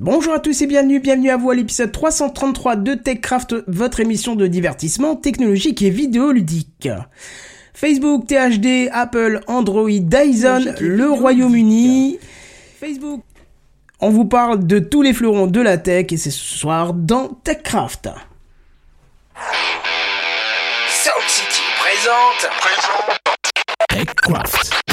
[0.00, 4.36] Bonjour à tous et bienvenue, bienvenue à vous à l'épisode 333 de TechCraft, votre émission
[4.36, 6.88] de divertissement technologique et vidéoludique.
[7.74, 12.20] Facebook, THD, Apple, Android, Dyson, le Royaume-Uni.
[12.78, 13.24] Facebook.
[13.98, 17.30] On vous parle de tous les fleurons de la tech et c'est ce soir dans
[17.42, 18.08] TechCraft.
[20.86, 22.48] Sound City présente.
[23.88, 24.87] TechCraft.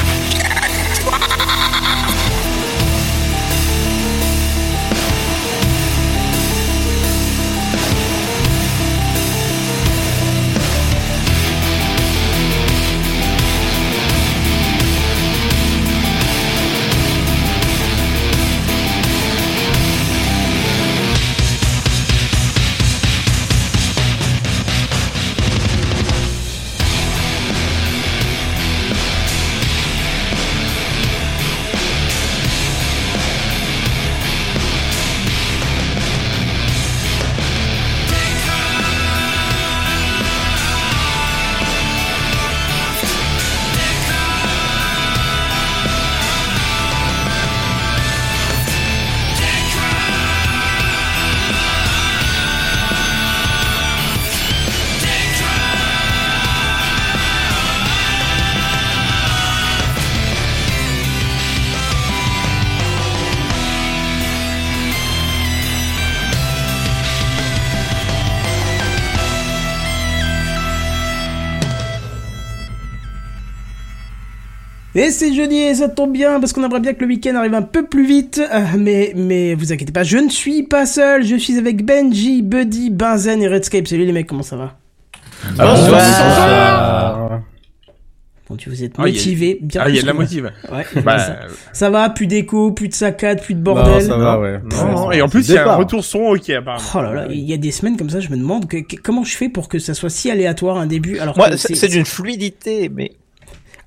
[74.97, 77.53] Et c'est jeudi et ça tombe bien parce qu'on aimerait bien que le week-end arrive
[77.53, 78.41] un peu plus vite.
[78.53, 81.25] Euh, mais, mais vous inquiétez pas, je ne suis pas seul.
[81.25, 83.87] Je suis avec Benji, Buddy, Benzen et Redscape.
[83.87, 84.77] Salut les mecs, comment ça va?
[88.47, 89.57] Bon, tu vous êtes Ah, il y a- motivés.
[89.61, 90.51] bien Ah, il y a plus de la motive.
[90.71, 91.35] Ouais, Bah, ça,
[91.73, 94.03] ça va, plus d'écho, plus de saccades, plus de Non, bordel.
[94.03, 94.59] ça va, ouais.
[94.63, 96.83] non, Ouais, non, ça et en plus, il y a un retour son ok, apparemment.
[96.93, 98.97] Oh là là, il y a des semaines comme ça, je me demande que, que-
[99.01, 101.17] comment je fais pour que ça soit si aléatoire un début.
[101.17, 103.13] Alors Moi, c'est d'une fluidité, mais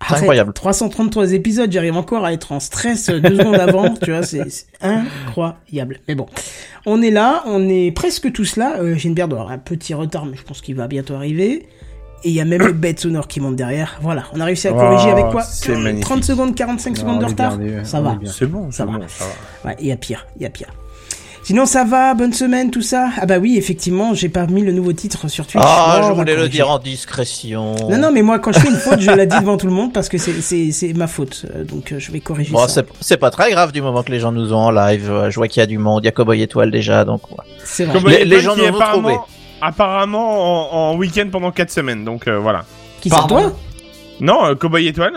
[0.01, 0.53] Arrête, incroyable.
[0.53, 4.47] 333 épisodes, j'arrive encore à être en stress euh, deux secondes avant, tu vois, c'est
[4.81, 6.01] incroyable.
[6.09, 6.27] Mais bon,
[6.87, 8.77] on est là, on est presque tous là.
[8.79, 11.69] Euh, J'ai une bière d'or, un petit retard, mais je pense qu'il va bientôt arriver.
[12.25, 13.99] Et il y a même les bêtes sonores qui montent derrière.
[14.03, 16.05] Voilà, on a réussi à Oh, corriger avec quoi c'est magnifique.
[16.05, 18.19] 30 secondes, 45 Non, secondes de retard Ça va.
[18.27, 18.93] C'est bon, Ça va.
[18.99, 19.25] bon, ça
[19.63, 19.71] va.
[19.71, 20.69] Ouais, il y a pire, il y a pire.
[21.49, 23.09] Sinon ça va, bonne semaine, tout ça?
[23.19, 25.65] Ah bah oui, effectivement, j'ai pas mis le nouveau titre sur Twitch.
[25.67, 27.75] Ah, Oh, je voulais le dire en discrétion.
[27.89, 29.73] Non, non, mais moi, quand je fais une faute, je la dis devant tout le
[29.73, 31.47] monde parce que c'est- c'est c'est ma faute.
[31.57, 32.69] Euh, Donc, euh, je vais corriger Bon, ça.
[32.69, 35.11] c'est c'est pas très grave du moment que les gens nous ont en live.
[35.11, 37.31] Euh, Je vois qu'il y a du monde, il y a Cowboy Étoile déjà, donc
[37.31, 37.39] ouais.
[37.65, 38.19] C'est vrai.
[38.19, 39.27] Les- les gens qui nous ont apparemment,
[39.63, 42.67] apparemment en, en week-end pendant 4 semaines, donc euh, voilà.
[43.01, 43.57] Qui c'est Pardon toi?
[44.21, 45.15] Non, euh, Cowboy Étoile,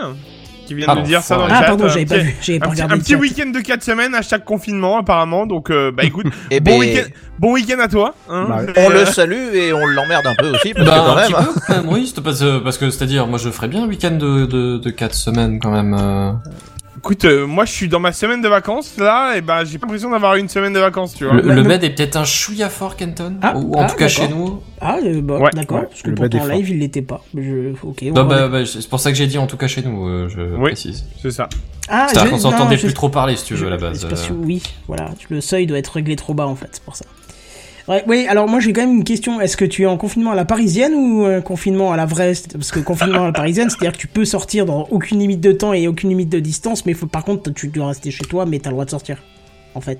[0.66, 1.66] qui vient Ah de bon, dire ça dans le Ah, chat.
[1.66, 2.34] pardon, un j'avais pas vu.
[2.40, 5.46] J'avais pas Un petit, regardé un petit week-end de 4 semaines à chaque confinement apparemment,
[5.46, 7.08] donc euh, bah écoute, Eh bon ben, week-end
[7.38, 8.14] bon week-end à toi.
[8.28, 10.98] Hein, Bah, on Euh, le salue et on l'emmerde un peu aussi, parce Bah, que
[10.98, 11.26] quand un même.
[11.26, 11.48] petit hein.
[11.54, 14.12] peu, quand même, oui, c'est parce, parce que c'est-à-dire, moi je ferais bien un week-end
[14.12, 15.94] de, de, de 4 semaines quand même.
[17.04, 19.86] Écoute, euh, moi je suis dans ma semaine de vacances là, et bah j'ai pas
[19.86, 21.34] l'impression d'avoir une semaine de vacances, tu vois.
[21.34, 24.06] Le, le bed est peut-être un chouïa fort, Kenton Ah, Ou en ah, tout cas
[24.06, 24.60] chez nous.
[24.80, 25.80] Ah, euh, bah, Ouais, d'accord.
[25.80, 27.24] ouais, parce que le pourtant, en live, il l'était pas.
[27.36, 27.72] Je...
[28.10, 30.28] Non, bah, bah, c'est pour ça que j'ai dit en tout cas chez nous, euh,
[30.28, 30.62] je Oui.
[30.70, 31.04] précise.
[31.20, 31.48] C'est ça.
[31.88, 33.98] Ah, C'est-à-dire je- qu'on s'entendait plus trop parler si tu je- veux à la base.
[34.00, 34.36] c'est parce que- euh.
[34.40, 35.06] oui, voilà.
[35.28, 37.04] Le seuil doit être réglé trop bas, en fait, c'est pour ça.
[37.88, 39.40] Ouais, oui, alors moi j'ai quand même une question.
[39.40, 42.32] Est-ce que tu es en confinement à la parisienne ou un confinement à la vraie?
[42.52, 45.52] Parce que confinement à la parisienne, c'est-à-dire que tu peux sortir dans aucune limite de
[45.52, 48.46] temps et aucune limite de distance, mais faut, par contre tu dois rester chez toi,
[48.46, 49.22] mais t'as le droit de sortir,
[49.74, 49.98] en fait.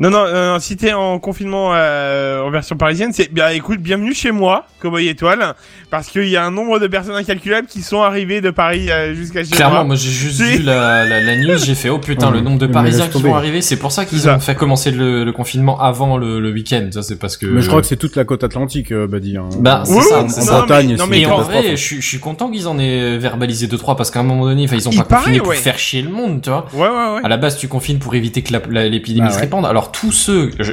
[0.00, 3.50] Non, non, non, non, si t'es en confinement euh, en version parisienne, c'est bien.
[3.50, 5.54] Écoute, bienvenue chez moi, Cowboy Étoile,
[5.90, 9.12] parce qu'il y a un nombre de personnes incalculables qui sont arrivées de Paris euh,
[9.14, 9.84] jusqu'à chez Clairement, moi.
[9.84, 12.66] moi j'ai juste vu la, la, la news, j'ai fait oh putain le nombre de
[12.66, 16.16] Parisiens qui vont arriver, c'est pour ça qu'ils ont fait commencer le, le confinement avant
[16.16, 16.88] le, le week-end.
[16.92, 17.44] Ça c'est parce que.
[17.44, 19.36] Mais je crois que c'est toute la côte atlantique, euh, Buddy.
[19.36, 19.50] Hein.
[19.58, 21.76] Bah, c'est Oui, ça, oui, non, mais- Bretagne, non, c'est mais Et en vrai, je
[21.76, 24.64] suis, je suis content qu'ils en aient verbalisé deux trois parce qu'à un moment donné,
[24.64, 26.64] enfin, ils ont Il pas paraît, confiné pour faire chier le monde, tu vois.
[26.72, 27.20] Ouais, ouais, ouais.
[27.22, 29.66] À la base, tu confines pour éviter que l'épidémie Bah se répande.
[29.66, 30.72] Alors tous ceux, je-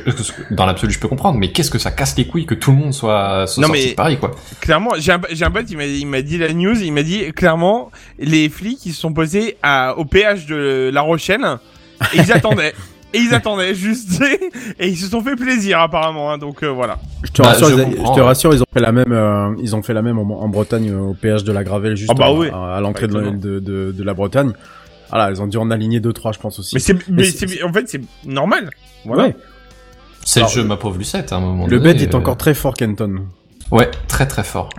[0.54, 2.78] dans l'absolu, je peux comprendre, mais qu'est-ce que ça casse les couilles que tout le
[2.78, 4.32] monde soit, soit Non, sorti mais- de Paris, quoi.
[4.62, 7.04] Clairement, j'ai un, j'ai un pote, il m'a, il m'a dit la news, il m'a
[7.04, 11.46] dit clairement, les flics, ils se sont posés à, au péage de La Rochelle,
[12.14, 12.74] et ils attendaient.
[13.14, 14.22] Et ils attendaient juste,
[14.80, 17.00] et ils se sont fait plaisir apparemment, hein, donc euh, voilà.
[17.24, 19.14] Je te Bah, rassure, je ils, comprends, je te rassure, ils ont fait la même,
[19.14, 21.96] euh, ils ont fait la même en, en Bretagne euh, au péage de la Gravelle
[21.96, 22.50] juste Ah bah à, oui.
[22.54, 24.52] à- à l'entrée de, de, de, de la Bretagne.
[25.10, 26.76] Voilà, ils ont dû en aligner deux trois, je pense aussi.
[26.76, 28.70] Mais c'est, mais c'est- c'est, en fait, c'est normal.
[29.06, 29.28] Voilà.
[29.28, 29.36] Ouais.
[30.26, 31.94] C'est le jeu, ma pauvre Lucette, à un moment Le donné.
[31.94, 33.28] bed est euh, encore très fort, Kenton.
[33.72, 34.70] Ouais, très très fort.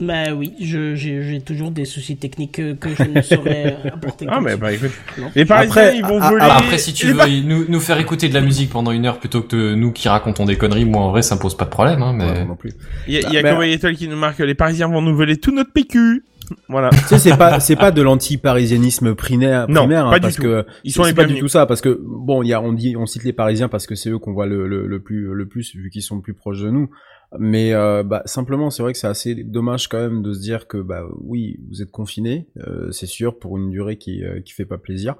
[0.00, 4.26] Bah oui, je- j'ai toujours des soucis techniques que, que je ne saurais apporter.
[4.28, 4.90] Ah, mais bah écoute.
[5.16, 5.30] Non.
[5.36, 6.42] Les Parisiens, Après, ils vont voler.
[6.44, 9.42] Après, si tu veux nous, nous faire écouter de la musique pendant une heure plutôt
[9.42, 12.02] que nous qui racontons des conneries, moi en vrai ça me pose pas de problème,
[12.02, 12.24] hein, mais...
[12.28, 12.72] Ouais, non plus.
[13.06, 15.36] Il y a, il y a Bah, qui nous marque les Parisiens vont nous voler
[15.36, 16.24] tout notre PQ.
[16.68, 16.90] Voilà.
[16.90, 20.36] Tu sais, c'est pas, c'est pas de l'anti-parisianisme primaire, Non, primaire, hein, pas du parce
[20.36, 20.42] tout.
[20.42, 22.96] que Ils sont pas du tout ça, parce que bon, il y a, on dit,
[22.96, 25.48] on cite les Parisiens parce que c'est eux qu'on voit le, le, le plus, le
[25.48, 26.90] plus, vu qu'ils sont le plus proches de nous.
[27.38, 30.68] Mais euh, bah, simplement, c'est vrai que c'est assez dommage quand même de se dire
[30.68, 34.52] que bah oui, vous êtes confinés, euh, c'est sûr, pour une durée qui euh, qui
[34.52, 35.16] fait pas plaisir.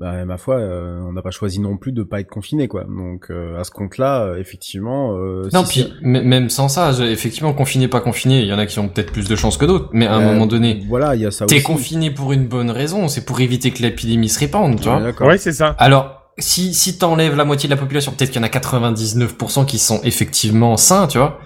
[0.00, 2.84] Bah ma foi, euh, on n'a pas choisi non plus de pas être confiné quoi.
[2.84, 5.12] Donc euh, à ce compte-là, euh, effectivement.
[5.18, 8.52] Euh, Non, si puis m- même sans ça, je- effectivement, confiné, pas confiné, il y
[8.54, 10.46] en a qui ont peut-être plus de chances que d'autres, mais à un Euh, moment
[10.46, 11.64] donné, Voilà, il y a ça t'es aussi.
[11.64, 15.02] confiné pour une bonne raison, c'est pour éviter que l'épidémie se répande, tu Ouais, vois.
[15.02, 15.26] d'accord.
[15.28, 15.74] Ouais, c'est ça.
[15.78, 19.66] Alors, si, si t'enlèves la moitié de la population, peut-être qu'il y en a 99%
[19.66, 21.38] qui sont effectivement sains, tu vois.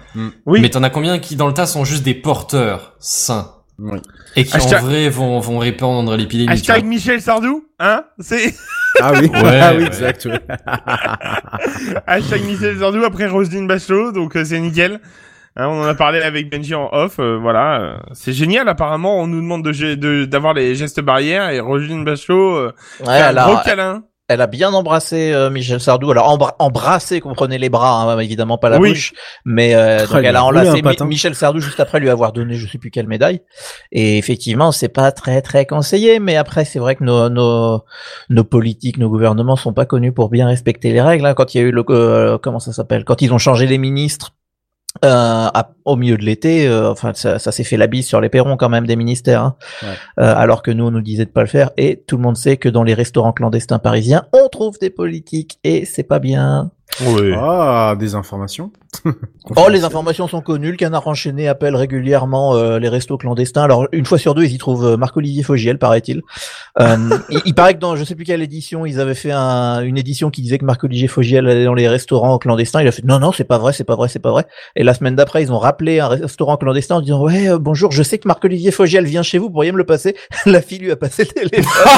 [0.45, 0.61] Oui.
[0.61, 3.51] Mais t'en as combien qui, dans le tas, sont juste des porteurs sains?
[3.77, 3.99] Oui.
[4.37, 6.85] et qui, Hashtag- en vrai, vont, vont répandre l'épidémie, tu Hashtag.
[6.85, 8.53] Michel Sardou, hein C'est
[9.01, 9.87] Ah oui, Ouais, ah oui, ouais.
[9.87, 10.25] exact.
[10.25, 10.39] ouais.
[12.07, 14.99] hashtag Michel Sardou après Roselyne Bachelot, donc euh, c'est nickel.
[15.57, 17.79] Hein, on en a parlé avec Benji en off, euh, voilà.
[17.81, 21.59] euh, c'est génial, apparemment, on nous demande de gé- de- d'avoir les gestes barrières et
[21.61, 24.03] Roselyne Bachelot euh, Ouais, fait un gros câlin.
[24.27, 26.09] Elle a bien embrassé euh, Michel Sardou.
[26.11, 28.89] Alors embra- embrassé, comprenez les bras, hein, évidemment pas la Oui.
[28.89, 29.13] bouche,
[29.45, 31.07] mais euh, donc elle a enlacé Mi-.
[31.07, 33.41] Michel Sardou juste après lui avoir donné je sais plus quelle médaille.
[33.91, 37.83] Et effectivement, c'est pas très très conseillé, mais après c'est vrai que nos, nos
[38.29, 41.25] nos politiques, nos gouvernements sont pas connus pour bien respecter les règles.
[41.25, 41.33] hein.
[41.33, 43.77] Quand il y a eu le euh, comment ça s'appelle, quand ils ont changé les
[43.77, 44.31] ministres.
[45.03, 45.07] Euh,
[45.53, 48.29] à- au milieu de l'été, euh, enfin ça, ça s'est fait la bise sur les
[48.29, 49.55] perrons quand même des ministères, hein.
[49.83, 49.89] Ouais.
[50.23, 51.71] Euh, alors que nous on nous disait de pas le faire.
[51.75, 55.59] Et tout le monde sait que dans les restaurants clandestins parisiens, on trouve des politiques
[55.65, 56.71] et c'est pas bien.
[57.05, 57.33] Oui.
[57.35, 58.71] Ah, des informations.
[59.57, 60.71] Oh, les informations sont connues.
[60.71, 63.61] Le canard enchaîné appelle régulièrement euh, les restos clandestins.
[63.61, 66.23] Alors, une fois sur deux, ils y trouvent euh, Marc-Olivier Fogiel, paraît-il.
[66.79, 66.97] Euh,
[67.29, 69.99] il, il paraît que dans je sais plus quelle édition, ils avaient fait un- une
[69.99, 72.81] édition qui disait que Marc-Olivier Fogiel allait dans les restaurants clandestins.
[72.81, 74.47] Il a fait non, non, c'est pas vrai, c'est pas vrai, c'est pas vrai.
[74.75, 77.91] Et la semaine d'après, ils ont rappelé un restaurant clandestin en disant ouais, euh, bonjour,
[77.91, 80.15] je sais que Marc-Olivier Fogiel vient chez vous, pourriez me le passer?
[80.47, 81.91] La fille lui a passé le téléphone.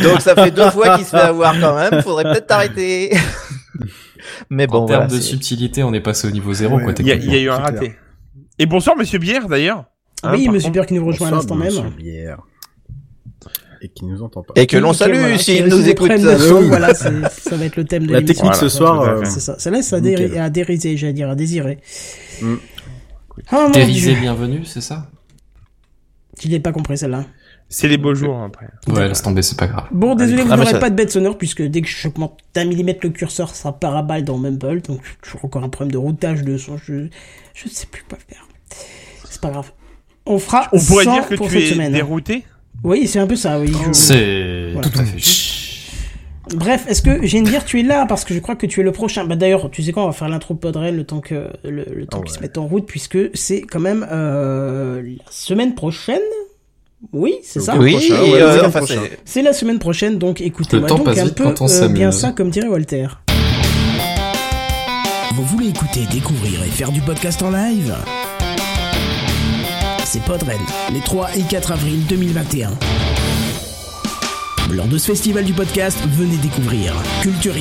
[0.00, 2.02] Donc ça fait deux fois qu'il se fait avoir quand même.
[2.02, 2.46] Faudrait peut-être
[4.50, 6.82] Mais bon, en termes voilà, de subtilité, on est passé au niveau zéro, Ouais.
[6.84, 7.78] quoi, Il y, a- y eu un raté.
[7.78, 7.92] clair.
[8.58, 9.84] Et bonsoir Monsieur Bière d'ailleurs.
[10.22, 10.70] Hein, oui, par Monsieur.
[10.72, 11.90] Pierre qui nous rejoint à l'instant même.
[11.96, 12.38] Bière.
[13.82, 14.54] Et qui nous entend pas.
[14.56, 15.82] Et que l'on salue voilà, qu'ils nous
[16.38, 16.68] son, Oui.
[16.68, 19.20] voilà, ça va être le thème de La technique ce soir, euh.
[19.24, 19.58] C'est ça.
[19.58, 20.30] Ça laisse à, Nickel.
[20.32, 21.78] déri- à dériser, j'allais dire, à désirer.
[22.40, 22.54] Mm.
[23.52, 24.20] Oh Dérisé, dieu.
[24.20, 25.10] bienvenue, c'est ça?
[26.42, 27.26] Je l'ai pas compris celle-là.
[27.68, 28.66] C'est les beaux jours après.
[28.88, 29.86] Ouais, laisse tomber, c'est pas grave.
[29.90, 32.38] Bon, désolé, vous Ah, n'aurez ça- pas de bête sonore puisque dès que je augmente
[32.54, 34.82] d'un millimètre le curseur, ça part à balle dans Mumble.
[34.82, 36.76] Donc, j'ai toujours encore un problème de routage de son.
[36.76, 37.08] Je,
[37.54, 38.46] je ne sais plus quoi faire.
[39.28, 39.72] C'est pas grave.
[40.26, 41.92] On fera On pourrait 100 dire que pour tu es semaine.
[41.92, 42.44] dérouté?
[42.84, 43.72] Oui, c'est un peu ça, oui.
[43.86, 44.88] je- C'est Voilà.
[44.88, 46.56] tout à fait.
[46.56, 48.92] Bref, est-ce que Génir, tu es là parce que je crois que tu es le
[48.92, 49.24] prochain.
[49.24, 52.06] Bah d'ailleurs, tu sais quoi, on va faire l'intro Podren le temps que le, le
[52.06, 56.20] temps Ah qu'ils se mettent en route puisque c'est quand même euh, la semaine prochaine.
[57.12, 57.76] Oui, c'est ça.
[57.78, 61.24] Oui, euh, enfin, c'est- C'est la semaine prochaine, donc écoutez-moi Le temps donc passe un
[61.24, 61.94] vite peu quand on euh, s'amuse.
[61.94, 63.06] bien ça comme dirait Walter.
[65.34, 67.94] Vous voulez écouter, découvrir et faire du podcast en live?
[70.04, 70.58] C'est Podren,
[70.92, 72.70] les 3 et 4 avril 2021.
[74.72, 76.92] Lors de ce festival du podcast, venez découvrir
[77.22, 77.54] Culture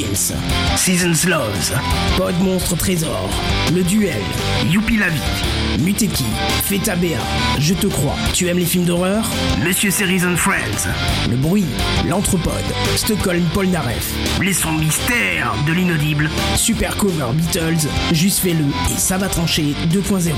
[0.76, 1.74] Seasons Loves,
[2.18, 3.30] Pod Monstre Trésor,
[3.74, 4.22] Le Duel,
[4.70, 6.26] Youpi la vie, Muteki,
[6.64, 7.20] Feta Béa,
[7.60, 9.30] Je te crois, tu aimes les films d'horreur
[9.64, 10.88] Monsieur Series and Friends,
[11.30, 11.66] Le Bruit,
[12.08, 12.54] L'Anthropode,
[12.96, 19.28] Stockholm Polnareff, Les sons mystères de l'inaudible, Super Cover Beatles, Juste fais-le et ça va
[19.28, 20.32] trancher 2.0.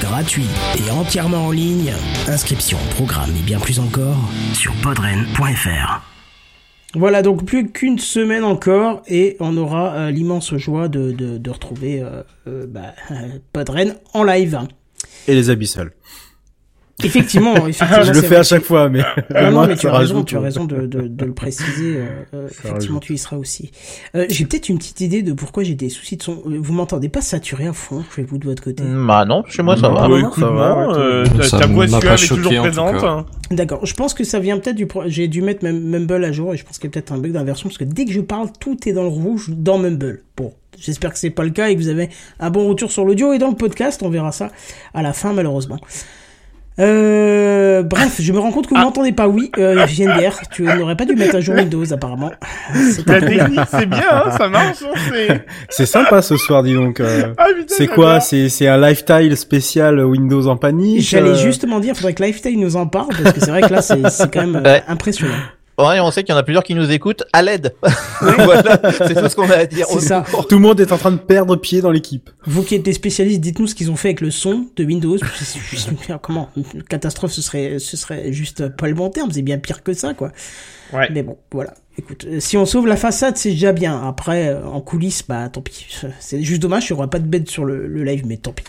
[0.00, 1.92] Gratuit et entièrement en ligne.
[2.28, 4.18] Inscription, programme et bien plus encore
[4.52, 5.83] sur podren.fr.
[6.96, 11.50] Voilà, donc plus qu'une semaine encore et on aura euh, l'immense joie de, de, de
[11.50, 12.94] retrouver euh, euh, bah,
[13.52, 14.60] Podren en live.
[15.26, 15.90] Et les abyssales.
[17.02, 18.02] Effectivement, effectivement.
[18.04, 18.36] Je le fais vrai.
[18.36, 19.00] à chaque fois, mais.
[19.50, 21.96] Non, mais tu ça as raison, tu as euh, raison de, de, de le préciser.
[21.96, 23.02] euh, euh, effectivement, rajoute.
[23.02, 23.72] tu y seras aussi.
[24.14, 26.40] Euh, j'ai peut-être une petite idée de pourquoi j'ai des soucis de son.
[26.46, 28.84] Vous m'entendez pas saturé à fond chez vous de votre côté?
[28.86, 30.02] Bah non, chez moi ça va.
[30.04, 32.54] Ah, Bah, écoute, ça va, ouais, euh, tout- ta- ça ta voix pas est toujours
[32.60, 33.02] présente.
[33.02, 33.26] hein.
[33.50, 33.84] D'accord.
[33.84, 34.86] Je pense que ça vient peut-être du.
[34.86, 37.10] pro- J'ai dû mettre Mum- Mumble à jour et je pense qu'il y a peut-être
[37.12, 39.78] un bug d'inversion parce que dès que je parle, tout est dans le rouge dans
[39.78, 40.22] Mumble.
[40.36, 42.08] Bon, j'espère que c'est pas le cas et que vous avez
[42.38, 44.00] un bon retour sur l'audio et dans le podcast.
[44.04, 44.50] On verra ça
[44.94, 45.78] à la fin, malheureusement.
[46.80, 48.84] Euh, bref, je me rends compte que vous Ah.
[48.84, 49.28] m'entendez pas.
[49.28, 52.32] Oui, euh, JNBR, tu n'aurais pas dû mettre à jour Windows apparemment.
[52.74, 53.38] C'est La un problème.
[53.46, 54.78] technique, c'est bien, hein, ça marche.
[54.82, 56.98] hein, c'est- C'est sympa ce soir, dis donc.
[57.00, 57.32] euh.
[57.38, 58.18] Ah, C'est quoi?
[58.20, 62.58] C'est c'est un lifestyle spécial Windows en panique J'allais euh, justement dire, faudrait que Lifestyle
[62.58, 64.82] nous en parle parce que c'est vrai que là, c'est c'est quand même euh, Ouais.
[64.88, 65.32] impressionnant.
[65.76, 67.74] Ouais, on sait qu'il y en a plusieurs qui nous écoutent à l'aide.
[68.20, 69.86] voilà, c'est tout ce qu'on a à dire.
[69.88, 70.24] C'est ça.
[70.48, 72.30] Tout le monde est en train de perdre pied dans l'équipe.
[72.46, 75.18] Vous qui êtes des spécialistes, dites-nous ce qu'ils ont fait avec le son de Windows.
[75.36, 75.90] C'est juste-
[76.22, 79.30] Comment Une catastrophe, ce serait, ce serait juste pas le bon terme.
[79.32, 80.30] C'est bien pire que ça, quoi.
[80.92, 81.08] Ouais.
[81.12, 81.74] Mais bon, voilà.
[81.98, 84.00] Écoute, euh, si on sauve la façade, c'est déjà bien.
[84.06, 85.86] Après, euh, en coulisses, bah tant pis.
[86.20, 88.52] C'est juste dommage, il n'y aura pas de bête sur le, le live, mais tant
[88.52, 88.64] pis.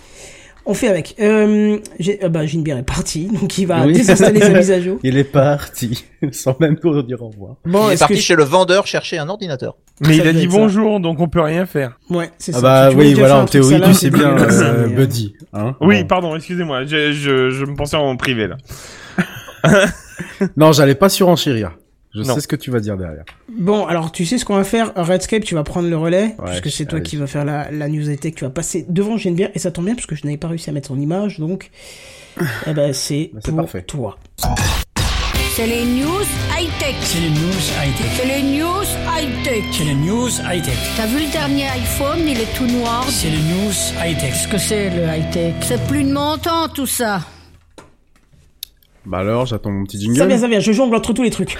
[0.67, 1.15] On fait avec.
[1.19, 3.93] Euh, j'ai- euh, bah, Ginebert est parti, donc il va Oui.
[3.93, 4.97] désinstaller sa mise à jour.
[5.03, 7.55] Il est parti, sans même nous dire au revoir.
[7.65, 8.19] Bon, Il est parti que...
[8.19, 9.75] chez le vendeur chercher un ordinateur.
[10.01, 10.57] Mais il Ça a dit ça.
[10.57, 11.99] bonjour, donc on peut rien faire.
[12.09, 12.57] Ouais, c'est ça.
[12.57, 14.87] Ah bah Si tu voulais oui, voilà, en théorie, tu sais bien, ça, euh, euh,
[14.87, 15.35] Buddy.
[15.53, 16.07] Hein Oui, Bon.
[16.07, 18.57] pardon, excusez-moi, je, je, je me pensais en privé là.
[20.57, 21.77] Non, j'allais pas surenchérir.
[22.15, 22.33] Je Non.
[22.35, 23.25] sais ce que tu vas dire derrière.
[23.49, 26.45] Bon, alors tu sais ce qu'on va faire, Redscape, tu vas prendre le relais, Ouais,
[26.61, 29.17] puisque c'est toi qui vas faire la, la news high tech, tu vas passer devant
[29.17, 31.39] Geneviève, et ça tombe bien, parce que je n'avais pas réussi à mettre son image,
[31.39, 31.69] donc,
[32.67, 33.81] eh ben, c'est Bah, c'est pour parfait.
[33.83, 34.17] toi.
[35.55, 36.21] C'est les news
[36.57, 36.95] high-tech.
[37.01, 37.37] C'est les news
[37.81, 38.11] high-tech.
[38.17, 39.63] C'est les news high-tech.
[39.71, 40.77] C'est les news high-tech.
[40.97, 43.05] T'as vu le dernier iPhone, il est tout noir.
[43.09, 43.71] C'est les news
[44.03, 44.31] high-tech.
[44.33, 45.53] Qu'est-ce que c'est le high-tech?
[45.61, 47.21] C'est plus de mon temps tout ça.
[49.05, 50.39] Bah alors, j'attends mon petit Ça vient, jingle.
[50.39, 51.57] ça vient, je jongle entre tous les trucs.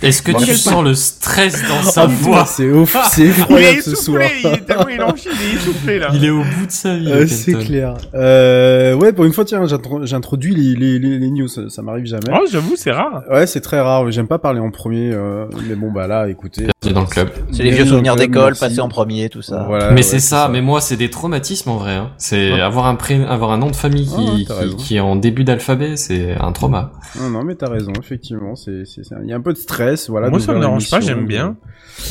[0.00, 3.26] Est-ce que Bon, tu sens le stress dans sa Ah, voix C'est ouf, c'est Il
[3.26, 4.22] est effroyable ce soir.
[4.22, 6.08] essoufflé, il est élanché, il est essoufflé là.
[6.14, 7.10] Il est au bout de sa vie.
[7.10, 7.94] Euh, c'est clair.
[8.14, 11.82] Euh, ouais, pour une fois, tiens, j'intro- j'introduis les, les, les, les news, ça, ça
[11.82, 12.30] m'arrive jamais.
[12.32, 13.22] Oh, j'avoue, c'est rare.
[13.30, 14.10] Ouais, c'est très rare.
[14.12, 16.66] J'aime pas parler en premier, euh, mais bon, bah là, écoutez.
[16.90, 17.30] Dans le club.
[17.52, 19.64] C'est les vieux souvenirs d'école, passer en premier, tout ça.
[19.68, 21.94] Voilà, mais ouais, c'est ça, mais moi c'est des traumatismes en vrai.
[21.94, 22.10] Hein.
[22.18, 23.22] C'est avoir un pré...
[23.24, 26.92] avoir un nom de famille qui, Ah qui, est en début d'alphabet, c'est un trauma.
[27.18, 28.56] Non, non, mais t'as raison, effectivement.
[28.56, 28.82] C'est,
[29.22, 30.30] il y a un peu de stress, voilà.
[30.30, 31.56] Moi, ça me dérange pas, j'aime bien.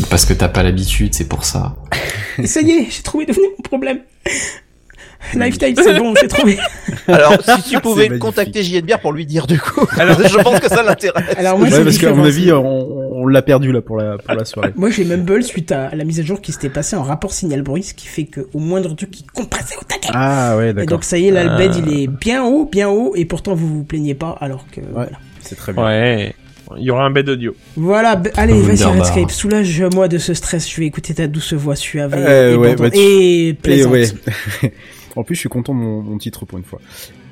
[0.10, 1.76] Parce que t'as pas l'habitude, c'est pour ça.
[2.46, 4.00] Ça y est, j'ai trouvé devenu mon problème.
[5.36, 6.58] Lifetime, c'est bon, j'ai trouvé.
[7.08, 9.86] Alors, si tu pouvais contacter JNBR pour lui dire du coup.
[9.98, 11.24] Alors- je pense que ça l'intéresse.
[11.38, 14.34] Alors moi, Ouais, parce qu'à mon avis, on, on l'a perdu là pour la, pour
[14.36, 14.72] la soirée.
[14.76, 17.62] Moi, j'ai Mumble suite à la mise à jour qui s'était passée en rapport signal
[17.62, 20.10] bruit, ce qui fait que au moindre truc qui compressait au taquet.
[20.14, 20.98] Ah ouais, et d'accord.
[20.98, 23.54] donc ça y est, là, le bed, il est bien haut, bien haut, et pourtant
[23.56, 25.12] vous vous plaignez pas, alors que voilà.
[25.42, 25.86] C'est très bien.
[25.86, 26.36] Ouais.
[26.78, 27.54] Il y aura un bed audio.
[27.76, 28.84] Voilà, b- allez, vas-y.
[28.86, 32.56] Redscape, soulage-moi de ce stress, je vais écouter ta douce voix suave et, Euh, et,
[32.56, 33.92] ouais, bah, tu- et Et plaisante.
[33.92, 34.08] ouais.
[35.16, 36.80] En plus, je suis content de mon, mon titre pour une fois.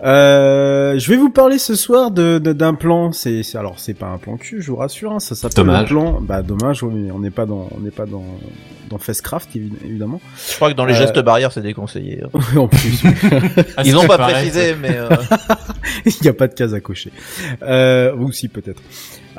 [0.04, 3.12] Euh, je vais vous parler ce soir de de- d'un plan.
[3.12, 5.12] C'est c'est- alors c'est pas un plan cul, je vous rassure.
[5.12, 5.90] Hein, ça s'appelle le Dommage.
[5.90, 6.20] plan.
[6.22, 8.24] Bah dommage, oui, mais on n'est pas dans on n'est pas dans
[8.90, 10.22] dans Festcraft évi- évidemment.
[10.50, 12.24] Je crois que dans les Euh, gestes barrières, c'est déconseillé.
[12.24, 12.40] hein.
[12.58, 13.04] en plus,
[13.76, 15.10] À Ils ce ont qui pas précisé, mais euh,
[16.06, 17.12] il n'y a pas de case à cocher.
[17.62, 18.82] Euh, ou si peut-être.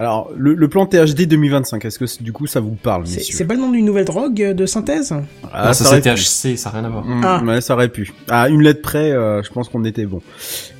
[0.00, 1.84] Alors le, le plan THD 2025.
[1.84, 4.54] Est-ce que du coup ça vous parle, C'est pas le nom d'une nouvelle drogue euh,
[4.54, 5.14] de synthèse?
[5.52, 6.00] Ah, Non, ça c'est.
[6.00, 7.04] THC, ça a rien à voir.
[7.04, 7.42] Mm, Ah.
[7.44, 8.10] Ouais, ça aurait pu.
[8.28, 10.22] À une lettre près, euh, je pense qu'on était bon.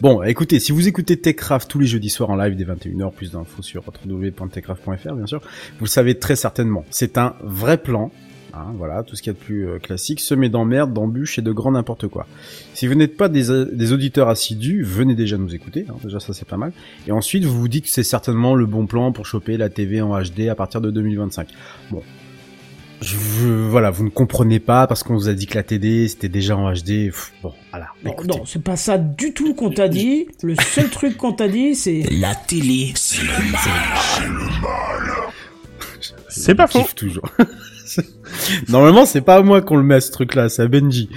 [0.01, 3.33] Bon, écoutez, si vous écoutez TechCraft tous les jeudis soirs en live dès 21h, plus
[3.33, 5.41] d'infos sur www.techcraft.fr, bien sûr,
[5.79, 6.87] vous le savez très certainement.
[6.91, 8.11] C'est un vrai plan.
[8.61, 11.43] Hein, voilà, tout ce qu'il y a de plus euh, classique, semé d'emmerdes, d'embûches et
[11.43, 12.27] de grand n'importe quoi.
[12.75, 16.21] Si vous n'êtes pas des, euh, des auditeurs assidus, venez déjà nous écouter, hein, déjà
[16.21, 16.73] ça c'est pas mal.
[17.07, 20.03] Et ensuite, vous vous dites que c'est certainement le bon plan pour choper la TV
[20.03, 21.49] en HD à partir de 2025.
[21.91, 22.03] Bon,
[23.01, 26.29] je, voilà, vous ne comprenez pas parce qu'on vous a dit que la TD c'était
[26.29, 27.07] déjà en HD.
[27.11, 27.87] Pff, bon, voilà.
[28.05, 30.27] Non, non, c'est pas ça du tout qu'on t'a dit.
[30.43, 33.63] Le seul truc qu'on t'a dit, c'est La télé, c'est le mal.
[36.29, 36.87] C'est pas faux.
[36.95, 37.29] toujours.
[38.69, 41.09] Normalement, c'est pas à moi qu'on le met ce truc-là, c'est à Benji.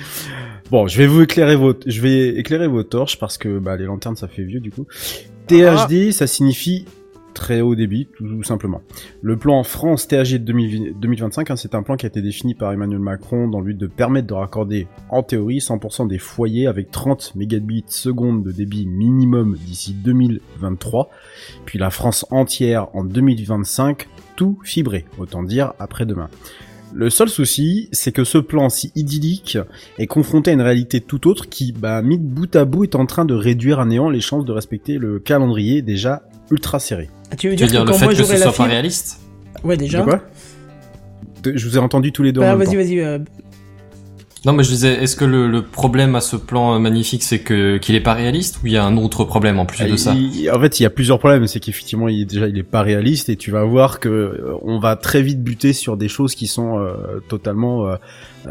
[0.71, 3.85] Bon, je vais vous éclairer vos, je vais éclairer vos torches parce que bah, les
[3.85, 4.87] lanternes ça fait vieux du coup.
[5.47, 6.85] THD, ça signifie
[7.33, 8.81] très haut débit, tout simplement.
[9.21, 12.99] Le plan France 2020 2025, hein, c'est un plan qui a été défini par Emmanuel
[12.99, 17.33] Macron dans le but de permettre de raccorder, en théorie, 100% des foyers avec 30
[17.35, 21.09] mégabits seconde de débit minimum d'ici 2023,
[21.65, 26.29] puis la France entière en 2025, tout fibré, autant dire après-demain.
[26.95, 29.57] Le seul souci, c'est que ce plan si idyllique
[29.97, 33.07] est confronté à une réalité tout autre qui, bah, mis bout à bout, est en
[33.07, 36.21] train de réduire à néant les chances de respecter le calendrier déjà
[36.51, 37.09] ultra serré.
[37.31, 38.45] Ah, tu veux Tu veux dire, dire que le quand fait moi que ce soit
[38.45, 38.67] pas fibre...
[38.69, 39.19] réaliste
[39.63, 39.99] Ouais, déjà.
[39.99, 40.21] De quoi
[41.43, 42.99] De- Je vous ai entendu tous les deux Bah, vas-y, vas-y.
[42.99, 43.19] euh,
[44.45, 47.39] Non, mais je disais, est-ce que le, le problème à ce plan euh, magnifique, c'est
[47.39, 49.95] que qu'il est pas réaliste ou il y a un autre problème en plus de
[49.95, 50.13] ça?
[50.13, 51.47] Il- en fait, il y a plusieurs problèmes.
[51.47, 54.79] C'est qu'effectivement, il déjà, il est pas réaliste et tu vas voir que euh, on
[54.79, 57.95] va très vite buter sur des choses qui sont euh, totalement euh,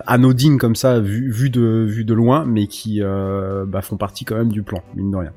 [0.06, 4.24] anodines comme ça, vu, vu de vu de loin, mais qui euh, bah, font partie
[4.24, 5.32] quand même du plan, mine de rien.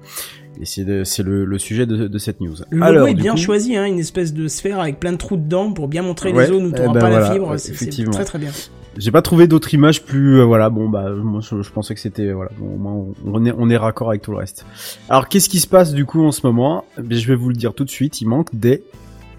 [0.61, 0.83] Et c'est
[1.23, 2.55] le, sujet de, de cette news.
[2.69, 5.37] Le logo est bien coup- choisi, hein, une espèce de sphère avec plein de trous
[5.37, 7.31] dedans pour bien montrer Ouais, les zones où tu eh n'auras ben pas voilà, la
[7.33, 7.49] fibre.
[7.51, 8.51] ouais, c'est- très très bien.
[8.97, 11.99] J'ai pas trouvé d'autres images plus euh, voilà bon bah moi je, je pensais que
[11.99, 14.65] c'était voilà bon, au moins on, est on est raccord avec tout le reste.
[15.09, 16.85] Alors qu'est-ce qui se passe du coup en ce moment?
[16.97, 18.83] Eh Je vais vous le dire tout de suite, il manque des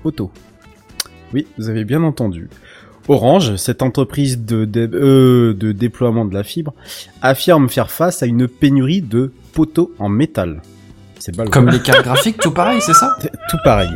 [0.02, 0.30] poteaux.
[1.32, 2.50] Oui, vous avez bien entendu.
[3.08, 6.74] Orange, cette entreprise de, dé- euh, de déploiement de la fibre,
[7.22, 10.60] affirme faire face à une pénurie de poteaux en métal.
[11.26, 13.16] C'est pas le Comme les cartes graphiques, tout pareil, c'est ça
[13.50, 13.90] tout pareil.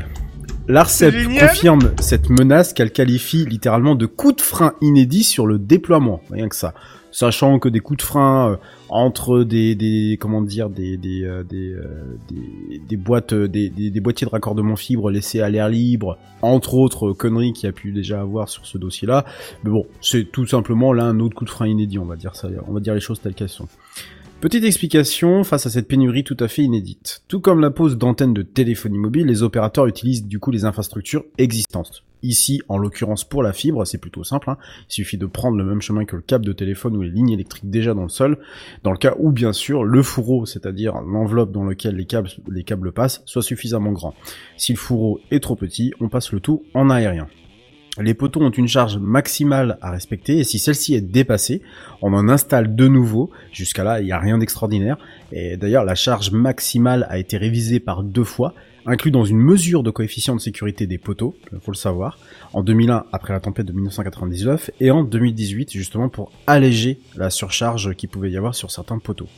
[0.67, 1.49] L'ARCEP génial.
[1.49, 6.49] confirme cette menace qu'elle qualifie littéralement de coup de frein inédit sur le déploiement, rien
[6.49, 6.75] que ça.
[7.13, 8.57] Sachant que des coups de frein euh,
[8.89, 13.91] entre des, des comment dire des des euh, des, euh, des, des boîtes des, des,
[13.91, 17.73] des boîtiers de raccordement fibre laissés à l'air libre, entre autres conneries qu'il y a
[17.73, 19.25] pu déjà avoir sur ce dossier-là.
[19.63, 22.35] Mais bon, c'est tout simplement là un autre coup de frein inédit, on va dire
[22.35, 23.69] ça, on va dire les choses telles qu'elles sont.
[24.41, 27.23] Petite explication face à cette pénurie tout à fait inédite.
[27.29, 31.27] Tout comme la pose d'antennes de téléphonie mobile, les opérateurs utilisent du coup les infrastructures
[31.37, 32.05] existantes.
[32.23, 34.49] Ici, en l'occurrence pour la fibre, c'est plutôt simple.
[34.49, 34.57] hein.
[34.89, 37.33] Il suffit de prendre le même chemin que le câble de téléphone ou les lignes
[37.33, 38.39] électriques déjà dans le sol.
[38.83, 42.65] Dans le cas où, bien sûr, le fourreau, c'est-à-dire l'enveloppe dans laquelle les câbles, les
[42.65, 44.15] câbles passent, soit suffisamment grand.
[44.57, 47.29] Si le fourreau est trop petit, on passe le tout en aérien.
[48.01, 51.63] Les poteaux ont une charge maximale à respecter et si celle-ci est dépassée,
[52.03, 53.31] on en installe de nouveau.
[53.53, 54.97] Jusqu'à là, il n'y a rien d'extraordinaire.
[55.33, 58.55] Et d'ailleurs, la charge maximale a été révisée par deux fois,
[58.87, 62.19] inclus dans une mesure de coefficient de sécurité des poteaux, il faut le savoir,
[62.53, 67.95] en 2001 après la tempête de 1999 et en 2018 justement pour alléger la surcharge
[67.95, 69.29] qu'il pouvait y avoir sur certains poteaux.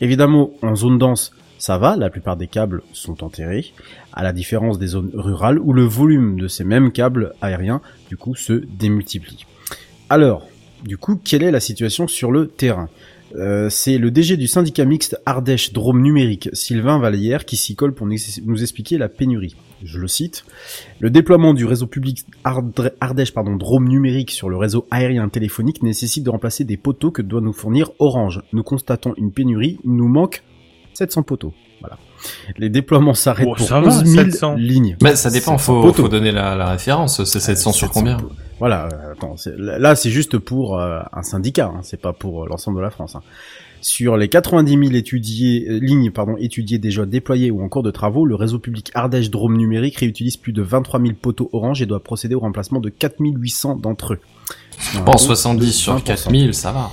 [0.00, 3.72] Évidemment, en zone dense, ça va, la plupart des câbles sont enterrés,
[4.12, 8.16] à la différence des zones rurales où le volume de ces mêmes câbles aériens du
[8.16, 9.46] coup se démultiplie.
[10.08, 10.46] Alors,
[10.84, 12.88] du coup, quelle est la situation sur le terrain?
[13.34, 17.92] Euh, c'est le DG du syndicat mixte Ardèche Drôme Numérique, Sylvain Vallière, qui s'y colle
[17.92, 19.56] pour nous expliquer la pénurie.
[19.82, 20.44] Je le cite.
[21.00, 26.24] Le déploiement du réseau public Ardèche pardon, Drôme Numérique sur le réseau aérien téléphonique nécessite
[26.24, 28.42] de remplacer des poteaux que doit nous fournir Orange.
[28.52, 30.42] Nous constatons une pénurie, il nous manque
[30.96, 31.52] 700 poteaux.
[31.80, 31.98] Voilà.
[32.56, 34.54] Les déploiements s'arrêtent Oh, pour ça va, 11 000 700.
[34.56, 34.96] lignes.
[35.00, 37.22] Bah, ça dépend, 700 faut, faut donner la, la référence.
[37.24, 38.16] C'est 700 sur 700 combien
[38.58, 42.46] Voilà, euh, attends, là c'est juste pour euh, un syndicat, hein, c'est pas pour euh,
[42.48, 43.14] l'ensemble de la France.
[43.14, 43.22] hein.
[43.82, 47.90] Sur les 90 000 étudiés, euh, lignes pardon, étudiées déjà déployées ou en cours de
[47.90, 51.86] travaux, le réseau public Ardèche Drôme Numérique réutilise plus de 23 000 poteaux orange et
[51.86, 54.18] doit procéder au remplacement de 4 800 d'entre eux.
[55.04, 56.02] Bon, taux 70 de sur 20%.
[56.02, 56.90] 4000, ça va.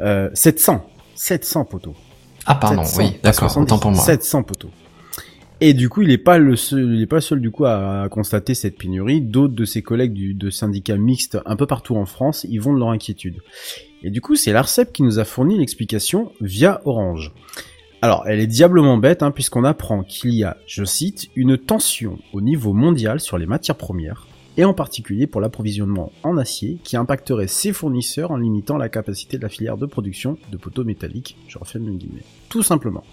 [0.00, 1.94] Euh, 700 700 poteaux.
[2.46, 4.02] Ah, pardon, 700, oui, d'accord, 70, autant pour moi.
[4.02, 4.70] 700 poteaux.
[5.60, 7.64] Et du coup, il est pas le seul, il est pas le seul du coup
[7.64, 9.20] à, à constater cette pénurie.
[9.20, 12.74] D'autres de ses collègues du, de syndicats mixtes un peu partout en France, ils vont
[12.74, 13.40] de leur inquiétude.
[14.02, 17.32] Et du coup, c'est l'Arcep qui nous a fourni l'explication via Orange.
[18.02, 22.18] Alors, elle est diablement bête, hein, puisqu'on apprend qu'il y a, je cite, une tension
[22.34, 26.96] au niveau mondial sur les matières premières, et en particulier pour l'approvisionnement en acier, qui
[26.96, 31.36] impacterait ses fournisseurs en limitant la capacité de la filière de production de poteaux métalliques.
[31.48, 32.24] Je refais le guillemets.
[32.48, 33.04] Tout simplement.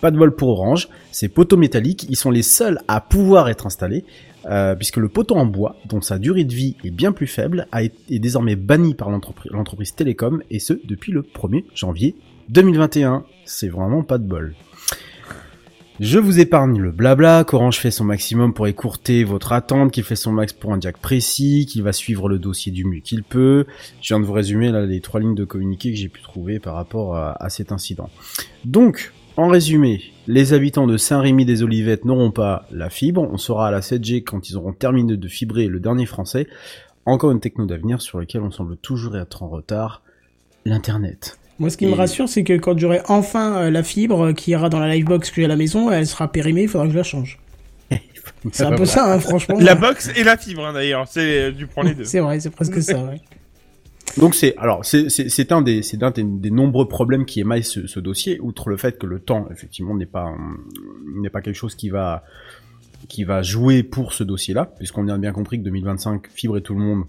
[0.00, 3.66] Pas de bol pour Orange, ces poteaux métalliques, ils sont les seuls à pouvoir être
[3.66, 4.04] installés,
[4.46, 7.66] euh, puisque le poteau en bois, dont sa durée de vie est bien plus faible,
[7.72, 12.16] a été, désormais banni par l'entreprise Télécom, et ce, depuis le 1er janvier
[12.50, 13.24] 2021.
[13.46, 14.54] C'est vraiment pas de bol.
[16.00, 20.16] Je vous épargne le blabla, qu'Orange fait son maximum pour écourter votre attente, qu'il fait
[20.16, 23.64] son max pour un diac précis, qu'il va suivre le dossier du mieux qu'il peut.
[24.02, 26.58] Je viens de vous résumer là les trois lignes de communiqué que j'ai pu trouver
[26.58, 28.10] par rapport à, cet incident.
[28.64, 33.68] Donc, en résumé, les habitants de Saint-Rémy des Olivettes n'auront pas la fibre, on sera
[33.68, 36.48] à la 7G quand ils auront terminé de fibrer le dernier français.
[37.06, 40.02] Encore une techno d'avenir sur laquelle on semble toujours être en retard,
[40.64, 41.38] l'Internet.
[41.58, 44.50] Moi, ce qui me rassure, c'est que quand j'aurai enfin euh, la fibre euh, qui
[44.50, 46.92] ira dans la livebox que j'ai à la maison, elle sera périmée, il faudra que
[46.92, 47.38] je la change.
[48.52, 49.56] C'est un peu ça, hein, franchement.
[49.60, 51.06] La box et la fibre, hein, d'ailleurs.
[51.08, 52.04] C'est, tu prends les deux.
[52.04, 53.20] C'est vrai, c'est presque ça, ouais.
[54.18, 57.86] Donc c'est alors c'est un des c'est un des, des nombreux problèmes qui émaillent ce,
[57.88, 60.70] ce dossier outre le fait que le temps effectivement n'est pas hum,
[61.20, 62.22] n'est pas quelque chose qui va
[63.08, 66.74] qui va jouer pour ce dossier-là puisqu'on a bien compris que 2025 fibre et tout
[66.74, 67.04] le monde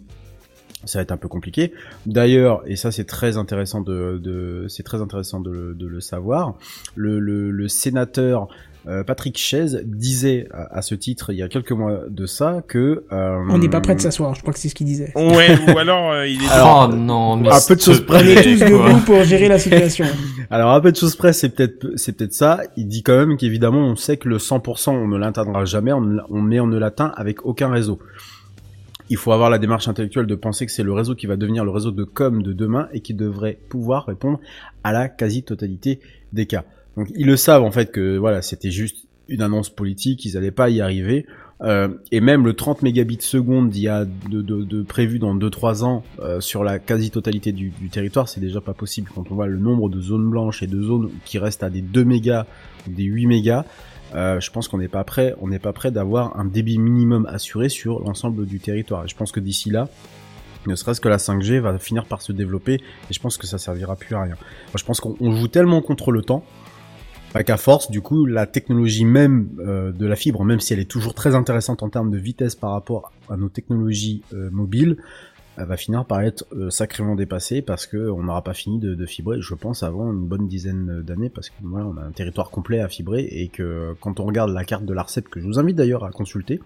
[0.86, 1.74] ça va être un peu compliqué.
[2.06, 6.00] D'ailleurs, et ça c'est très intéressant de, de c'est très intéressant de, le- de le
[6.02, 6.56] savoir,
[6.95, 8.48] le, le, le sénateur
[8.88, 12.62] euh, Patrick Chaise disait à, à ce titre il y a quelques mois de ça
[12.67, 15.12] que euh, On n'est pas prêt de s'asseoir, je crois que c'est ce qu'il disait.
[15.15, 16.48] Ouais, ou alors euh, il est.
[16.63, 18.19] oh non, mais à peu de choses près.
[18.21, 20.06] On tous debout pour gérer la situation.
[20.52, 22.60] Alors à peu de choses près, c'est peut-être c'est peut-être ça.
[22.78, 26.17] Il dit quand même qu'évidemment on sait que le 100% on ne l'atteindra jamais, on,
[26.30, 27.98] on mais on ne l'atteint avec aucun réseau.
[29.09, 31.63] Il faut avoir la démarche intellectuelle de penser que c'est le réseau qui va devenir
[31.63, 34.39] le réseau de com de demain et qui devrait pouvoir répondre
[34.83, 35.99] à la quasi-totalité
[36.33, 36.63] des cas.
[36.97, 40.51] Donc ils le savent en fait que voilà, c'était juste une annonce politique, ils n'allaient
[40.51, 41.25] pas y arriver.
[41.61, 45.83] Euh, et même le 30 mégabits seconde d'il y a de, de, prévu dans 2-3
[45.83, 49.47] ans euh, sur la quasi-totalité du, du territoire, c'est déjà pas possible quand on voit
[49.47, 52.45] le nombre de zones blanches et de zones qui restent à des 2 mégas
[52.87, 53.65] ou des 8 mégas.
[54.15, 57.25] Euh, je pense qu'on n'est pas prêt, on n'est pas prêt d'avoir un débit minimum
[57.25, 59.06] assuré sur l'ensemble du territoire.
[59.06, 59.89] Et je pense que d'ici là,
[60.67, 63.58] ne serait-ce que la 5G va finir par se développer et je pense que ça
[63.58, 64.36] servira plus à rien.
[64.36, 66.43] Moi, je pense qu'on on joue tellement contre le temps
[67.34, 70.80] bah, qu'à force, du coup, la technologie même euh, de la fibre, même si elle
[70.80, 74.97] est toujours très intéressante en termes de vitesse par rapport à nos technologies euh, mobiles,
[75.57, 78.95] elle va finir par être euh, sacrément dépassée parce que on n'aura pas fini de,
[78.95, 82.11] de fibrer, je pense, avant une bonne dizaine d'années parce que voilà, on a un
[82.11, 85.45] territoire complet à fibrer et que quand on regarde la carte de l'ARCEP, que je
[85.45, 86.59] vous invite d'ailleurs à consulter,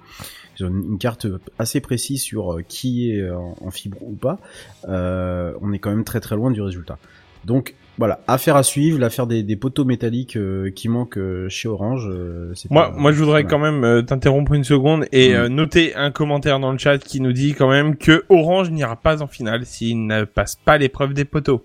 [0.59, 4.39] une carte assez précise sur euh, qui est en, en fibre ou pas,
[4.87, 6.97] euh, on est quand même très très loin du résultat.
[7.45, 11.67] Donc voilà, affaire à suivre, l'affaire des, des poteaux métalliques euh, qui manquent euh, chez
[11.67, 12.07] Orange.
[12.09, 13.49] euh, Moi, pas- moi, je voudrais voilà.
[13.49, 15.35] quand même euh, t'interrompre une seconde et Mm.
[15.35, 18.95] euh, noter un commentaire dans le chat qui nous dit quand même que Orange n'ira
[18.95, 21.63] pas en finale s'il ne passe pas l'épreuve des poteaux.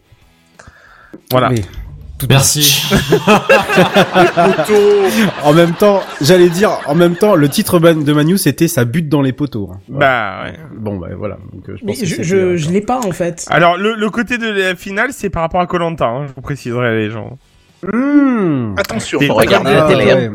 [1.30, 1.50] Voilà.
[1.50, 1.62] Mais,
[2.28, 2.84] Merci.
[5.42, 9.08] en même temps, j'allais dire, en même temps, le titre de Manu c'était ça bute
[9.08, 9.70] dans les poteaux.
[9.72, 9.80] hein.
[9.88, 10.06] Voilà.
[10.06, 10.58] Bah ouais.
[10.78, 11.36] Bon, bah voilà.
[11.52, 13.46] Donc, euh, je Mais que je, c'était, je, euh, je l'ai pas en fait.
[13.50, 16.06] Alors le, le côté de la finale, c'est par rapport à Colanta.
[16.06, 17.38] Hein, je vous préciserai les gens.
[17.92, 18.74] Hmm.
[18.78, 20.32] Attention, faut regarder la télé, hein.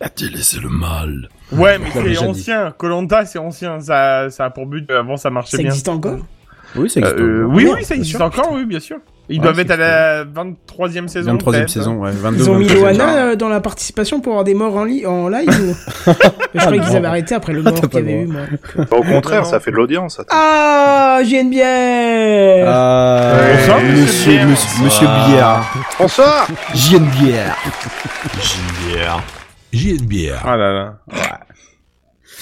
[0.00, 1.28] La télé, c'est le mal?
[1.52, 2.72] Ouais, mais c'est ancien.
[2.76, 3.80] Colanta, c'est ancien.
[3.80, 4.90] Ça, ça a pour but.
[4.90, 5.70] Avant, ça marchait Ça bien.
[5.70, 6.18] existe encore
[6.74, 7.18] Oui, ça existe.
[7.18, 7.54] Euh, encore.
[7.54, 8.24] oui, ça existe sûr.
[8.24, 8.98] encore, oui, bien sûr.
[9.32, 11.32] Ils Ouais, doivent être à la 23e saison.
[11.32, 11.70] 23 e peut-être.
[11.70, 12.10] saison, ouais.
[12.12, 12.74] 22, Ils ont mis 23e.
[12.74, 15.74] Loana euh, dans la participation pour avoir des morts en, li- en live ou...
[16.54, 18.42] Je croyais qu'ils avaient arrêté après le Ah, mort qu'il y avait eu, moi.
[18.90, 20.20] Au contraire, ça fait de l'audience.
[20.30, 24.46] Ah, bière Ah, Bonsoir, monsieur monsieur, Bière.
[24.48, 25.64] monsieur, monsieur Bière.
[25.98, 27.56] Bonsoir J'ai une bière.
[29.72, 30.42] J'ai une bière.
[30.44, 30.94] Ah là là.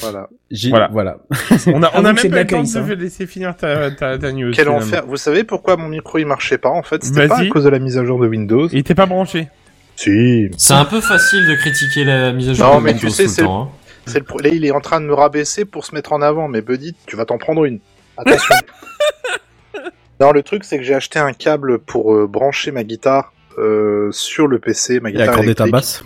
[0.00, 0.28] Voilà.
[0.50, 0.88] J'ai- Voilà.
[0.92, 1.18] voilà.
[1.66, 4.18] On a, on Avoue a même pas le temps de se laisser finir ta, ta,
[4.18, 4.50] ta news.
[4.54, 4.76] Quel finalement.
[4.84, 5.04] enfer.
[5.06, 7.02] Vous savez pourquoi mon micro il marchait pas en fait?
[7.04, 8.68] C'était pas à cause de la mise à jour de Windows.
[8.72, 9.48] Il était pas branché.
[9.96, 10.48] Si.
[10.56, 13.12] C'est un peu facile de critiquer la mise à jour Non, de mais Windows tu
[13.12, 13.62] sais, tout c'est le le- temps.
[13.62, 13.68] hein.
[14.06, 16.22] C'est le pro- Là, il est en train de me rabaisser pour se mettre en
[16.22, 17.80] avant, mais Buddy, tu vas t'en prendre une.
[18.16, 18.54] Attention.
[20.20, 24.08] non, le truc, c'est que j'ai acheté un câble pour euh, brancher ma guitare euh,
[24.12, 26.02] sur le PC, ma guitare accordé ta électrique.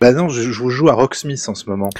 [0.00, 1.90] Bah non, je, je vous joue à Rocksmith en ce moment.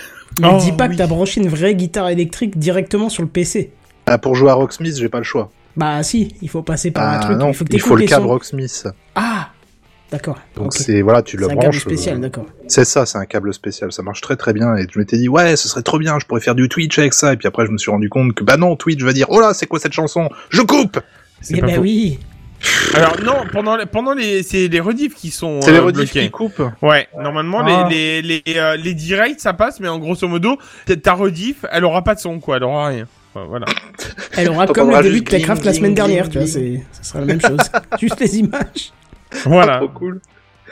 [0.40, 0.92] Mais Oh, dis pas oui.
[0.92, 3.72] que t'as branché une vraie guitare électrique directement sur le PC.
[4.06, 5.50] Ah, pour jouer à Rocksmith, j'ai pas le choix.
[5.76, 7.96] Bah si, il faut passer par un Ah truc, non, il faut que il faut
[7.96, 8.26] le câble.
[8.26, 8.86] Rocksmith.
[9.14, 9.48] Ah
[10.10, 10.38] D'accord.
[10.54, 11.80] Donc c'est voilà, tu le C'est un câble branches.
[11.80, 12.46] spécial, euh, d'accord.
[12.68, 14.76] C'est ça, c'est un câble spécial, ça marche très très bien.
[14.76, 17.12] Et je m'étais dit, ouais, ce serait trop bien, je pourrais faire du Twitch avec
[17.14, 17.32] ça.
[17.32, 19.40] Et puis après, je me suis rendu compte que, bah non, Twitch va dire, oh
[19.40, 20.28] là, c'est quoi cette chanson?
[20.50, 21.00] Je coupe
[21.40, 21.80] C'est Eh faux.
[21.80, 22.20] oui
[22.94, 26.12] Alors non, pendant les, pendant les, c'est les rediffs qui sont C'est les euh, rediffs
[26.12, 26.27] bloqués.
[26.27, 26.62] qui coupent.
[26.83, 27.88] Ouais, normalement Ah.
[27.90, 30.59] les les les, euh, les directs ça passe, mais en grosso modo,
[31.03, 33.07] ta- rediff, elle aura pas de son quoi, elle aura rien.
[33.35, 33.66] Enfin, voilà.
[34.37, 37.20] Elle aura comme le début de Techcraft la semaine dernière, tu vois, c'est, ça sera
[37.20, 37.59] la même chose.
[38.00, 38.92] Juste les images.
[39.44, 39.79] Voilà.
[39.79, 40.20] Trop cool.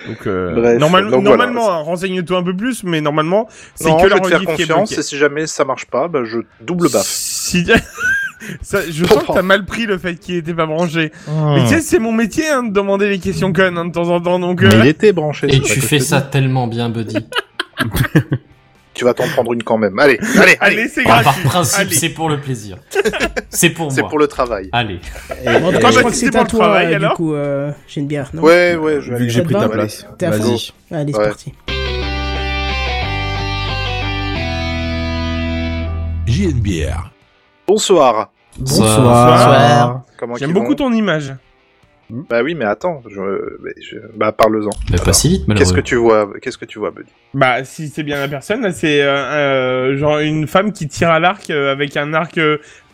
[0.07, 1.77] Donc, euh, Bref, normal- donc normalement, voilà.
[1.79, 4.57] hein, renseigne-toi un peu plus, mais normalement, c'est que je la vais te faire rediff
[4.57, 4.63] qui
[4.95, 7.07] est et si jamais ça marche pas, bah je double baffe.
[7.07, 7.65] Si...
[8.63, 11.13] Ça, je sens que t'as mal pris le fait qu'il était pas branché.
[11.29, 14.09] Mais tu sais, c'est mon métier hein, de demander les questions connes hein, de temps
[14.11, 14.63] en temps, donc...
[14.63, 15.47] euh, Mais il était branché.
[15.49, 17.17] Et c'est tu fais ça tellement bien, Buddy.
[18.95, 19.99] Tu vas t'en prendre une quand même.
[19.99, 20.77] Allez, allez, allez.
[20.81, 21.43] Allez, c'est Par, gratuit.
[21.45, 22.77] par principe, c'est pour le plaisir.
[23.49, 24.11] C'est pour C'est moi.
[24.11, 24.69] pour le travail.
[24.71, 25.01] Allez.
[25.47, 26.87] Bon, en tout Ah cas, je crois que c'est c'est pour à le toi, travail,
[26.87, 29.33] euh, du alors coup, euh, j'ai une bière, non Ouais, ouais, je vais Vu que
[29.33, 30.07] j'ai pris te ta place.
[30.19, 30.73] T'es à fond Vas-y.
[30.95, 31.55] Allez, c'est parti.
[36.27, 36.53] J'ai
[37.67, 38.31] Bonsoir.
[38.59, 40.03] Bonsoir.
[40.19, 41.35] Comment J'aime beaucoup ton image.
[42.11, 43.21] Bah oui, mais attends, je...
[43.63, 44.69] mais je- bah parle-en.
[44.91, 45.77] Mais pas si vite, Qu'est-ce malheureusement.
[45.77, 47.09] que tu vois Qu'est-ce que tu vois, Buddy?
[47.33, 51.19] Bah, si c'est bien la personne, c'est euh, euh, genre une femme qui tire à
[51.21, 52.39] l'arc euh, avec un arc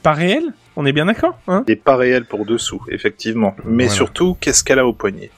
[0.04, 0.44] pas réel?
[0.76, 1.64] On est bien d'accord, hein?
[1.66, 3.56] Il est pas réel pour dessous, effectivement.
[3.64, 3.90] Mais Voilà.
[3.96, 5.30] surtout, qu'est-ce qu'elle a au poignet?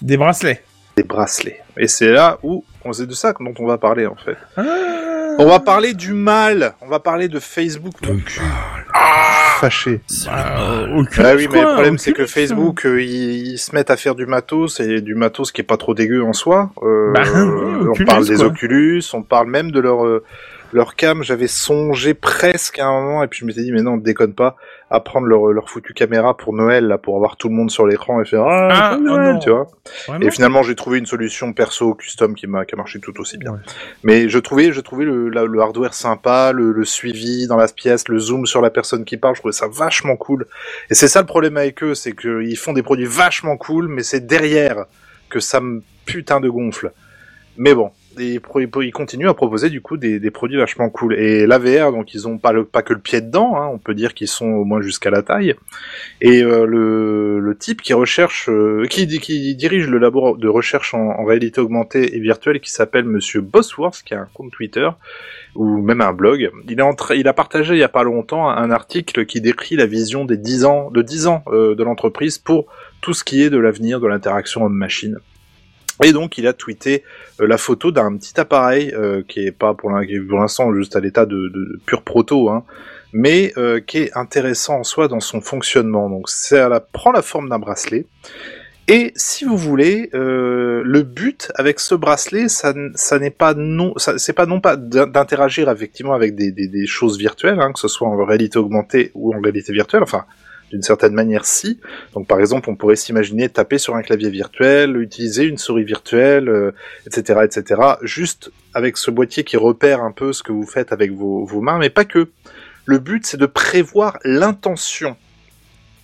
[0.00, 0.62] Des bracelets.
[0.96, 1.60] Des bracelets.
[1.76, 4.38] Et c'est là où on sait de ça dont on va parler en fait.
[4.56, 4.62] Ah.
[5.42, 6.74] On va parler du mal.
[6.82, 7.94] On va parler de Facebook.
[8.92, 10.00] Ah, fâché.
[10.26, 13.90] Bah, Oculus, Ah oui, mais le problème c'est que Facebook, euh, ils, ils se mettent
[13.90, 16.70] à faire du matos et du matos qui est pas trop dégueu en soi.
[16.82, 18.46] Euh, Bah, oui, on Oculus, parle des quoi.
[18.46, 20.22] Oculus, on parle même de leur euh,
[20.72, 21.22] leur cam.
[21.22, 24.56] J'avais songé presque à un moment et puis je m'étais dit mais non, déconne pas,
[24.90, 27.86] à prendre leur leur foutu caméra pour Noël là pour avoir tout le monde sur
[27.86, 29.68] l'écran et faire ah, Ah, oh tu vois.
[30.08, 33.18] Vraiment Et finalement, j'ai trouvé une solution perso custom qui m'a qui a marché tout
[33.20, 33.52] aussi bien.
[33.52, 33.58] Ouais.
[34.04, 37.68] Mais je trouvais je trouvais le la- le hardware sympa, le, le suivi dans la
[37.68, 40.46] pièce, le zoom sur la personne qui parle, je trouvais ça vachement cool.
[40.90, 44.02] Et c'est ça le problème avec eux, c'est qu'ils font des produits vachement cool, mais
[44.02, 44.86] c'est derrière
[45.28, 46.90] que ça me putain de gonfle.
[47.56, 51.14] Mais bon, et ils continuent à proposer du coup des, produits vachement cool.
[51.14, 54.28] Et l'AVR, donc ils ont pas, que le pied dedans, hein, on peut dire qu'ils
[54.28, 55.54] sont au moins jusqu'à la taille.
[56.20, 61.24] Et euh, le, le type qui recherche, euh, qui, dirige le labo de recherche en,
[61.24, 64.88] réalité augmentée et virtuelle, qui s'appelle Monsieur Bosworth, qui a un compte Twitter
[65.54, 68.70] ou même un blog, il, est il a partagé il y a pas longtemps un
[68.70, 72.66] article qui décrit la vision des 10 ans, de 10 ans euh, de l'entreprise pour
[73.00, 75.18] tout ce qui est de l'avenir de l'interaction homme-machine.
[76.02, 77.04] Et donc il a tweeté
[77.40, 81.26] euh, la photo d'un petit appareil euh, qui est pas pour l'instant juste à l'état
[81.26, 82.64] de, pur proto, hein,
[83.12, 86.08] mais euh, qui est intéressant en soi dans son fonctionnement.
[86.08, 88.06] Donc ça prend la forme d'un bracelet.
[88.88, 94.46] Et si vous voulez, le but avec ce bracelet, ça, n'est pas non, c'est pas
[94.46, 98.58] non pas d'in- d'interagir effectivement avec des choses virtuelles, hein, que ce soit en réalité
[98.58, 100.02] augmentée ou en réalité virtuelle.
[100.02, 100.24] Enfin,
[100.70, 101.80] d'une certaine manière, si.
[102.14, 106.48] Donc, par exemple, on pourrait s'imaginer taper sur un clavier virtuel, utiliser une souris virtuelle,
[106.48, 106.72] euh,
[107.06, 107.80] etc., etc.
[108.02, 111.78] Juste avec ce boîtier qui repère un peu ce que vous faites avec vos, mains,
[111.78, 112.28] mais pas que.
[112.86, 115.16] Le but, c'est de prévoir l'intention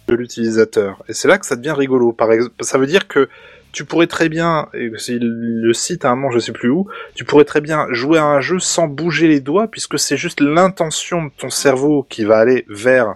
[0.08, 1.02] de l'utilisateur.
[1.08, 2.12] Et c'est là que ça devient rigolo.
[2.12, 3.28] Par exemple, ça veut dire que
[3.72, 7.24] tu pourrais très bien, et le site à un moment, je sais plus où, tu
[7.24, 11.24] pourrais très bien jouer à un jeu sans bouger les doigts, puisque c'est juste l'intention
[11.24, 13.12] de ton cerveau qui va aller vers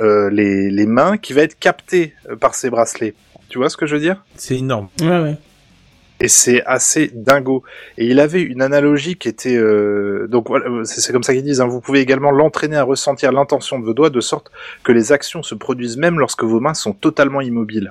[0.00, 3.14] euh, les, les mains, qui va être captée euh, par ces bracelets.
[3.48, 4.22] Tu vois ce que je veux dire?
[4.36, 4.88] C'est énorme.
[5.00, 5.36] Ouais, ouais.
[6.20, 7.64] et c'est assez dingo.
[7.98, 11.60] Et il avait une analogie qui était euh, donc voilà, c'est comme ça qu'ils disent.
[11.60, 14.50] hein, vous pouvez également l'entraîner à ressentir l'intention de vos doigts de sorte
[14.84, 17.90] que les actions se produisent même lorsque vos mains sont totalement immobiles.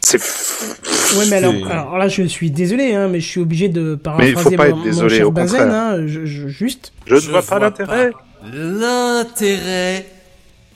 [0.00, 3.68] C'est f- Ouais, mais alors, alors là, je suis désolé, hein, mais je suis obligé
[3.68, 5.74] de Mais paraphraser il faut pas mon, être mon désolé, cher au Bazen, contraire.
[5.74, 6.92] hein, je, je- juste.
[7.06, 8.10] je ne Je vois pas l'intérêt.
[8.52, 10.06] L'intérêt.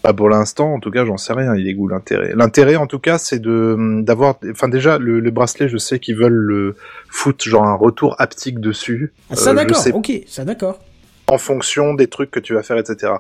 [0.03, 1.55] Bah pour l'instant, en tout cas, j'en sais rien.
[1.55, 2.33] Il est où l'intérêt?
[2.35, 4.37] L'intérêt, en tout cas, c'est de d'avoir.
[4.51, 6.75] Enfin déjà, le, le bracelet, je sais qu'ils veulent le
[7.11, 9.13] foutre genre un retour haptique dessus.
[9.33, 10.79] Ça, Euh, d'accord, sais ok, ça, d'accord.
[11.29, 13.13] en fonction des trucs que tu vas faire, etc.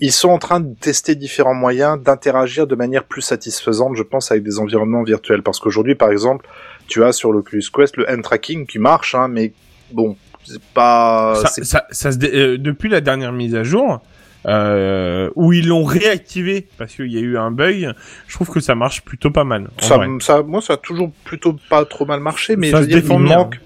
[0.00, 4.30] Ils sont en train de tester différents moyens d'interagir de manière plus satisfaisante, je pense,
[4.30, 5.42] avec des environnements virtuels.
[5.42, 6.46] Parce qu'aujourd'hui, par exemple,
[6.86, 9.52] tu as sur l'Oculus Quest le hand tracking qui marche, hein, mais
[9.92, 11.34] bon, c'est pas.
[11.44, 14.00] ça, ça, ça se dé- euh, depuis la dernière mise à jour,
[14.48, 17.92] euh, où ils l'ont réactivé parce qu'il y a eu un bug,
[18.26, 19.68] je trouve que ça marche plutôt pas mal.
[19.78, 23.00] ça, ça, moi, ça a toujours plutôt pas trop mal marché, mais Ça je veux
[23.00, 23.60] dire, il manque.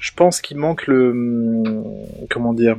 [0.00, 1.14] Je pense qu'il manque le.
[2.30, 2.76] Comment dire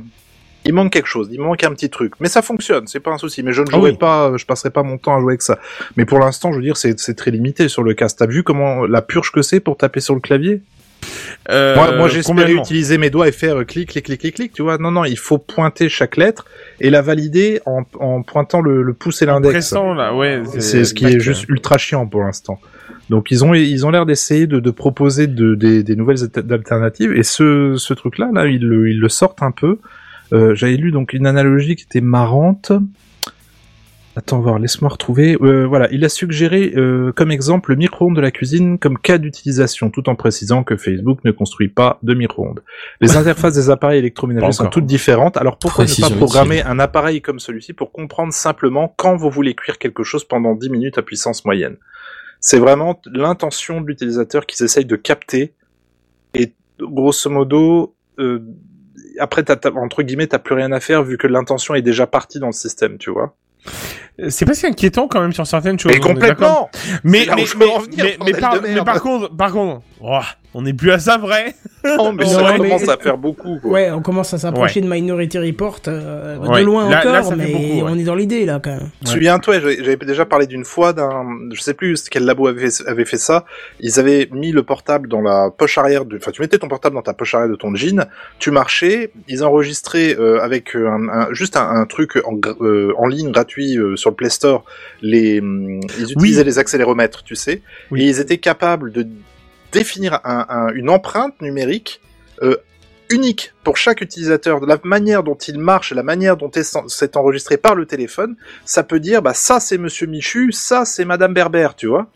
[0.66, 2.14] il manque quelque chose, il manque un petit truc.
[2.20, 3.42] Mais ça fonctionne, c'est pas un souci.
[3.42, 3.96] Mais je ne Ah jouerai oui.
[3.98, 5.58] pas, je passerai pas mon temps à jouer avec ça.
[5.98, 8.16] Mais pour l'instant, je veux dire, c'est c'est très limité sur le casque.
[8.18, 10.62] T'as vu comment la purge que c'est pour taper sur le clavier?
[11.50, 12.62] Euh, Moi, moi j'espérais complètement.
[12.62, 14.78] utiliser mes doigts et faire euh, clic, clic, clic, clic, clic, tu vois.
[14.78, 16.44] Non, non, il faut pointer chaque lettre
[16.80, 19.72] et la valider en, en pointant le, le pouce et l'index.
[20.16, 20.42] Ouais.
[20.58, 22.58] C'est ce qui est juste ultra chiant pour l'instant.
[23.10, 26.18] Donc ils ont ils ont l'air d'essayer de, de proposer de, des, des nouvelles
[26.50, 29.78] alternatives et ce, ce truc là là ils le, ils le sortent un peu.
[30.32, 32.72] Euh, J'avais lu donc une analogie qui était marrante.
[34.16, 35.36] Attends voir, laisse-moi retrouver.
[35.40, 39.18] Euh, voilà, il a suggéré euh, comme exemple le micro-ondes de la cuisine comme cas
[39.18, 42.62] d'utilisation, tout en précisant que Facebook ne construit pas de micro-ondes.
[43.00, 45.36] Les interfaces des appareils électroménagers sont toutes différentes.
[45.36, 49.54] Alors pourquoi ne pas programmer un appareil comme celui-ci pour comprendre simplement quand vous voulez
[49.54, 51.76] cuire quelque chose pendant 10 minutes à puissance moyenne?
[52.38, 55.54] C'est vraiment l'intention de l'utilisateur qu'ils essayent de capter.
[56.34, 58.44] Et grosso modo, euh,
[59.18, 62.06] après, t'as, t'as- entre guillemets, t'as plus rien à faire vu que l'intention est déjà
[62.06, 63.34] partie dans le système, tu vois.
[64.28, 65.92] C'est pas si inquiétant quand même sur certaines choses.
[65.92, 66.70] Mais complètement.
[67.02, 67.44] Mais, mais,
[67.96, 69.82] mais, mais, par, mais par contre, par contre,
[70.54, 71.54] on n'est plus à ça vrai.
[71.84, 73.58] Non, mais ça commence à faire beaucoup.
[73.60, 73.70] Quoi.
[73.72, 76.60] Ouais, on commence à s'approcher de Minority Report euh, Ouais.
[76.60, 77.82] de loin Là- encore, là, fait mais beaucoup, ouais.
[77.86, 78.88] on est dans l'idée là quand même.
[79.04, 83.04] Souviens-toi, j'avais j'avais déjà parlé d'une fois d'un, je sais plus quel labo avait, avait
[83.04, 83.44] fait ça.
[83.80, 86.94] Ils avaient mis le portable dans la poche arrière de, enfin, tu mettais ton portable
[86.96, 88.06] dans ta poche arrière de ton jean,
[88.38, 92.92] tu marchais, ils enregistraient euh, avec euh, un, un- juste un, un truc en, euh,
[92.96, 94.64] en ligne gratuit euh, sur le Play Store.
[95.02, 98.02] Les, hum, ils utilisaient les accéléromètres, tu sais, Oui.
[98.02, 99.06] et ils étaient capables de
[99.74, 102.00] définir un- un- une empreinte numérique
[102.42, 102.56] euh,
[103.10, 107.16] unique pour chaque utilisateur, de la manière dont il marche, la manière dont est- c'est
[107.16, 111.34] enregistré par le téléphone, ça peut dire bah ça c'est Monsieur Michu, ça c'est Madame
[111.34, 112.06] Berber, tu vois?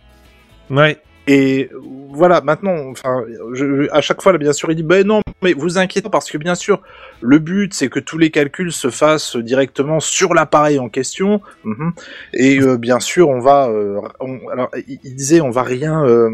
[0.70, 0.98] Ouais.
[1.30, 1.70] Et
[2.10, 5.52] voilà, maintenant, enfin, je, à chaque fois, là, bien sûr, il dit, ben non, mais
[5.52, 6.80] vous inquiétez pas, parce que bien sûr,
[7.20, 11.42] le but, c'est que tous les calculs se fassent directement sur l'appareil en question.
[11.64, 11.92] Mhm.
[12.32, 16.30] Et euh, bien sûr, on va, euh, on- alors, il, disait, on va rien, euh,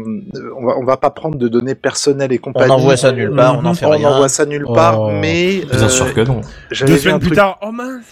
[0.57, 2.71] on va, on va pas prendre de données personnelles et On compagnie.
[2.71, 4.09] envoie ça nulle part, on n'en fait on rien.
[4.09, 6.39] envoie ça nulle part, Oh, mais Bien euh, sûr que non.
[6.71, 8.03] Deux semaines plus truc- tard, oh mince.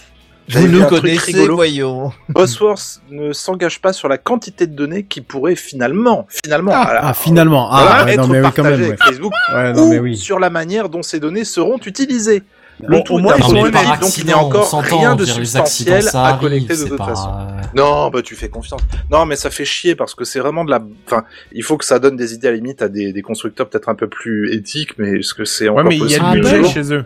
[0.50, 2.12] Vous nous connaissez, voyons.
[2.30, 7.14] Bosworth ne s'engage pas sur la quantité de données qui pourraient finalement, finalement, Ah, ah,
[7.14, 7.70] finalement.
[7.72, 8.90] voilà, Ah, ouais, être non, mais oui, quand partagées même.
[8.92, 10.18] avec Facebook Ouais, non, ou mais oui.
[10.18, 12.44] sur la manière dont ces données seront utilisées.
[12.80, 14.00] Bon, Le tout au moins, un ils sont honnêtes.
[14.02, 17.30] donc il n'y a encore rien de substantiel à arrive, collecter de toute pas- façon.
[17.76, 18.82] Non, bah tu fais confiance.
[19.12, 20.82] Non, mais ça fait chier parce que c'est vraiment de la.
[21.06, 23.70] Enfin, il faut que ça donne des idées à la limite à des, des constructeurs
[23.70, 26.20] peut-être un peu plus éthiques, mais est-ce que c'est Ouais, encore mais il y a
[26.20, 27.06] bah, budget chez eux.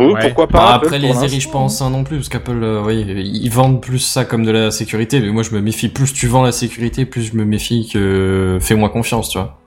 [0.00, 0.20] Oui, Ouais.
[0.26, 2.82] pourquoi pas Bah, Apple, après, les érigent pas en saint non plus, parce qu'Apple, euh,
[2.84, 5.88] oui, ils vendent plus ça comme de la sécurité, mais moi je me méfie.
[5.88, 9.58] Plus tu vends la sécurité, plus je me méfie que fais-moi confiance, tu vois.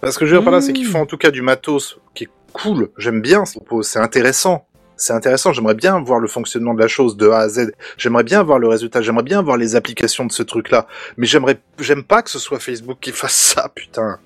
[0.00, 1.98] Parce que je veux dire par là, c'est qu'ils font en tout cas du matos
[2.14, 2.90] qui est cool.
[2.98, 4.66] J'aime bien ce propos, c'est intéressant.
[4.96, 7.72] C'est intéressant, j'aimerais bien voir le fonctionnement de la chose de A à Z.
[7.96, 10.86] J'aimerais bien voir le résultat, j'aimerais bien voir les applications de ce truc-là.
[11.16, 14.18] Mais j'aimerais, j'aime pas que ce soit Facebook qui fasse ça, putain.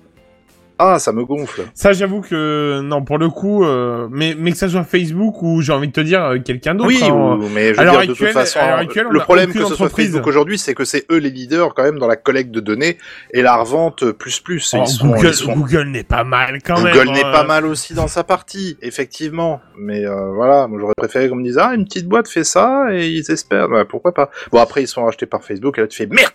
[0.81, 1.63] Ah, ça me gonfle.
[1.73, 5.61] Ça, j'avoue que non, pour le coup, euh, mais mais que ça soit Facebook ou
[5.61, 6.87] j'ai envie de te dire euh, quelqu'un d'autre.
[6.87, 7.37] Oui, hein.
[7.53, 9.65] mais je veux dire, de toute actuelle- façon, à l'heure actuelle, on le problème que
[9.65, 9.89] ce soit.
[9.89, 12.97] Facebook aujourd'hui, c'est que c'est eux les leaders quand même dans la collecte de données
[13.33, 14.73] et la revente plus plus.
[14.73, 16.93] Ils sont- Google, sont- Google n'est pas mal quand même.
[16.93, 17.31] Google n'est hein.
[17.33, 19.59] pas mal aussi dans sa partie, effectivement.
[19.77, 22.85] Mais euh, voilà, moi j'aurais préféré qu'on me dise ah une petite boîte fait ça
[22.91, 23.69] et ils espèrent.
[23.69, 26.31] Ouais, pourquoi pas Bon après ils sont rachetés par Facebook et là tu fais merde.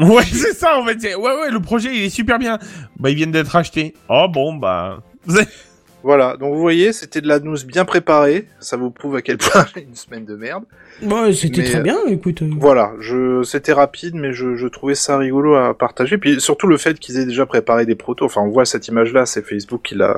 [0.00, 1.00] Ouais, c'est ça en fait.
[1.00, 2.58] c'est- Ouais, ouais, le projet il est super bien.
[2.98, 3.94] Bah, ils viennent d'être achetés.
[4.08, 5.02] Oh bon, bah.
[6.04, 8.48] Voilà, donc vous voyez, c'était de la news bien préparée.
[8.58, 10.64] Ça vous prouve à quel point j'ai une semaine de merde.
[11.00, 12.42] Ouais, c'était Mais, très euh, bien, écoute.
[12.42, 12.50] euh.
[12.58, 16.18] Voilà, je c'était rapide, mais je, je trouvais ça rigolo à partager.
[16.18, 18.24] Puis surtout le fait qu'ils aient déjà préparé des protos.
[18.24, 20.16] Enfin, on voit cette image-là, c'est Facebook qui l'a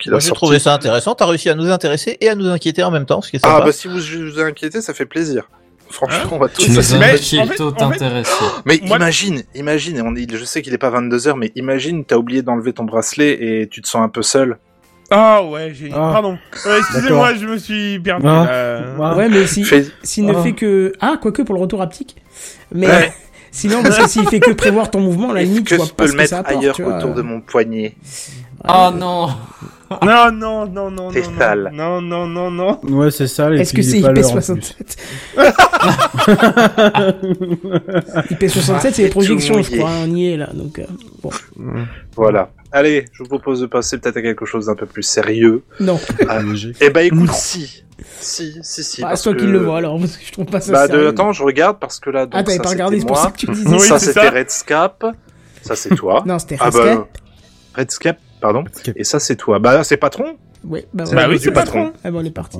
[0.00, 0.42] qui l'a Moi, j'ai sorti.
[0.42, 1.14] trouvé ça intéressant.
[1.14, 3.40] T'as réussi à nous intéresser et à nous inquiéter en même temps, ce qui est
[3.44, 3.66] Ah sympa.
[3.66, 5.48] bah si vous vous inquiétez, ça fait plaisir.
[5.90, 8.02] Franchement, on va tous Tu nous mais- en fait- en fait-.
[8.64, 12.04] Mais Moi- imagine, imagine, et on dit, je sais qu'il est pas 22h, mais imagine,
[12.04, 14.58] t'as oublié d'enlever ton bracelet et tu te sens un peu seul.
[15.10, 15.90] Ah ouais, j'ai.
[15.92, 16.10] Ah.
[16.12, 16.38] Pardon.
[16.64, 18.24] Ouais, Excusez-moi, je me suis perdu.
[18.28, 18.84] Ah.
[19.00, 19.16] Ah.
[19.16, 20.42] Ouais, mais si, Fais- s'il ne Ah.
[20.42, 20.92] fait que.
[21.00, 22.16] Ah, quoique pour le retour haptique.
[22.72, 22.86] Mais.
[22.86, 23.12] Ouais.
[23.52, 26.04] Sinon, parce que s'il fait que prévoir ton mouvement, la limite, tu vois je pas
[26.04, 26.56] peux ce le que mettre ça apporte.
[26.62, 27.96] ailleurs qu'autour de mon poignet
[28.64, 29.28] Ah non
[30.02, 31.70] Non, non, non, non, C'est sale.
[31.74, 32.78] Non, non, non, non.
[32.84, 33.50] Ouais, c'est ça.
[33.52, 34.96] Est-ce que c'est IP67?
[38.30, 39.90] IP67, c'est les Tout projections, je crois.
[40.04, 40.78] On y est là, donc.
[40.78, 40.84] euh,
[41.22, 41.30] bon.
[42.14, 42.50] Voilà.
[42.72, 45.62] Allez, je vous propose de passer peut-être à quelque chose d'un peu plus sérieux.
[45.80, 46.38] Non, Ah.
[46.80, 47.32] Eh bah écoute, Non.
[47.32, 47.82] si.
[48.20, 49.00] Si, si, si.
[49.02, 51.08] parce c'est toi qui le vois alors, parce que je trouve pas ça Bah de...
[51.08, 53.36] Attends, je regarde parce que là, donc, Ah, t'avais pas regardé, c'est pour ça que
[53.38, 53.68] tu me disais.
[53.68, 54.28] Oui, ça c'était.
[54.28, 55.04] Redscape.
[55.62, 56.22] Ça c'est toi.
[56.24, 56.98] Non, c'était ah Rescape.
[56.98, 57.06] bah...
[57.76, 58.64] Redscape, pardon.
[58.96, 59.58] Et ça c'est toi.
[59.58, 60.36] Bah c'est patron.
[60.64, 61.92] Ouais, bah, Bah oui, c'est du patron.
[62.04, 62.58] Ah bon, on est parti.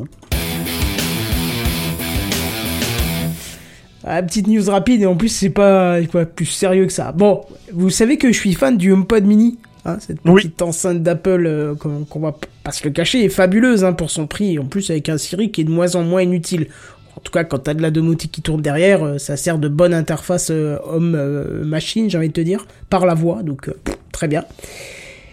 [4.03, 7.13] Ah, petite news rapide et en plus c'est pas quoi, plus sérieux que ça.
[7.13, 10.37] Bon, vous savez que je suis fan du HomePod Mini, hein, cette Oui.
[10.43, 14.11] petite enceinte d'Apple euh, qu'on qu'on va pas se le cacher, est fabuleuse hein, pour
[14.11, 14.59] son prix.
[14.59, 16.69] En plus avec un Siri qui est de moins en moins inutile.
[17.15, 19.69] En tout cas, quand t'as de la domotique qui tourne derrière, euh, ça sert de
[19.69, 23.97] bonne interface euh, homme-machine, j'ai envie de te dire, par la voix, donc euh, pff,
[24.13, 24.45] très bien.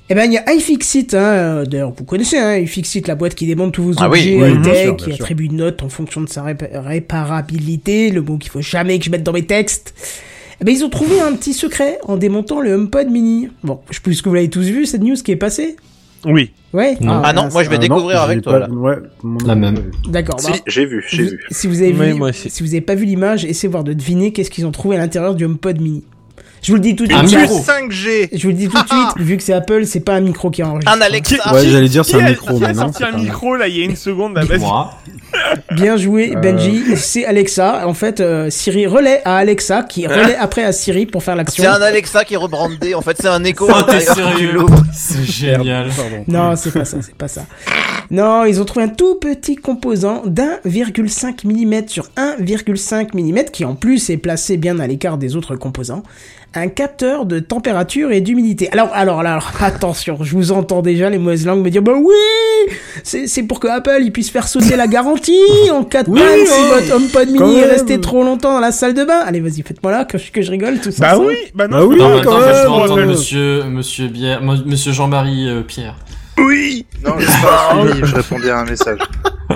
[0.10, 3.36] Eh ben, il y a iFixit, hein, euh, d'ailleurs, vous connaissez, hein, iFixit, la boîte
[3.36, 5.24] qui démonte tous vos Ah objets oui, high-tech, bien sûr, bien qui sûr.
[5.26, 9.06] attribue une note en fonction de sa répa- réparabilité, le mot qu'il faut jamais que
[9.06, 9.94] je mette dans mes textes.
[10.62, 13.50] Eh ben, ils ont trouvé un petit secret en démontant le HomePod mini.
[13.64, 15.76] Bon, je pense que vous l'avez tous vu, cette news qui est passée?
[16.26, 16.52] Oui.
[16.74, 16.98] Ouais.
[17.02, 17.22] Non.
[17.24, 17.54] Ah non, mince.
[17.54, 18.70] moi je vais Ah, découvrir non, avec toi pas- là.
[18.70, 18.96] Ouais,
[19.46, 19.92] La même.
[20.08, 20.40] D'accord.
[20.40, 21.40] Si, bah, j'ai vu, j'ai vu.
[21.52, 24.32] Si vous avez Oui, vu, si vous avez pas vu l'image, essayez voir de deviner
[24.32, 26.04] qu'est-ce qu'ils ont trouvé à l'intérieur du HomePod mini.
[26.62, 27.40] Je vous le dis tout de Un suite.
[27.42, 27.60] micro.
[27.60, 28.30] 5G.
[28.34, 30.50] Je vous le dis tout de suite, vu que c'est Apple, c'est pas un micro
[30.50, 30.92] qui enregistre.
[30.92, 32.92] Un Alexa Ouais, j'allais dire c'est un micro, mais non.
[32.92, 34.44] sorti un micro là il y a une seconde là.
[35.76, 36.40] Bien joué, Euh.
[36.40, 36.84] Benji.
[36.96, 37.88] C'est Alexa.
[37.88, 41.64] En fait, euh, Siri relaie à Alexa, qui relaie après à Siri pour faire l'action.
[41.64, 42.96] C'est un Alexa qui est rebrandé.
[42.96, 43.68] En fait, c'est un écho.
[44.94, 45.90] C'est génial.
[45.96, 46.24] Pardon.
[46.28, 47.46] Non, c'est pas ça, c'est pas ça.
[48.10, 53.76] Non, ils ont trouvé un tout petit composant d'1,5 mm sur 1,5 mm qui en
[53.76, 56.04] plus est placé bien à l'écart des autres composants.
[56.58, 58.70] Un capteur de température et d'humidité.
[58.72, 62.14] Alors, alors, alors, attention, je vous entends déjà les mauvaises langues me dire, bah oui,
[63.04, 65.38] c'est c'est pour que Apple il puisse faire sauter la garantie
[65.72, 68.60] en cas de Oui, panne si oh, votre HomePod mini est resté trop longtemps dans
[68.60, 69.20] la salle de bain.
[69.26, 71.16] Allez, vas-y, faites-moi là que je, que je rigole tout ça.
[71.16, 71.78] Bah oui, bah non.
[71.78, 72.32] Bah je oui, Non, attends,
[72.66, 75.96] quand je même, monsieur, monsieur Bière, mo- monsieur Jean-Marie euh, Pierre.
[76.38, 76.86] Oui.
[77.06, 77.76] Non, j'ai pas.
[78.04, 79.00] Je répondais à un message.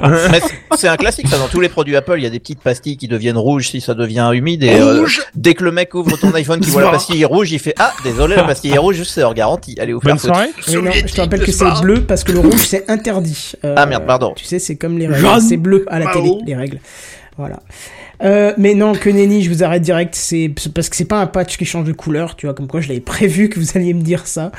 [0.02, 2.16] Mais c'est- c'est un classique ça dans tous les produits Apple.
[2.18, 4.64] Il y a des petites pastilles qui deviennent rouges si ça devient humide.
[4.64, 7.60] Et euh, dès que le mec ouvre ton iPhone qui voit la pastille rouge, il
[7.60, 9.76] fait ah désolé la pastille est rouge, c'est hors garantie.
[9.80, 10.20] Allez vous faire non,
[10.68, 13.54] je te rappelle que c'est bleu parce que le rouge c'est interdit.
[13.66, 14.34] Euh, Ah, merde, pardon.
[14.36, 15.42] Tu sais, c'est comme les règles.
[15.42, 16.13] C'est bleu à la Mao.
[16.13, 16.80] télé, les règles.
[17.38, 17.60] Voilà.
[18.23, 20.13] Euh, mais non, que nenni, je vous arrête direct.
[20.15, 22.54] C'est c'est parce que c'est pas un patch qui change de couleur, tu vois.
[22.54, 24.52] Comme quoi, je l'avais prévu que vous alliez me dire ça.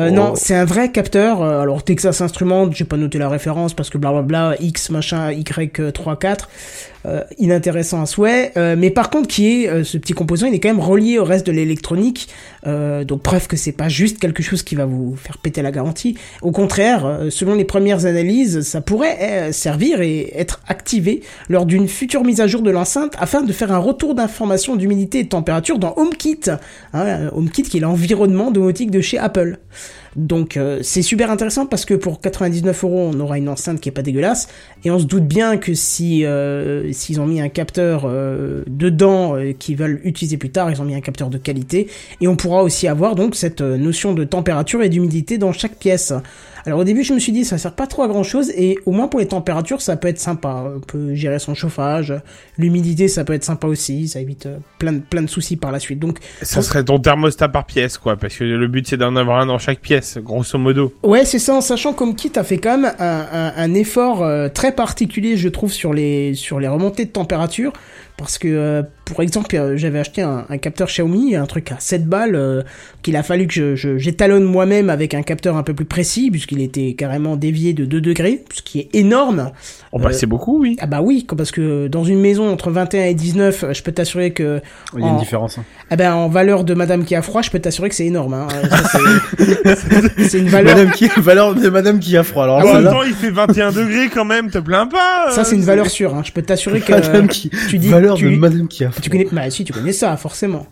[0.00, 0.12] Euh, Oh.
[0.12, 1.42] Non, c'est un vrai capteur.
[1.42, 6.48] euh, alors Texas Instruments, j'ai pas noté la référence parce que blablabla, X machin, Y34,
[7.06, 8.52] euh, inintéressant à souhait.
[8.56, 11.18] Euh, mais par contre, qui est euh, ce petit composant, il est quand même relié
[11.18, 12.28] au reste de l'électronique.
[12.66, 15.70] Euh, donc preuve que c'est pas juste quelque chose qui va vous faire péter la
[15.70, 16.16] garantie.
[16.42, 21.88] Au contraire, selon les premières analyses, ça pourrait euh, servir et être activé lors d'une
[21.88, 25.28] future mise à jour de l'enceinte afin de faire un retour d'informations d'humidité et de
[25.28, 26.40] température dans HomeKit.
[26.94, 29.58] Hein, HomeKit qui est l'environnement domotique de chez Apple.
[30.16, 33.88] Donc euh, c'est super intéressant parce que pour 99 euros on aura une enceinte qui
[33.88, 34.48] est pas dégueulasse
[34.84, 39.36] et on se doute bien que si euh, s'ils ont mis un capteur euh, dedans
[39.36, 41.88] euh, qu'ils veulent utiliser plus tard ils ont mis un capteur de qualité
[42.20, 45.76] et on pourra aussi avoir donc cette euh, notion de température et d'humidité dans chaque
[45.76, 46.12] pièce.
[46.66, 48.78] Alors au début je me suis dit ça sert pas trop à grand chose et
[48.86, 50.72] au moins pour les températures ça peut être sympa.
[50.76, 52.14] On peut gérer son chauffage,
[52.58, 55.72] l'humidité ça peut être sympa aussi, ça évite euh, plein de, plein de soucis par
[55.72, 55.98] la suite.
[55.98, 59.40] Donc Ça serait ton thermostat par pièce, quoi, parce que le but c'est d'en avoir
[59.40, 60.92] un dans chaque pièce, grosso modo.
[61.02, 64.48] Ouais, c'est ça, en sachant qu'HomeKit a fait quand même un, un, un effort euh,
[64.48, 67.72] très particulier, je trouve, sur les, sur les remontées de température.
[68.20, 72.04] Parce que, euh, pour exemple, euh, j'avais acheté un, capteur Xiaomi, un truc à 7
[72.06, 72.62] balles, euh,
[73.00, 76.30] qu'il a fallu que je, je- j'étalonne moi-même avec un capteur un peu plus précis,
[76.30, 79.52] puisqu'il était carrément dévié de 2 degrés, ce qui est énorme.
[79.92, 80.76] Oh bah Euh, c'est beaucoup, oui.
[80.80, 84.30] Ah bah oui, parce que dans une maison entre 21 et 19, je peux t'assurer
[84.32, 84.60] que...
[84.94, 85.58] Il y a une en- différence.
[85.58, 85.64] hein.
[85.90, 88.34] Ah ben, en valeur de madame qui a froid, je peux t'assurer que c'est énorme.
[88.34, 88.46] Hein.
[90.28, 90.76] C'est- une valeur...
[90.76, 92.44] Madame qui, valeur de madame qui a froid.
[92.44, 95.26] Alors En même là, temps, il fait 21 degrés quand même, te plains pas.
[95.28, 96.14] euh, Ça, c'est une valeur sûre.
[96.14, 96.22] Hein.
[96.24, 96.92] Je peux t'assurer que...
[96.92, 99.02] madame qui, tu dis- valeur tu- de madame qui a froid.
[99.02, 100.66] Tu connais, bah si, tu connais ça, forcément.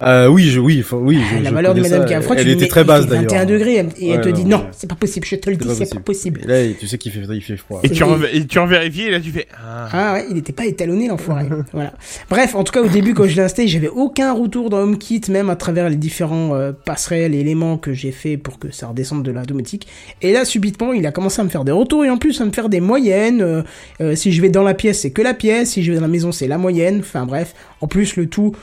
[0.00, 1.18] Euh, oui, je, oui, faut- oui.
[1.38, 2.06] Je, la je valeur de Madame ça.
[2.06, 3.24] qui a froid, tu Elle lui était très basse d'ailleurs.
[3.24, 5.68] 21 degrés, et elle Ouais, te dit non, c'est pas possible, je te le dis,
[5.74, 6.42] c'est pas possible.
[6.44, 7.80] Et là, tu sais qu'il fait, il fait froid.
[7.82, 9.48] Et tu, rev- et tu revérifies et là tu fais.
[9.60, 9.88] Ah.
[9.92, 11.46] Ah ouais, il était pas étalonné l'enfoiré.
[11.72, 11.94] voilà.
[12.30, 15.22] Bref, en tout cas au début quand je l'ai installé, j'avais aucun retour dans HomeKit,
[15.30, 18.86] même à travers les différents euh, passerelles et éléments que j'ai fait pour que ça
[18.86, 19.88] redescende de la domotique.
[20.22, 22.44] Et là subitement, il a commencé à me faire des retours et en plus à
[22.44, 23.42] me faire des moyennes.
[23.42, 23.62] Euh,
[24.00, 25.70] euh, si je vais dans la pièce, c'est que la pièce.
[25.70, 26.98] Si je vais dans la maison, c'est la moyenne.
[27.00, 28.54] Enfin bref, en plus le tout.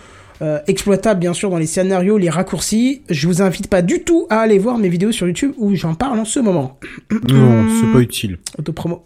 [0.41, 3.01] Euh, exploitable bien sûr dans les scénarios, les raccourcis.
[3.09, 5.95] Je vous invite pas du tout à aller voir mes vidéos sur YouTube où j'en
[5.95, 6.79] parle en ce moment.
[7.29, 8.37] Non, c'est pas utile.
[8.59, 9.05] Autopromo.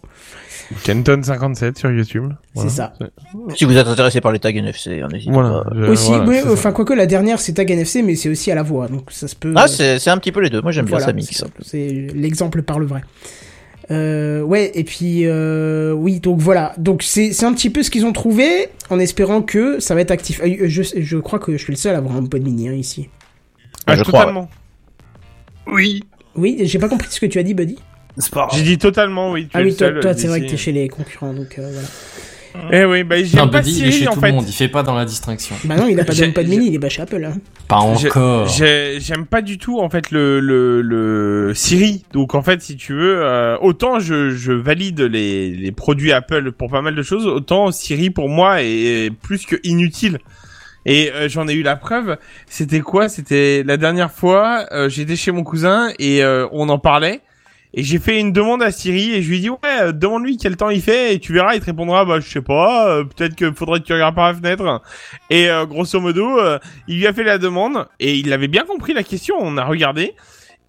[0.84, 2.32] Kenton 57 sur YouTube.
[2.54, 2.70] Voilà.
[2.70, 2.92] ça.
[3.56, 5.64] Si vous êtes intéressé par les tags NFC, n'hésitez Voilà.
[5.64, 5.70] pas.
[5.74, 6.52] je- aussi, voilà, oui, c'est ça.
[6.52, 9.26] enfin quoique la dernière c'est Tag NFC, mais c'est aussi à la voix, donc ça
[9.26, 9.52] se peut.
[9.56, 10.60] Ah, c'est c'est un petit peu les deux.
[10.62, 11.28] Moi, j'aime bien ça mix.
[11.28, 13.00] c'est- C'est l'exemple par le vrai.
[13.90, 17.90] Euh, ouais, et puis euh, oui, donc voilà, donc c'est c'est un petit peu ce
[17.90, 20.40] qu'ils ont trouvé, en espérant que ça va être actif.
[20.44, 22.72] Euh, Je, je crois que je suis le seul à avoir un pod mini hein,
[22.74, 23.08] ici.
[23.86, 24.48] Ah, je crois, totalement.
[25.66, 26.04] Oui.
[26.36, 27.78] Oui, j'ai pas compris ce que tu as dit, Buddy.
[28.52, 29.44] J'ai dit totalement, oui.
[29.44, 31.58] Tu Ah es oui, le toi, toi c'est vrai que t'es chez les concurrents, donc
[31.58, 31.88] euh, voilà.
[32.72, 34.28] Eh oui, bah Non, j'aime pas Buddy, il est Siri chez en tout fait.
[34.28, 35.54] le monde, il fait pas dans la distinction.
[35.64, 37.24] Bah non, il a pas J'ai- de mini, il est bah chez Apple.
[37.24, 37.34] Hein.
[37.68, 38.48] Pas encore.
[38.48, 42.04] j'ai- J'aime pas du tout en fait le, le, le Siri.
[42.12, 46.52] Donc en fait, si tu veux, euh, autant je, je valide les, les produits Apple
[46.52, 50.18] pour pas mal de choses, autant Siri pour moi est plus que inutile.
[50.86, 52.16] Et euh, j'en ai eu la preuve.
[52.48, 53.08] C'était quoi?
[53.08, 54.64] C'était la dernière fois.
[54.72, 57.20] euh, J'étais chez mon cousin et euh, on en parlait.
[57.72, 60.36] Et j'ai fait une demande à Siri et je lui ai dit ouais, euh, demande-lui
[60.36, 63.04] quel temps il fait et tu verras, il te répondra bah je sais pas, euh,
[63.04, 64.82] peut-être que faudrait que tu regardes par la fenêtre.
[65.30, 66.58] Et euh, grosso modo, euh,
[66.88, 69.36] il lui a fait la demande et il avait bien compris la question.
[69.38, 70.14] On a regardé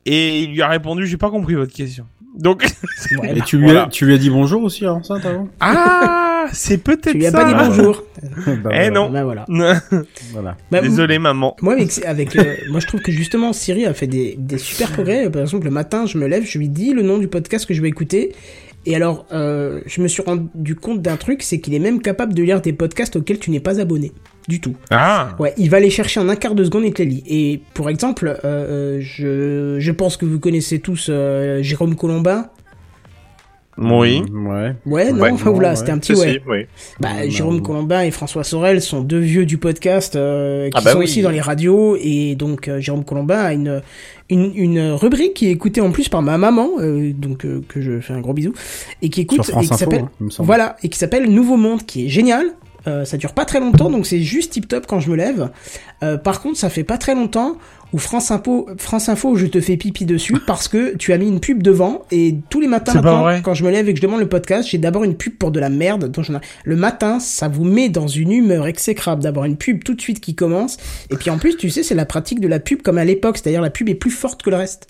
[0.06, 2.06] et il lui a répondu j'ai pas compris votre question.
[2.38, 2.64] Donc
[3.22, 3.84] Ouais, Et tu lui, Voilà.
[3.86, 7.26] as, tu lui as dit bonjour aussi à l'enceinte avant ah c'est peut-être tu lui
[7.26, 7.38] as ça.
[7.40, 8.04] pas dit bonjour.
[8.64, 9.10] Bah, Eh non.
[9.10, 9.46] Bah voilà.
[10.32, 10.58] Voilà.
[10.72, 11.56] Bah, Désolé maman.
[11.62, 14.92] Moi, avec, avec euh, moi, je trouve que justement, Siri a fait des, des super
[14.92, 15.30] progrès.
[15.30, 17.74] Par exemple, le matin, je me lève, je lui dis le nom du podcast que
[17.74, 18.34] je vais écouter.
[18.86, 22.34] Et alors, euh, je me suis rendu compte d'un truc, c'est qu'il est même capable
[22.34, 24.12] de lire des podcasts auxquels tu n'es pas abonné.
[24.48, 24.76] Du tout.
[24.90, 25.36] Ah.
[25.40, 27.24] Ouais, il va les chercher en un quart de seconde et te les lit.
[27.28, 31.12] Et pour exemple, euh, je, je pense que vous connaissez tous
[31.62, 32.50] Jérôme Colombin.
[33.78, 34.22] Oui.
[34.32, 34.76] Ouais.
[34.86, 35.76] Ouais, non, Ouais, enfin voilà, ouais.
[35.76, 36.34] c'était un petit ouais.
[36.34, 36.66] si, oui.
[37.00, 37.62] Bah, Jérôme non.
[37.64, 41.06] Colombin et François Sorel sont deux vieux du podcast euh, qui Ah bah sont oui.
[41.06, 43.82] aussi dans les radios et donc euh, Jérôme Colombin a une,
[44.30, 47.82] une une rubrique qui est écoutée en plus par ma maman euh, donc euh, que
[47.82, 48.54] je fais un gros bisou
[49.02, 50.48] et qui écoute Sur France et qui Info, s'appelle hein, il me semble.
[50.48, 52.48] voilà et qui s'appelle Nouveau Monde qui est génial.
[52.88, 55.50] Euh, ça dure pas très longtemps donc c'est juste tip top quand je me lève.
[56.04, 57.58] Euh, par contre ça fait pas très longtemps
[57.94, 61.28] où France Info France Info je te fais pipi dessus parce que tu as mis
[61.28, 64.02] une pub devant et tous les matins maintenant, quand je me lève et que je
[64.02, 66.76] demande le podcast j'ai d'abord une pub pour de la merde dont j'en ai- le
[66.76, 70.34] matin ça vous met dans une humeur exécrable d'avoir une pub tout de suite qui
[70.34, 70.78] commence.
[71.12, 73.38] Et puis en plus tu sais c'est la pratique de la pub comme à l'époque
[73.38, 74.88] c'est-à-dire la pub est plus forte que le reste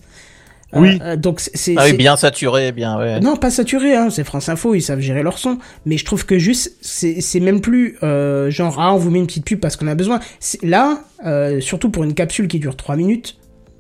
[0.73, 0.99] Oui.
[1.03, 3.19] euh, donc c'est Ah oui, bien saturé, bien, ouais.
[3.19, 5.57] non, pas saturé, hein, c'est France Info, ils savent gérer leur son.
[5.85, 9.27] Mais je trouve que juste, c'est même plus euh, genre, ah, on vous met une
[9.27, 10.19] petite pub parce qu'on a besoin.
[10.39, 13.37] C'est- Là, euh, surtout pour une capsule qui dure 3 minutes,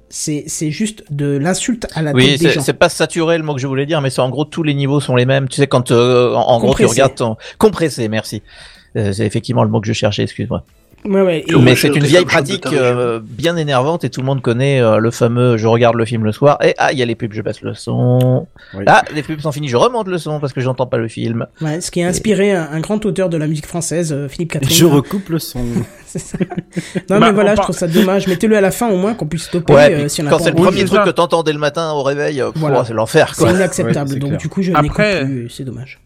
[0.09, 2.61] c'est c'est juste de l'insulte à la Oui, tête des c'est gens.
[2.61, 4.73] c'est pas saturé le mot que je voulais dire, mais c'est en gros tous les
[4.73, 5.47] niveaux sont les mêmes.
[5.47, 6.91] Tu sais quand euh, en, en gros tu Compressé.
[6.91, 8.41] regardes ton compressé, merci.
[8.97, 10.65] Euh, c'est effectivement le mot que je cherchais, excuse-moi.
[11.03, 11.43] Ouais, ouais.
[11.47, 14.97] et- Mais c'est une vieille pratique euh, bien énervante et tout le monde connaît euh,
[14.97, 17.33] le fameux je regarde le film le soir et ah il y a les pubs
[17.33, 18.47] je baisse le son.
[18.75, 18.83] Oui.
[18.87, 21.47] Ah les pubs sont finies je remonte le son parce que j'entends pas le film.
[21.61, 24.51] ouais, ce qui a inspiré un, un grand auteur de la musique française, euh, Philippe
[24.53, 24.75] Catherine.
[24.75, 25.63] Je recoupe le son.
[26.05, 26.37] Ça.
[27.09, 28.27] Non, Bah, mais voilà, je trouve ça dommage.
[28.27, 30.29] Mettez-le à la fin au moins qu'on puisse stopper Ouais, euh, puis si on a
[30.29, 30.57] quand c'est le.
[30.57, 31.05] Oui, premier truc ça.
[31.05, 32.83] que t'entendais le matin au réveil, Voilà.
[32.83, 34.19] c'est l'enfer C'est inacceptable.
[34.19, 34.37] Donc clair.
[34.37, 35.49] du coup, je n'écoute plus.
[35.49, 35.99] C'est dommage.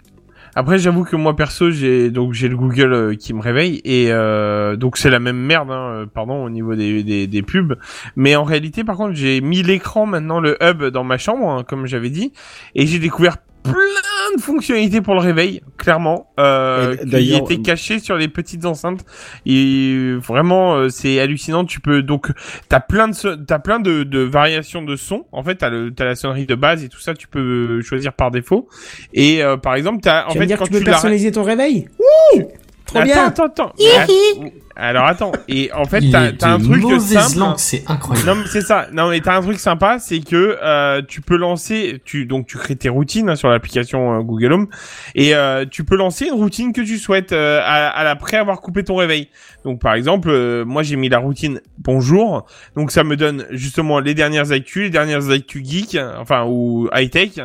[0.58, 4.08] Après, j'avoue que moi perso, j'ai donc j'ai le Google euh, qui me réveille et
[4.10, 7.78] euh, donc c'est la même merde, hein, euh, pardon, au niveau des, des, pubs.
[8.16, 11.64] Mais en réalité, par contre, j'ai mis l'écran maintenant, le hub dans ma chambre, hein,
[11.68, 12.32] comme j'avais dit,
[12.74, 13.36] et j'ai découvert
[13.72, 19.06] plein de fonctionnalités pour le réveil, clairement, euh, qui étaient cachées sur les petites enceintes.
[19.46, 21.66] Et vraiment, euh, c'est hallucinant.
[21.66, 22.32] Tu peux donc,
[22.70, 25.26] t'as plein de, so- t'as plein de, de variations de sons.
[25.32, 27.14] En fait, t'as le, t'as la sonnerie de base et tout ça.
[27.14, 28.68] Tu peux choisir par défaut.
[29.14, 30.86] Et euh, par exemple, t'as en tu fait veux dire quand que tu peux tu
[30.86, 31.88] personnaliser ton réveil?
[32.00, 32.48] Wouh
[32.86, 33.26] Trop attends, bien.
[33.26, 33.74] attends, attends.
[33.80, 35.32] Mais, Alors attends.
[35.48, 37.40] Et en fait, t'as un truc simple.
[37.40, 38.28] langue, c'est incroyable.
[38.28, 38.88] Non mais c'est ça.
[38.92, 42.58] Non mais t'as un truc sympa, c'est que euh, tu peux lancer, tu donc tu
[42.58, 44.68] crées tes routines hein, sur l'application euh, Google Home
[45.16, 48.60] et euh, tu peux lancer une routine que tu souhaites euh, à, à l'après avoir
[48.62, 49.30] coupé ton réveil.
[49.64, 54.00] Donc par exemple, euh, moi j'ai mis la routine bonjour, donc ça me donne justement
[54.00, 57.40] les dernières actus, les dernières actus geek, enfin ou high tech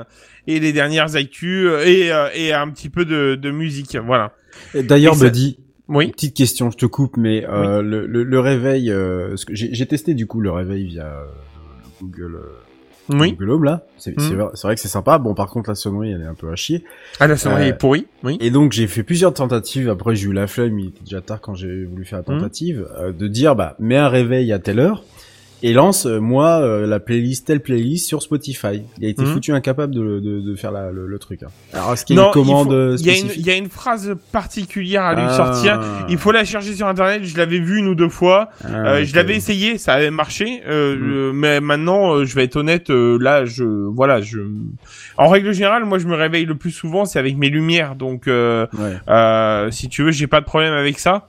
[0.47, 4.33] et les dernières actus euh, et euh, et un petit peu de, de musique, voilà.
[4.75, 6.11] D'ailleurs, Buddy, Oui.
[6.13, 10.27] petite question, je te coupe, mais euh, le, le, le réveil, euh, j'ai testé du
[10.27, 11.25] coup le réveil via euh,
[12.01, 13.33] le Google, euh, Oui.
[13.33, 13.87] Google Home là.
[13.99, 15.19] C'est c'est vrai, que c'est sympa.
[15.19, 16.85] Bon, par contre, la sonnerie, elle est un peu à chier.
[17.19, 18.07] Ah la sonnerie est pourrie.
[18.23, 18.39] Oui.
[18.41, 19.89] Et donc j'ai fait plusieurs tentatives.
[19.91, 22.41] Après j'ai eu la flemme, il était déjà tard quand j'ai voulu faire la Mhm.
[22.41, 25.05] tentative, euh, de dire bah mets un réveil à telle heure
[25.63, 28.83] et lance euh, moi euh, la playlist telle playlist sur Spotify.
[28.99, 29.29] Il a été Mhm.
[29.33, 31.43] foutu incapable de, de, de faire la, le, le truc.
[31.43, 31.49] Hein.
[31.73, 33.47] Alors est-ce qu'il y a Non, une commande il euh, il y a une spécifique
[33.47, 35.35] il y a une phrase particulière à lui Ah.
[35.37, 35.81] sortir.
[36.09, 37.23] Il faut la chercher sur internet.
[37.25, 38.51] Je l'avais vu une ou deux fois.
[38.65, 40.63] Ah, Euh, Je l'avais essayé, ça avait marché.
[40.67, 42.91] Euh, euh, mais maintenant, je vais être honnête.
[42.91, 44.39] euh, là, je voilà, je.
[45.17, 47.95] En règle générale, moi, je me réveille le plus souvent, c'est avec mes lumières.
[47.97, 48.97] Donc, euh, Ouais.
[49.09, 51.29] euh, si tu veux, j'ai pas de problème avec ça.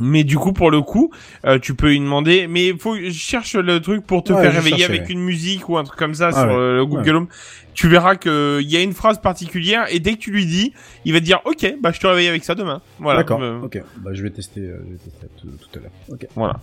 [0.00, 1.10] Mais du coup, pour le coup,
[1.44, 2.46] euh, tu peux lui demander.
[2.46, 5.12] Mais faut je cherche le truc pour te Ouais, faire réveiller avec ouais.
[5.12, 6.54] une musique ou un truc comme ça Ah sur ouais.
[6.54, 7.16] euh, le Google Ouais.
[7.16, 7.26] Home.
[7.74, 10.72] Tu verras que il y a une phrase particulière et dès que tu lui dis,
[11.04, 12.80] il va te dire OK, bah je te réveille avec ça demain.
[13.00, 13.20] Voilà.
[13.20, 13.42] D'accord.
[13.42, 13.82] Euh, Ok.
[13.98, 15.90] Bah je vais tester, euh, je vais tester tout, tout à l'heure.
[16.10, 16.26] Ok.
[16.36, 16.58] voilà.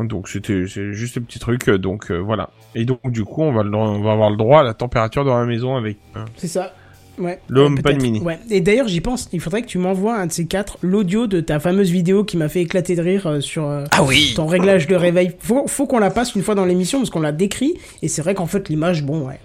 [0.00, 2.50] Donc c'était c'est juste un petit truc donc euh, voilà.
[2.74, 5.24] Et donc du coup, on va le- on va avoir le droit à la température
[5.24, 6.74] dans la maison avec euh, C'est ça.
[7.22, 7.38] Ouais.
[7.48, 8.20] Le Ouais, HomePod mini.
[8.20, 8.38] Ouais.
[8.50, 9.28] Et d'ailleurs, j'y pense.
[9.32, 12.36] Il faudrait que tu m'envoies un de ces quatre, l'audio de ta fameuse vidéo qui
[12.36, 14.32] m'a fait éclater de rire euh, sur euh, Ah oui.
[14.36, 15.32] ton réglage de réveil.
[15.38, 17.74] Faut, faut qu'on la passe une fois dans l'émission parce qu'on l'a décrit.
[18.02, 19.38] Et c'est vrai qu'en fait, l'image, bon, ouais.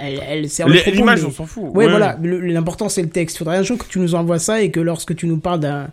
[0.00, 1.64] Elle, elle sert le Les- propos, l'image, mais- on s'en fout.
[1.74, 2.16] Ouais, voilà.
[2.22, 3.38] Le- L'important, c'est le texte.
[3.38, 5.88] Faudrait un jour que tu nous envoies ça et que lorsque tu nous parles d'un-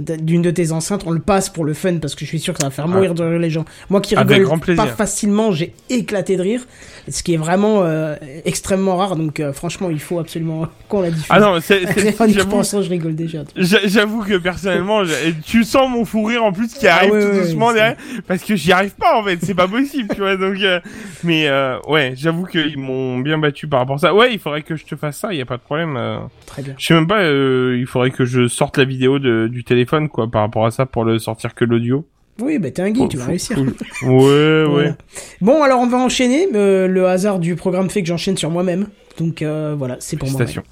[0.00, 2.52] d'une de tes enceintes, on le passe pour le fun parce que je suis sûr
[2.54, 3.64] que ça va faire mourir de rire les gens.
[3.90, 6.66] Moi qui rigole pas facilement, j'ai éclaté de rire,
[7.08, 9.14] ce qui est vraiment euh, extrêmement rare.
[9.16, 11.26] Donc euh, franchement, il faut absolument qu'on la diffuse.
[11.30, 13.44] Ah non, c'est je rigole déjà.
[13.56, 15.02] J'a- J'avoue que personnellement,
[15.46, 17.96] tu sens mon fou rire en plus qui Ah arrive ouais, tout ouais, doucement derrière,
[18.26, 20.36] parce que j'y arrive pas en fait, c'est pas possible, tu vois.
[20.36, 20.80] Donc, euh,
[21.22, 21.48] mais
[21.88, 24.14] ouais, j'avoue qu'ils m'ont bien battu par rapport à ça.
[24.14, 25.98] Ouais, il faudrait que je te fasse ça, il y a pas de problème.
[26.46, 26.74] Très bien.
[26.78, 30.28] Je sais même pas, il faudrait que je sorte la vidéo de, du téléphone quoi,
[30.30, 32.04] par rapport à ça pour le sortir que l'audio.
[32.40, 33.56] Oui, bah t'es un geek, tu vas réussir.
[33.56, 33.62] faut-
[34.10, 34.88] Ouais, Voilà.
[34.90, 34.94] ouais.
[35.40, 36.48] Bon, alors on va enchaîner.
[36.54, 38.88] Euh, le hasard du programme fait que j'enchaîne sur moi-même.
[39.18, 40.38] Donc euh, voilà, c'est pour moi.
[40.38, 40.64] Félicitations.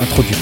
[0.00, 0.36] Introduis.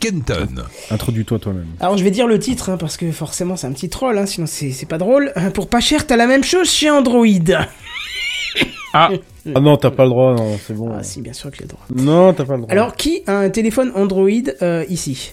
[0.00, 0.48] Kenton.
[0.90, 1.66] Introduis-toi toi-même.
[1.78, 4.26] Alors je vais dire le titre, hein, parce que forcément c'est un petit troll, hein,
[4.26, 5.32] sinon c'est c'est pas drôle.
[5.54, 7.26] Pour pas cher, t'as la même chose chez Android.
[8.94, 9.10] Ah,
[9.54, 10.92] Ah non, t'as pas le droit, non, c'est bon.
[10.96, 11.84] Ah si, bien sûr que j'ai le droit.
[11.94, 12.72] Non, t'as pas le droit.
[12.72, 14.28] Alors qui a un téléphone Android
[14.60, 15.32] euh, ici?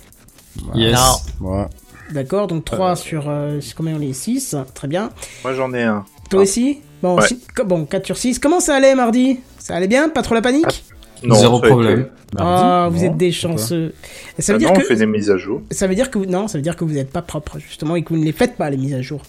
[0.76, 1.00] Yes.
[1.40, 1.66] Ouais.
[2.12, 3.26] D'accord, donc 3 sur...
[3.30, 4.14] Euh, combien on est?
[4.14, 5.10] 6, très bien.
[5.44, 6.06] Moi j'en ai un.
[6.30, 6.80] Toi aussi?
[7.02, 7.28] Bon, Ouais.
[7.28, 8.40] si- co- bon, 4 sur 6.
[8.40, 9.40] Comment ça allait mardi?
[9.60, 10.10] Ça allait bien?
[10.10, 10.84] Pas trop la panique?
[11.24, 12.10] Non, Zéro problème.
[12.38, 13.94] Ah, vous Non, êtes des chanceux.
[14.38, 14.86] Ça Ah veut dire non, on que...
[14.86, 15.62] fait des mises à jour.
[15.72, 16.26] Ça veut dire que vous...
[16.26, 18.32] Non, ça veut dire que vous n'êtes pas propre, justement, et que vous ne les
[18.32, 19.22] faites pas, les mises à jour.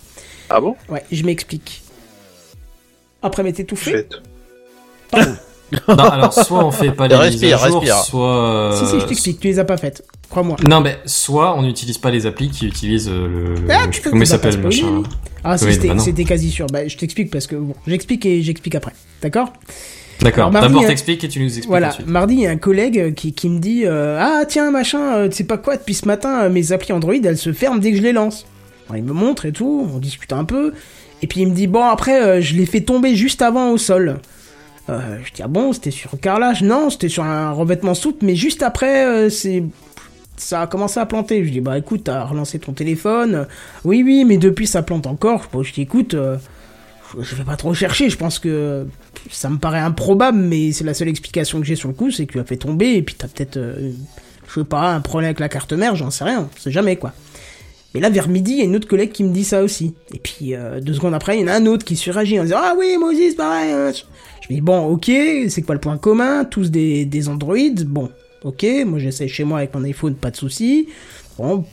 [0.49, 0.77] Ah bon?
[0.89, 1.83] Ouais, je m'explique.
[3.23, 4.15] Après m'être étouffé Faites.
[5.11, 5.33] Pardon.
[5.89, 7.99] Non, alors soit on fait pas les Respire, mises à jour, respire.
[8.05, 8.71] soit.
[8.75, 10.05] Si, si, je euh, t'explique, tu les as pas faites.
[10.29, 10.57] Crois-moi.
[10.65, 13.55] Non, mais soit on n'utilise pas les applis qui utilisent euh, le.
[13.71, 15.03] Ah, tu peux- comment il s'appelle machin.
[15.45, 16.67] Ah, si, Oui, c'était bah c'était quasi sûr.
[16.67, 18.93] Bah, je t'explique parce que bon, j'explique et j'explique après.
[19.23, 19.53] D'accord?
[20.21, 20.51] D'accord.
[20.51, 21.89] D'abord t'expliques et tu nous expliques Voilà.
[21.89, 22.07] ensuite.
[22.07, 25.15] Mardi, il y a un collègue euh, qui, qui me dit euh, Ah, tiens, machin,
[25.15, 27.79] euh, tu sais pas quoi, depuis ce matin, euh, mes applis Android, elles se ferment
[27.79, 28.45] dès que je les lance.
[28.89, 30.75] Alors, il me montre et tout, on discute un peu.
[31.23, 33.79] Et puis il me dit, bon, après, euh, je l'ai fait tomber juste avant au
[33.79, 34.19] sol.
[34.91, 36.63] Euh, je dis, ah bon, c'était sur un carrelage?
[36.63, 39.31] Non, c'était sur un revêtement souple, mais juste après, euh.
[40.37, 41.45] Ça a commencé à planter.
[41.45, 43.47] Je dis, bah écoute, t'as relancé ton téléphone.
[43.85, 45.49] Oui, oui, mais depuis, ça plante encore.
[45.63, 46.39] Je dis, écoute, euh,
[47.19, 48.09] je vais pas trop chercher.
[48.09, 48.87] Je pense que
[49.31, 52.25] ça me paraît improbable, mais c'est la seule explication que j'ai sur le coup, c'est
[52.25, 55.41] que tu as fait tomber, et puis t'as peut-être, je sais pas, un problème avec
[55.41, 57.13] la carte mère, j'en sais rien, on sait jamais, quoi.
[57.95, 59.95] Mais là, vers midi, il y a une autre collègue qui me dit ça aussi.
[60.15, 62.45] Et puis, euh, deux secondes après, il y en a un autre qui suragit en
[62.45, 63.73] disant Ah oui, moi aussi, c'est pareil.
[63.73, 63.93] hein.
[63.93, 65.11] Je me dis Bon, ok,
[65.49, 66.45] c'est quoi le point commun?
[66.45, 67.29] Tous des, des.
[67.87, 68.09] Bon,
[68.45, 70.89] ok, moi j'essaie chez moi avec mon iPhone, pas de souci.
[71.37, 71.65] Bon,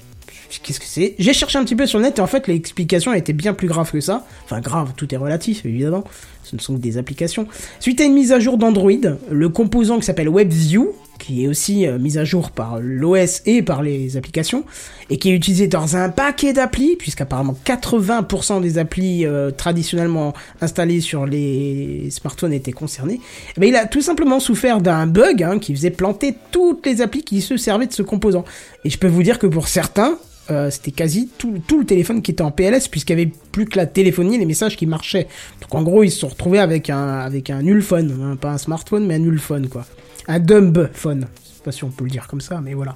[0.63, 1.13] qu'est-ce que c'est?
[1.20, 3.68] J'ai cherché un petit peu sur le net et en fait, l'explication était bien plus
[3.68, 4.26] grave que ça.
[4.45, 6.03] Enfin, grave, tout est relatif, évidemment.
[6.43, 7.47] Ce ne sont que des applications.
[7.80, 8.91] Suite à une mise à jour d'Android,
[9.30, 13.61] le composant qui s'appelle WebView, qui est aussi euh, mis à jour par l'OS et
[13.61, 14.63] par les applications,
[15.09, 21.01] et qui est utilisé dans un paquet d'applis, puisqu'apparemment 80% des applis euh, traditionnellement installées
[21.01, 23.20] sur les smartphones étaient concernées,
[23.55, 27.01] eh ben, il a tout simplement souffert d'un bug hein, qui faisait planter toutes les
[27.01, 28.45] applis qui se servaient de ce composant.
[28.86, 30.18] Et je peux vous dire que pour certains,
[30.49, 33.78] euh, c'était quasi tout, le téléphone qui était en PLS puisqu'il y avait plus que
[33.78, 35.28] la téléphonie et les messages qui marchaient.
[35.61, 38.57] Donc en gros, ils se sont retrouvés avec un avec un nullphone, hein, pas un
[38.57, 39.86] smartphone mais un nullphone quoi.
[40.28, 41.28] Un dumb phone.
[41.43, 42.95] Je sais pas si on peut le dire comme ça, mais voilà.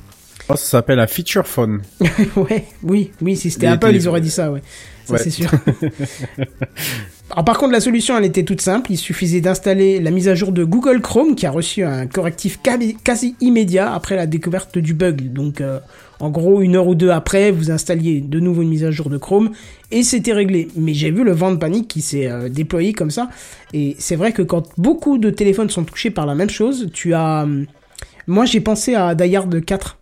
[0.50, 1.82] Oh, ça s'appelle un feature phone.
[2.36, 4.62] ouais, oui, oui, si c'était Apple, ils auraient dit ça, ouais.
[5.06, 5.20] Ça Ouais.
[5.20, 5.50] c'est sûr.
[7.34, 8.92] Alors par contre, la solution, elle était toute simple.
[8.92, 12.60] Il suffisait d'installer la mise à jour de Google Chrome, qui a reçu un correctif
[12.62, 15.32] quasi, immédiat après la découverte du bug.
[15.32, 15.80] Donc, euh,
[16.20, 19.10] en gros, une heure ou deux après, vous installiez de nouveau une mise à jour
[19.10, 19.52] de Chrome,
[19.92, 20.68] et c'était réglé.
[20.76, 23.30] Mais j'ai vu le vent de panique qui s'est euh, déployé comme ça.
[23.72, 27.14] Et c'est vrai que quand beaucoup de téléphones sont touchés par la même chose, tu
[27.14, 27.44] as...
[27.44, 27.66] hum,
[28.28, 30.01] Moi, j'ai pensé à Die Hard 4.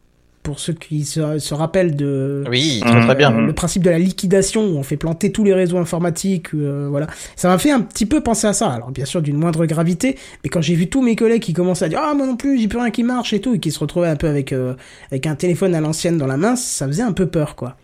[0.50, 3.30] Pour ceux qui se, se rappellent de Oui, très très bien.
[3.30, 7.06] le principe de la liquidation où on fait planter tous les réseaux informatiques, euh, voilà.
[7.36, 8.70] Ça m'a fait un petit peu penser à ça.
[8.72, 11.86] Alors bien sûr d'une moindre gravité, mais quand j'ai vu tous mes collègues qui commençaient
[11.86, 13.70] à dire ah moi non plus j'ai plus rien qui marche et tout et qui
[13.70, 14.74] se retrouvaient un peu avec euh,
[15.12, 17.76] avec un téléphone à l'ancienne dans la main, ça faisait un peu peur quoi.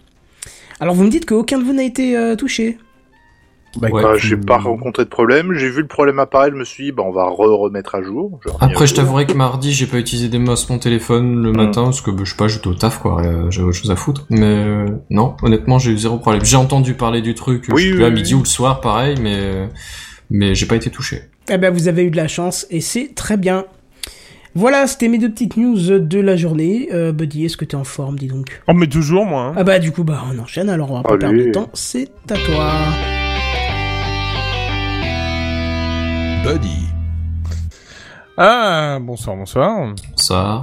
[0.79, 2.79] Alors vous me dites qu'aucun de vous n'a été euh, touché.
[3.77, 4.01] Bah, Ouais.
[4.03, 5.53] Bah, j'ai pas rencontré de problème.
[5.53, 8.39] J'ai vu le problème apparaître, je me suis dit, bah, on va re-remettre à jour.
[8.61, 12.01] Après, je t'avouerai que mardi, j'ai pas utilisé des masses mon téléphone le matin, parce
[12.01, 14.25] que, bah, je sais pas, j'étais au taf, quoi, euh, j'avais autre chose à foutre.
[14.29, 16.43] Mais, euh, non, honnêtement, j'ai eu zéro problème.
[16.45, 18.13] J'ai entendu parler du truc, Oui, je sais oui, plus, à oui.
[18.13, 19.67] midi ou le soir, pareil, mais, euh,
[20.29, 21.23] mais j'ai pas été touché.
[21.49, 23.65] Eh ben vous avez eu de la chance et c'est très bien.
[24.55, 26.89] Voilà, c'était mes deux petites news de la journée.
[26.91, 28.61] Euh, Buddy, est-ce que t'es en forme, dis donc?
[28.67, 29.41] Oh, mais toujours, moi.
[29.49, 29.53] hein.
[29.55, 31.19] Ah bah du coup bah on enchaîne alors on va pas Allez.
[31.19, 32.71] perdre de temps, c'est à toi.
[36.45, 36.85] Buddy.
[38.37, 39.95] Ah, bonsoir, bonsoir.
[40.15, 40.61] Ça,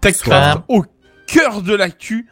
[0.00, 0.84] TechCraft au
[1.26, 2.28] cœur de l'actu.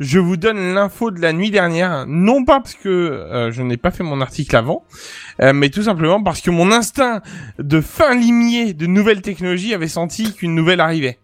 [0.00, 3.76] Je vous donne l'info de la nuit dernière, non pas parce que euh, je n'ai
[3.76, 4.84] pas fait mon article avant,
[5.42, 7.20] euh, mais tout simplement parce que mon instinct
[7.58, 11.18] de fin limier de nouvelles technologies avait senti qu'une nouvelle arrivait.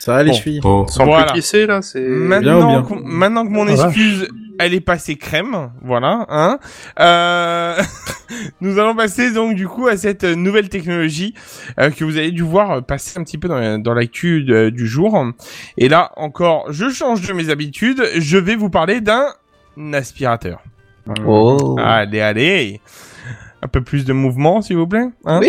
[0.00, 0.82] Ça va les Bon.
[0.82, 0.86] oh.
[0.88, 1.32] Sans Voilà.
[1.32, 2.00] plus là, c'est...
[2.00, 3.00] Maintenant, bien.
[3.04, 4.28] maintenant que mon Ah, excuse,
[4.64, 6.58] elle est passée crème, voilà, hein.
[7.00, 7.80] Euh,
[8.60, 11.34] nous allons passer donc du coup à cette nouvelle technologie
[11.78, 15.26] euh, que vous avez dû voir passer un petit peu dans, dans l'actu du jour.
[15.76, 18.02] Et là encore, je change de mes habitudes.
[18.16, 19.26] Je vais vous parler d'un
[19.92, 20.62] aspirateur.
[21.26, 21.76] Oh.
[21.78, 22.80] Allez, allez.
[23.62, 25.08] Un peu plus de mouvement, s'il vous plaît.
[25.24, 25.48] Hein Oui.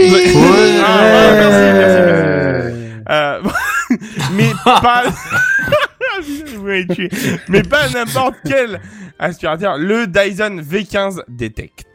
[0.86, 2.84] Ah, ouais, merci, merci, merci.
[3.10, 3.42] Euh,
[4.34, 5.04] mais pas.
[7.50, 8.80] Mais pas n'importe quel
[9.20, 9.78] aspirateur.
[9.78, 11.86] Le Dyson V15 Detect.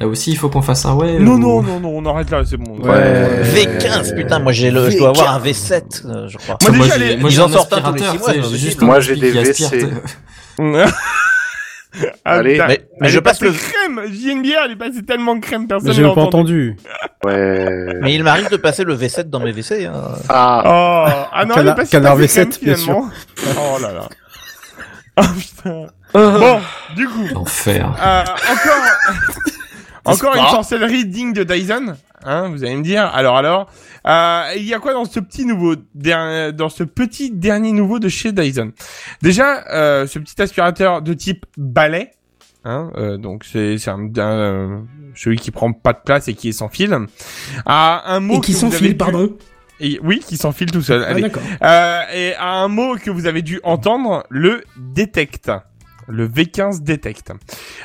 [0.00, 1.18] Là aussi, il faut qu'on fasse un ouais.
[1.20, 2.78] Non, ou- non, non, non, on arrête là, c'est bon.
[2.80, 3.42] Ouais.
[3.42, 6.56] V15, putain, moi j'ai le, je dois avoir un V7, euh, je crois.
[6.62, 8.80] Moi, Moi, déjà, les- moi, ils j'ai en un sortent un tous les mois, juste
[8.80, 9.88] Moi, j'ai des t'es-
[12.24, 12.58] Ah, Allez.
[12.68, 14.02] Mais, mais je est passe le, crème.
[14.12, 16.76] J'ai une bière, elle est passée tellement crème, personne J'ai n'a pas entendu.
[17.24, 17.94] Ouais.
[18.00, 19.92] mais il m'arrive de passer le V7 dans mes WC, hein.
[20.28, 23.10] Ah, Oh, ah non, elle est Canard- passée canard passée V7, crème, bien finalement.
[23.58, 24.08] Oh là là.
[25.18, 25.86] Oh putain.
[26.12, 26.60] Bon,
[26.94, 27.26] du coup.
[27.32, 27.90] L'enfer.
[27.98, 28.20] Euh,
[28.52, 29.34] encore,
[30.04, 31.96] encore une sorcellerie digne de Dyson,
[32.26, 33.06] hein, vous allez me dire.
[33.14, 33.70] Alors, alors,
[34.06, 38.08] euh, il y a quoi dans ce petit nouveau, dans ce petit dernier nouveau de
[38.08, 38.72] chez Dyson?
[39.22, 42.10] Déjà, euh, ce petit aspirateur de type balai,
[42.64, 44.78] hein, euh, donc c'est un, un, euh,
[45.14, 46.94] celui qui prend pas de place et qui est sans fil,
[47.64, 49.36] a un mot Et qui avez s'enfile, dû- pardon?
[49.80, 51.02] et, oui, qui s'enfile tout seul.
[51.06, 51.30] Ah, Allez.
[51.62, 55.50] Euh, et à un mot que vous avez dû entendre, le détect.
[56.08, 57.32] Le V15 détect.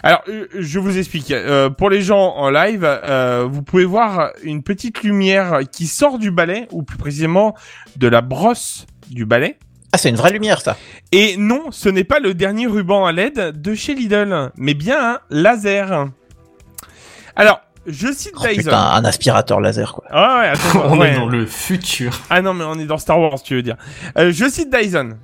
[0.04, 1.32] Alors, euh, je vous explique.
[1.32, 6.20] Euh, pour les gens en live, euh, vous pouvez voir une petite lumière qui sort
[6.20, 7.56] du balai, ou plus précisément
[7.98, 9.58] de la brosse du balai.
[9.94, 10.78] Ah, c'est une vraie lumière, ça.
[11.12, 15.16] Et non, ce n'est pas le dernier ruban à LED de chez Lidl, mais bien
[15.16, 16.08] un laser.
[17.36, 18.62] Alors, je cite Oh, Dyson.
[18.64, 20.06] putain, un aspirateur laser, quoi.
[20.12, 21.12] Ah ouais, attends, On ouais.
[21.12, 22.22] est dans le futur.
[22.30, 23.76] Ah non, mais on est dans Star Wars, tu veux dire.
[24.18, 25.18] Euh, je cite Dyson.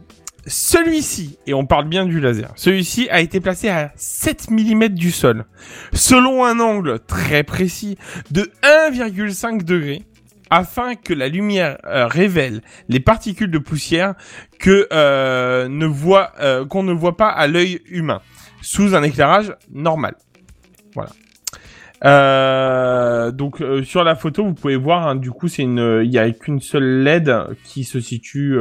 [0.48, 5.12] Celui-ci, et on parle bien du laser, celui-ci a été placé à 7 mm du
[5.12, 5.44] sol,
[5.92, 7.98] selon un angle très précis
[8.32, 10.04] de 1,5 degré,
[10.50, 14.14] afin que la lumière euh, révèle les particules de poussière
[14.58, 18.22] que euh, ne voit euh, qu'on ne voit pas à l'œil humain,
[18.62, 20.16] sous un éclairage normal.
[20.96, 21.10] Voilà.
[23.32, 26.32] Donc sur la photo, vous pouvez voir, hein, du coup, c'est une, il y a
[26.32, 28.56] qu'une seule LED qui se situe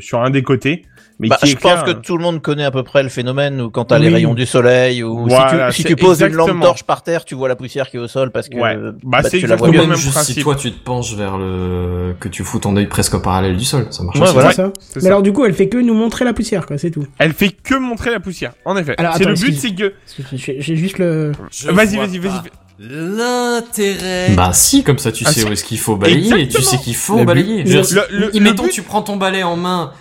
[0.00, 0.82] sur un des côtés,
[1.18, 3.70] mais Bah, je pense que tout le monde connaît à peu près le phénomène où
[3.70, 4.14] quand t'as les Oui.
[4.14, 7.02] rayons du soleil ou Voilà, si tu, si c'est tu poses une lampe torche par
[7.02, 8.76] terre, tu vois la poussière qui est au sol parce que Ouais.
[9.02, 9.80] Bah, c'est tu la vois exactement bien.
[9.82, 10.42] le même juste si principe.
[10.42, 13.64] toi tu te penches vers le, que tu fous ton œil presque au parallèle du
[13.64, 14.32] sol, ça marche Ouais, aussi.
[14.34, 14.50] voilà.
[14.50, 14.72] C'est ça.
[14.78, 15.06] c'est Mais ça.
[15.08, 17.06] alors du coup, elle fait que nous montrer la poussière, quoi, c'est tout.
[17.18, 18.94] Elle fait que montrer la poussière, en effet.
[18.98, 19.94] Alors, C'est le but, c'est que.
[20.34, 21.32] J'ai juste le.
[21.66, 22.50] Vas-y, vas-y, vas-y.
[22.78, 24.34] L'intérêt.
[24.36, 26.94] Bah si, comme ça tu Ah, sais où est-ce qu'il faut balayer tu sais qu'il
[26.94, 27.62] faut Le balayer.
[27.64, 29.92] le- but- tu prends ton balai en main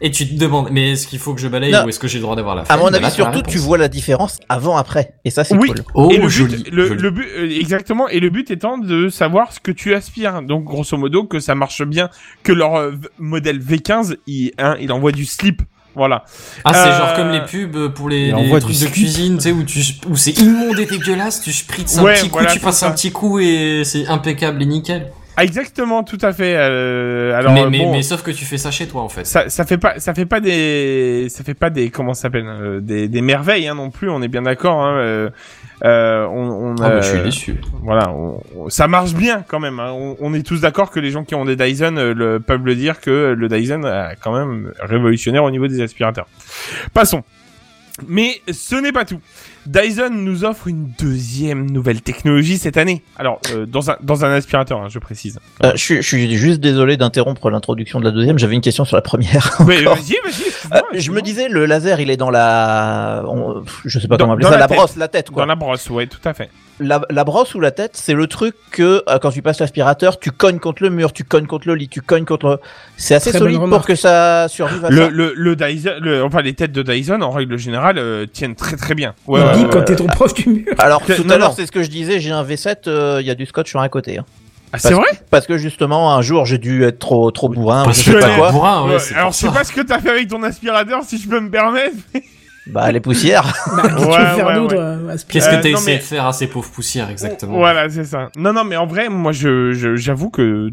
[0.00, 1.84] et tu te demandes mais est-ce qu'il faut que je balaye Non.
[1.84, 3.58] ou est-ce que j'ai le droit d'avoir la À flemme mon Bah avis, surtout, tu
[3.58, 5.14] vois la différence avant-après.
[5.24, 5.68] Et ça, c'est Oui.
[5.68, 5.82] cool.
[5.94, 7.02] Oh et le joli, but, le, joli.
[7.02, 10.42] le but, euh, exactement, et le but étant de savoir ce que tu aspires.
[10.42, 12.08] Donc, grosso modo, que ça marche bien,
[12.42, 15.62] que leur euh, v- modèle V15, il, hein, il envoie du slip.
[15.96, 16.24] Voilà.
[16.64, 19.52] Ah, c'est Euh, genre comme les pubs pour les, les trucs de cuisine, tu sais,
[19.52, 22.60] où, tu, où c'est immonde et dégueulasse, tu spritzes un Ouais, petit coup, voilà, tu
[22.60, 22.88] passes ça.
[22.88, 25.10] un petit coup et c'est impeccable et nickel.
[25.36, 26.54] Ah, exactement, tout à fait.
[26.56, 29.08] euh, alors, mais, euh, mais, bon, mais sauf que tu fais ça chez toi en
[29.08, 29.24] fait.
[29.26, 32.46] ça, ça fait pas, ça fait pas des, ça fait pas des, comment ça s'appelle,
[32.46, 34.10] euh, des, des merveilles hein, non plus.
[34.10, 34.82] On est bien d'accord.
[34.84, 35.30] Hein, euh,
[35.84, 37.56] euh, on, on, Ah bah, je suis euh, déçu.
[37.82, 39.80] Voilà, on- on- ça marche bien quand même.
[39.80, 39.92] hein.
[39.94, 42.64] On, on est tous d'accord que les gens qui ont des Dyson euh, le, peuvent
[42.66, 46.26] le dire que le Dyson a quand même révolutionnaire au niveau des aspirateurs.
[46.92, 47.22] Passons.
[48.08, 49.20] Mais ce n'est pas tout.
[49.66, 53.02] Dyson nous offre une deuxième nouvelle technologie cette année.
[53.16, 55.38] Alors, euh, dans, un, dans un aspirateur, hein, je précise.
[55.64, 58.38] Euh, je, suis- je suis juste désolé d'interrompre l'introduction de la deuxième.
[58.38, 59.56] J'avais une question sur la première.
[59.66, 59.96] Mais encore.
[59.96, 60.16] vas-y,
[60.72, 64.16] Euh, excuse-moi, je me disais, le laser, il est dans la, on- je sais pas
[64.16, 65.42] Dans- comment appeler ça, la brosse, la tête, quoi.
[65.42, 66.50] Dans la brosse, ouais, tout à fait.
[66.82, 70.18] La, la brosse ou la tête, c'est le truc que euh, quand tu passes l'aspirateur,
[70.18, 72.46] tu cognes contre le mur, tu cognes contre le lit, tu cognes contre.
[72.46, 72.58] le-
[72.96, 75.08] C'est assez Très solide pour que ça survive à Le, ça.
[75.10, 78.76] le, le Dyson, le- enfin les têtes de Dyson, en règle générale, euh, tiennent très
[78.76, 79.14] très bien.
[79.26, 80.72] Ouais, Il dit quand t'es trop proche du mur.
[80.78, 83.26] Alors tout non, à l'heure, c'est ce que je disais, j'ai un V7, euh, il
[83.26, 84.16] y a du scotch sur un côté.
[84.16, 84.24] hein.
[84.72, 85.08] Ah, c'est vrai?
[85.30, 88.18] Parce que justement, un jour, j'ai dû être trop trop bourrin, ou Parce je sais
[88.20, 88.52] pas quoi.
[88.52, 91.02] bourrin, ouais, Ouais, c'est Alors je sais pas ce que t'as fait avec ton aspirateur,
[91.04, 91.96] si je peux me permettre.
[92.66, 93.42] Bah les poussières.
[93.76, 95.12] Bah, qu'est-ce que tu Ouais, veux faire ouais, d'autre ouais.
[95.12, 97.56] aspirer Qu'est-ce que Euh, t'as non, essayé mais- de faire à ces pauvres poussières exactement?
[97.56, 98.28] Voilà, c'est ça.
[98.36, 100.70] Non, non, mais en vrai, moi, je, je- j'avoue que,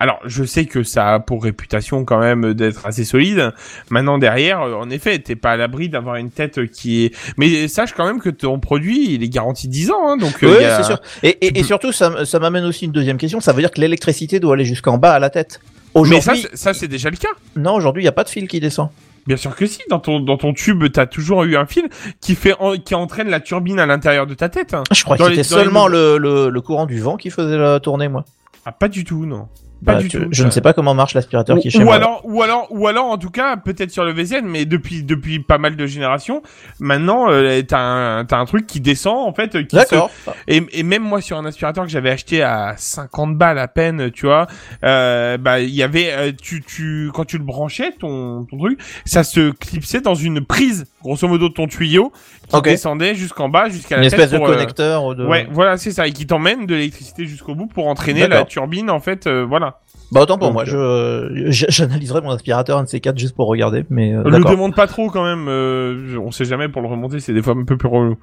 [0.00, 3.52] alors, je sais que ça a pour réputation quand même d'être assez solide.
[3.90, 7.14] Maintenant, derrière, euh, en effet, t'es pas à l'abri d'avoir une tête qui est.
[7.36, 10.42] Mais sache quand même que ton produit, il est garanti 10 ans, hein, donc.
[10.42, 11.00] euh, Oui, a- c'est sûr.
[11.22, 13.40] Et, et, surtout, ça, ça m'amène aussi une deuxième question.
[13.40, 15.60] Ça veut dire que l'électricité doit aller jusqu'en bas à la tête.
[15.94, 17.28] Mais Aujourd'hui, ça, c'est- ça, c'est déjà le cas.
[17.56, 18.90] non, aujourd'hui, il n'y a pas de fil qui descend.
[19.30, 19.80] Bien sûr que si.
[19.88, 21.88] Dans ton, dans ton tube, t'as toujours eu un fil
[22.20, 24.74] qui fait, en- qui entraîne la turbine à l'intérieur de ta tête.
[24.92, 28.08] Je crois que c'était les seulement le, le courant du vent qui faisait la tournée,
[28.08, 28.24] moi.
[28.66, 29.46] Ah, pas du tout, non.
[29.84, 30.26] Pas Bah, du tu- tout.
[30.30, 31.94] Je ne sais pas comment marche l'aspirateur qui est chez ou moi.
[31.94, 35.38] alors, ou alors, ou alors, en tout cas, peut-être sur le VZN, mais depuis depuis
[35.40, 36.42] pas mal de générations,
[36.80, 40.10] maintenant, euh, t'as un t'as un truc qui descend en fait, qui se- D'accord.
[40.48, 44.10] et, et même moi sur un aspirateur que j'avais acheté à 50 balles à peine,
[44.10, 44.46] tu vois,
[44.84, 48.78] euh, bah il y avait, euh, tu tu quand tu le branchais ton ton truc,
[49.06, 52.12] ça se clipsait dans une prise, grosso modo de ton tuyau,
[52.48, 55.14] qui descendait jusqu'en bas jusqu'à la Une tête espèce de pour, euh, connecteur.
[55.14, 55.24] de...
[55.26, 58.90] Ouais, voilà, c'est ça, et qui t'emmène de l'électricité jusqu'au bout pour entraîner la turbine,
[58.90, 59.69] en fait, euh, voilà.
[60.12, 60.64] Bah autant pour Donc, moi.
[60.64, 63.84] Je, je- j'analyserai mon aspirateur un de ces quatre juste pour regarder.
[63.90, 67.20] Mais euh, Le demande pas trop quand même, euh, on sait jamais pour le remonter,
[67.20, 68.16] c'est des fois un peu plus relou.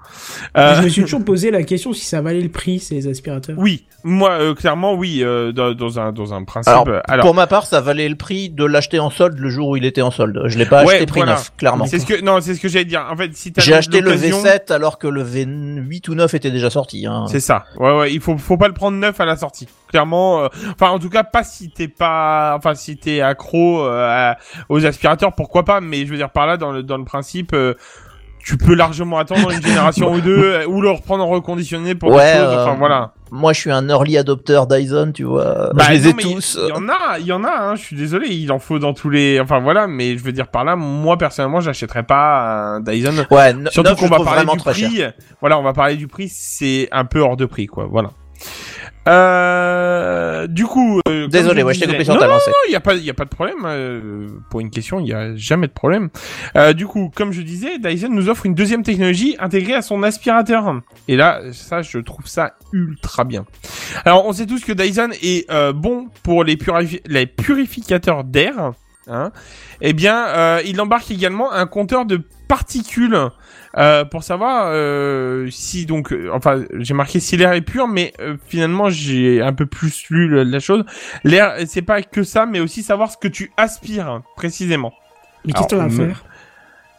[0.58, 3.56] Euh, Je me suis toujours posé la question si ça valait le prix, ces aspirateurs.
[3.58, 6.70] oui, moi euh, clairement oui, euh, dans, dans un dans un principe.
[6.70, 9.50] Alors, euh, alors Pour ma part, ça valait le prix de l'acheter en solde le
[9.50, 10.42] jour où il était en solde.
[10.46, 11.34] Je l'ai pas Ouais, acheté prix voilà.
[11.34, 11.86] neuf, clairement.
[11.86, 13.06] c'est ce que non, c'est ce que j'allais dire.
[13.12, 16.52] En fait, si J'ai acheté le l'occasion- V7 alors que le V8 ou 9 était
[16.52, 17.06] déjà sorti.
[17.06, 17.26] Hein.
[17.30, 17.66] C'est ça.
[17.80, 19.68] Ouais ouais, il faut faut pas le prendre neuf à la sortie.
[19.90, 24.07] Clairement, euh, enfin en tout cas pas si t'es pas, enfin si t'es accro euh,
[24.09, 24.38] à-
[24.69, 25.80] aux aspirateurs, pourquoi pas.
[25.82, 27.53] Mais je veux dire par là dans le dans le principe.
[27.53, 27.73] euh,
[28.39, 32.11] tu peux largement attendre une génération ou deux, euh, ou le reprendre en reconditionné pour
[32.13, 33.11] Ouais, Enfin voilà.
[33.30, 35.71] Moi, je suis un early adopter Dyson, tu vois.
[35.73, 36.57] Bah, je les non, ai tous.
[36.63, 37.49] Il y en a, il y en a.
[37.51, 39.41] Hein, je suis désolé, il en faut dans tous les.
[39.41, 43.25] Enfin voilà, mais je veux dire par là, moi personnellement, j'achèterais pas un Dyson.
[43.32, 44.71] Ouais, Surtout qu'on va parler du cher.
[44.71, 45.03] prix.
[45.41, 47.86] Voilà, on va parler du prix, c'est un peu hors de prix, quoi.
[47.91, 48.11] Voilà.
[49.08, 52.28] Euh, du coup, euh, comme Désolé, je ouais, je t'ai disais- coupé sur non, ta
[52.28, 52.50] lancée.
[52.52, 55.00] Non, il y a pas, il y a pas de problème euh, pour une question,
[55.00, 56.10] il y a jamais de problème.
[56.58, 60.04] Euh, du coup, comme je disais, Dyson nous offre une deuxième technologie intégrée à son
[60.04, 60.82] aspirateur.
[61.08, 63.46] Et là, ça, je trouve ça ultra bien.
[64.04, 68.74] Alors, on sait tous que Dyson est euh, bon pour les, purifi- les purificateurs d'air.
[69.10, 69.32] Hein.
[69.80, 73.18] Eh bien, euh, il embarque également un compteur de particules
[73.78, 78.13] euh, pour savoir euh, si donc, euh, enfin, j'ai marqué si l'air est pur, mais
[78.19, 80.84] euh, finalement j'ai un peu plus lu la chose.
[81.23, 84.93] L'air, c'est pas que ça, mais aussi savoir ce que tu aspires précisément.
[85.45, 86.23] Mais qu'est-ce que Alors, tu vas me- faire?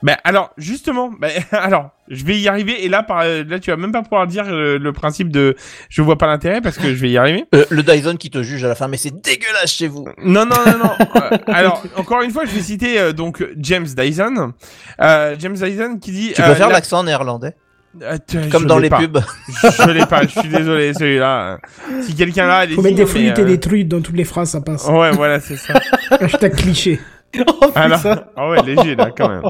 [0.03, 3.76] Ben alors justement, ben alors je vais y arriver et là par là tu vas
[3.76, 5.57] même pas pouvoir dire euh, le principe de
[5.88, 7.46] je vois pas l'intérêt parce que je vais y arriver.
[7.55, 10.05] Euh, le Dyson qui te juge à la fin, mais c'est dégueulasse chez vous.
[10.24, 10.90] Non, non, non, non.
[11.18, 14.53] Euh, alors, encore une fois, je vais citer euh, donc James Dyson.
[15.01, 16.32] Euh, James Dyson qui dit...
[16.34, 17.55] Tu euh, peux faire la- l'accent néerlandais
[18.03, 18.99] Euh, tu- Comme dans les pas.
[18.99, 19.18] pubs.
[19.62, 21.59] Je l'ai pas, je suis désolé, celui-là.
[22.03, 24.51] Si quelqu'un l'a, allez Faut mettre des flûtes et des trucs dans toutes les phrases,
[24.51, 24.86] ça passe.
[24.86, 25.74] Ouais, voilà, c'est ça.
[26.11, 27.01] Hashtag cliché.
[27.74, 28.00] Alors,
[28.36, 29.42] ah ouais, léger là quand même.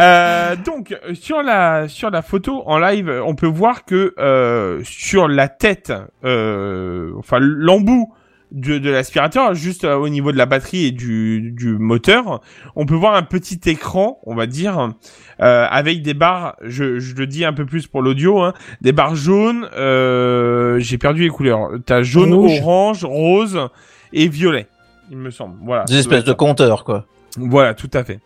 [0.00, 5.28] Euh, donc sur la sur la photo en live, on peut voir que euh, sur
[5.28, 5.92] la tête,
[6.24, 8.12] euh, enfin l'embout
[8.52, 12.40] de, de l'aspirateur, juste euh, au niveau de la batterie et du, du moteur,
[12.76, 14.92] on peut voir un petit écran, on va dire,
[15.40, 16.56] euh, avec des barres.
[16.62, 19.68] Je, je le dis un peu plus pour l'audio, hein, des barres jaunes.
[19.76, 21.70] Euh, J'ai perdu les couleurs.
[21.86, 22.60] T'as jaune, Rouge.
[22.60, 23.68] orange, rose
[24.12, 24.66] et violet.
[25.10, 25.56] Il me semble.
[25.62, 25.84] Voilà.
[25.84, 27.06] Des espèces de compteurs, quoi.
[27.36, 28.20] Voilà, tout à fait.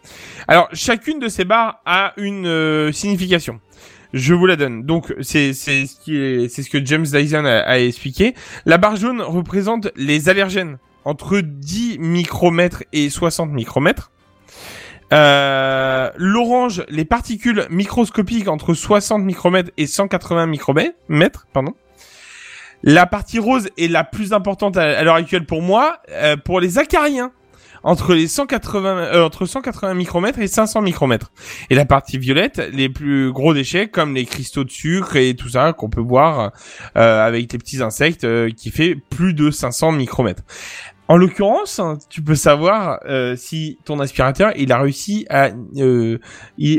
[0.49, 3.61] Alors, chacune de ces barres a une euh, signification.
[4.13, 4.83] Je vous la donne.
[4.85, 8.35] Donc, c'est c'est ce qui est c'est ce que James Dyson a, a expliqué.
[8.65, 14.11] La barre jaune représente les allergènes entre 10 micromètres et 60 micromètres.
[15.13, 21.75] Euh, L'orange, les particules microscopiques entre 60 micromètres et 180 micromètres, pardon.
[22.83, 26.79] La partie rose est la plus importante à, l'heure actuelle pour moi, euh, pour les
[26.79, 27.33] acariens
[27.87, 31.31] entre les 180 euh, entre 180 micromètres et 500 micromètres.
[31.71, 35.51] Et la partie violette, les plus gros déchets comme les cristaux de sucre et tout
[35.51, 36.53] ça qu'on peut voir
[36.97, 40.43] euh, avec les petits insectes euh, qui fait plus de 500 micromètres.
[41.09, 41.81] En l'occurrence,
[42.11, 46.19] tu peux savoir euh, si ton aspirateur il a réussi à euh,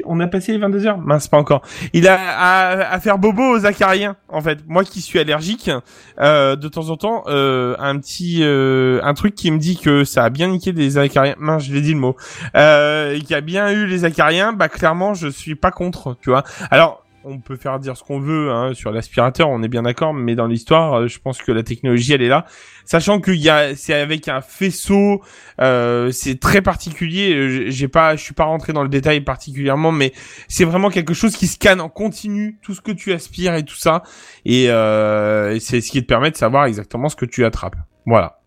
[0.05, 0.97] on a passé les 22 heures?
[0.97, 1.61] Mince pas encore.
[1.93, 4.59] Il a à, faire bobo aux acariens en fait.
[4.67, 5.71] Moi qui suis allergique
[6.19, 10.29] euh, de temps en temps un petit un truc qui me dit que ça a
[10.29, 11.35] bien niqué des acariens.
[11.37, 12.15] Mince je l'ai dit le mot.
[12.55, 14.51] Euh, qui a bien eu les acariens.
[14.51, 16.43] Bah clairement je suis pas contre tu vois.
[16.69, 20.13] Alors on peut faire dire ce qu'on veut hein, sur l'aspirateur, on est bien d'accord,
[20.13, 22.45] mais dans l'histoire, euh, je pense que la technologie elle est là,
[22.85, 25.21] sachant qu'il y a, c'est avec un faisceau,
[25.59, 27.33] euh, c'est très particulier.
[27.33, 30.13] euh, J'ai pas, je suis pas rentré dans le détail particulièrement, mais
[30.47, 33.75] c'est vraiment quelque chose qui scanne en continu tout ce que tu aspires et tout
[33.75, 34.03] ça,
[34.45, 37.75] et, euh, c'est ce qui te permet de savoir exactement ce que tu attrapes.
[38.05, 38.39] Voilà.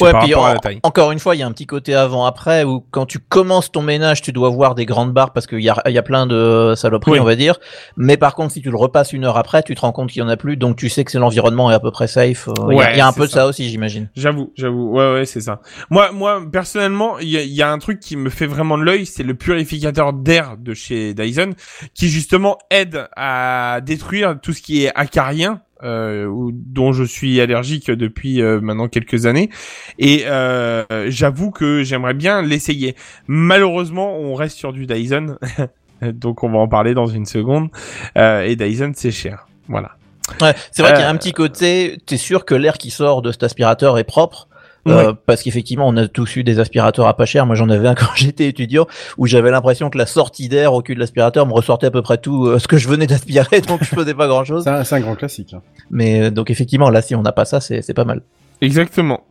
[0.00, 3.06] Ouais, puis en- encore une fois, il y a un petit côté avant-après où quand
[3.06, 5.92] tu commences ton ménage, tu dois voir des grandes barres parce qu'il y a, il
[5.92, 7.20] y a plein de saloperies, Oui.
[7.20, 7.58] on va dire.
[7.96, 10.20] Mais par contre, si tu le repasses une heure après, tu te rends compte qu'il
[10.20, 12.48] y en a plus, donc tu sais que c'est l'environnement est à peu près safe.
[12.48, 13.40] Euh, Il y a- y, un peu de ça.
[13.40, 14.08] ça aussi, j'imagine.
[14.16, 14.90] J'avoue, j'avoue.
[14.90, 15.60] Ouais, ouais, c'est ça.
[15.90, 18.78] Moi, moi, personnellement, il y a, il y a un truc qui me fait vraiment
[18.78, 21.50] de l'œil, c'est le purificateur d'air de chez Dyson,
[21.94, 25.60] qui justement aide à détruire tout ce qui est acarien.
[25.82, 29.50] Euh, ou- dont je suis allergique depuis euh, maintenant quelques années.
[29.98, 32.96] Et euh, j'avoue que j'aimerais bien l'essayer.
[33.26, 35.36] Malheureusement on reste sur du Dyson.
[36.02, 37.68] Donc on va en parler dans une seconde.
[38.16, 39.46] Euh, et Dyson c'est cher.
[39.68, 39.96] Voilà.
[40.40, 42.90] Ouais, c'est vrai qu'il y a Euh, un petit côté, t'es sûr que l'air qui
[42.90, 44.48] sort de cet aspirateur est propre.
[44.86, 47.46] Euh, parce qu'effectivement, on a tous eu des aspirateurs à pas cher.
[47.46, 48.86] Moi, j'en avais un quand j'étais étudiant
[49.18, 52.02] où j'avais l'impression que la sortie d'air au cul de l'aspirateur me ressortait à peu
[52.02, 54.64] près tout euh, ce que je venais d'aspirer, donc je faisais pas grand chose.
[54.64, 55.54] C'est un, grand classique.
[55.54, 55.62] hein.
[55.90, 58.22] Mais euh, donc effectivement, là, si on n'a pas ça, c'est pas mal.
[58.60, 59.24] Exactement.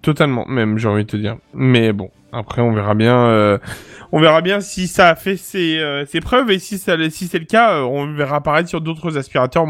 [0.00, 1.36] Totalement, même, j'ai envie de te dire.
[1.54, 3.26] Mais bon, après, on verra bien.
[3.28, 3.58] euh,
[4.10, 7.26] on verra bien si ça a fait ses, euh, ses preuves et si ça, si
[7.26, 9.66] c'est le cas, euh, on verra apparaître sur d'autres aspirateurs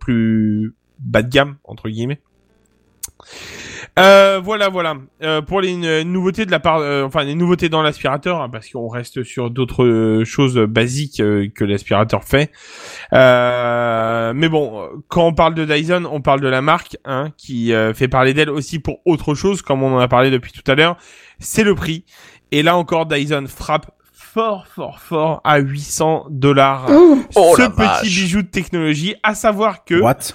[0.00, 2.20] plus bas de gamme entre guillemets.
[3.98, 4.94] Euh, voilà, voilà.
[5.22, 8.68] Euh, pour les nouveautés de la part, euh, enfin les nouveautés dans l'aspirateur, hein, parce
[8.70, 12.50] qu'on reste sur d'autres euh, choses basiques euh, que l'aspirateur fait.
[13.12, 17.74] Euh, mais bon, quand on parle de Dyson, on parle de la marque, hein, qui
[17.74, 20.68] euh, fait parler d'elle aussi pour autre chose, comme on en a parlé depuis tout
[20.70, 20.96] à l'heure.
[21.38, 22.04] C'est le prix.
[22.50, 26.86] Et là encore, Dyson frappe fort, fort, fort à 800 dollars.
[26.88, 27.18] Oh
[27.56, 28.02] ce petit vache.
[28.02, 30.34] bijou de technologie, à savoir que What?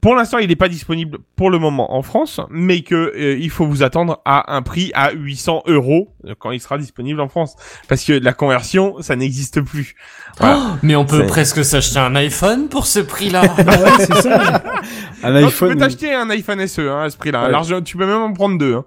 [0.00, 3.50] Pour l'instant, il n'est pas disponible pour le moment en France, mais que euh, il
[3.50, 6.08] faut vous attendre à un prix à 800 euros
[6.38, 7.54] quand il sera disponible en France,
[7.88, 9.94] parce que la conversion, ça n'existe plus.
[10.38, 10.58] Voilà.
[10.58, 13.42] Oh, mais on peut presque s'acheter un iPhone pour ce prix-là.
[15.22, 15.68] Un Non, tu iPhone.
[15.72, 17.44] peux t'acheter un iPhone SE hein, à ce prix-là.
[17.44, 17.50] Ouais.
[17.50, 18.74] Large- tu peux même en prendre deux.
[18.76, 18.84] Hein.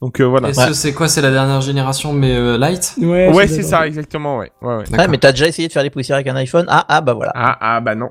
[0.00, 0.48] Donc euh, voilà.
[0.50, 1.08] Et ce, c'est quoi?
[1.08, 2.94] C'est la dernière génération, mais euh, light?
[3.00, 4.38] Ouais, Ouais, ça c'est ça, exactement.
[4.38, 4.50] Ouais.
[4.60, 4.98] ouais, ouais.
[4.98, 6.66] Ouais, mais t'as déjà essayé de faire des poussières avec un iPhone?
[6.68, 7.32] Ah, ah, bah voilà.
[7.34, 8.10] Ah, ah, bah non.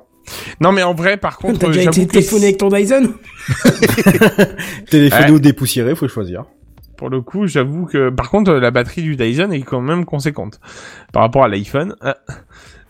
[0.60, 3.14] Non, mais en vrai, par contre, T'as euh, déjà j'avoue été téléphoné avec ton Dyson
[4.90, 5.32] Téléphoné Ouais.
[5.32, 6.46] ou dépoussiéré, faut choisir.
[6.98, 10.06] pour le coup, j'avoue que, par contre, euh, la batterie du Dyson est quand même
[10.06, 10.60] conséquente
[11.14, 11.96] par rapport à l'iPhone.
[12.02, 12.18] Ah.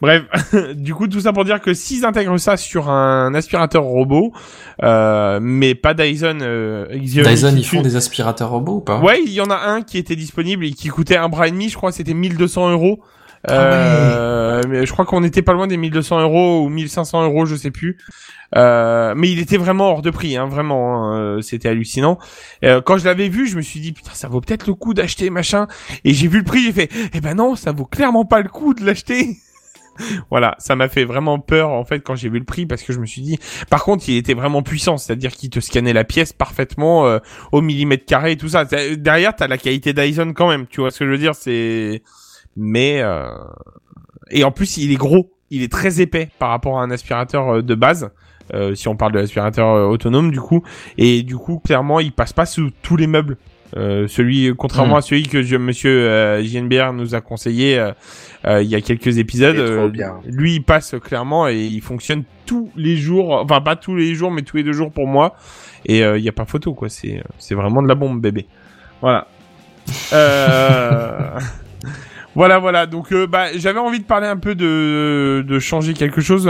[0.02, 0.24] Bref,
[0.76, 4.34] du coup, tout ça pour dire que s'ils intègrent ça sur un aspirateur robot,
[4.84, 9.00] euh, mais pas Dyson, euh, Xiaomi Dyson, ils font des aspirateurs robots ou pas?
[9.00, 11.52] Ouais, il y en a un qui était disponible et qui coûtait un bras et
[11.52, 13.00] demi, je crois, c'était 1200 euros.
[13.48, 17.46] Ah Euh, mais je crois qu'on était pas loin des 1200 euros ou 1500 euros,
[17.46, 17.98] je sais plus.
[18.56, 21.12] Euh, mais il était vraiment hors de prix, hein, vraiment.
[21.14, 22.20] hein, euh, c'était hallucinant.
[22.64, 24.94] Euh, quand je l'avais vu, je me suis dit putain, ça vaut peut-être le coup
[24.94, 25.68] d'acheter machin.
[26.04, 28.50] Et j'ai vu le prix, j'ai fait eh ben non, ça vaut clairement pas le
[28.50, 29.38] coup de l'acheter.
[30.30, 32.94] voilà, ça m'a fait vraiment peur en fait quand j'ai vu le prix parce que
[32.94, 33.40] je me suis dit.
[33.70, 37.20] Par contre, il était vraiment puissant, c'est-à-dire qu'il te scannait la pièce parfaitement euh,
[37.52, 38.66] au millimètre carré et tout ça.
[38.66, 40.68] Derrière, t'as la qualité Dyson quand même.
[40.68, 42.04] Tu vois ce que je veux dire C'est
[42.56, 43.30] mais euh...
[44.30, 45.32] et en plus, il est gros.
[45.50, 48.10] Il est très épais par rapport à un aspirateur euh, de base.
[48.54, 50.64] euh, si on parle de l'aspirateur euh, autonome du coup
[50.98, 53.38] et du coup clairement il passe pas sous tous les meubles
[53.78, 54.98] euh, celui contrairement Mm.
[54.98, 57.92] à celui que je, monsieur euh, JNBR nous a conseillé euh,
[58.46, 59.90] euh, il y a quelques épisodes euh,
[60.26, 64.32] lui il passe clairement et il fonctionne tous les jours enfin pas tous les jours
[64.32, 65.36] mais tous les deux jours pour moi
[65.86, 68.48] et euh, il y a pas photo quoi c'est c'est vraiment de la bombe bébé
[69.02, 69.28] voilà
[70.14, 71.40] euh...
[72.36, 72.86] Voilà, voilà.
[72.86, 76.50] Donc, euh, bah, j'avais envie de parler un peu de, de changer quelque chose.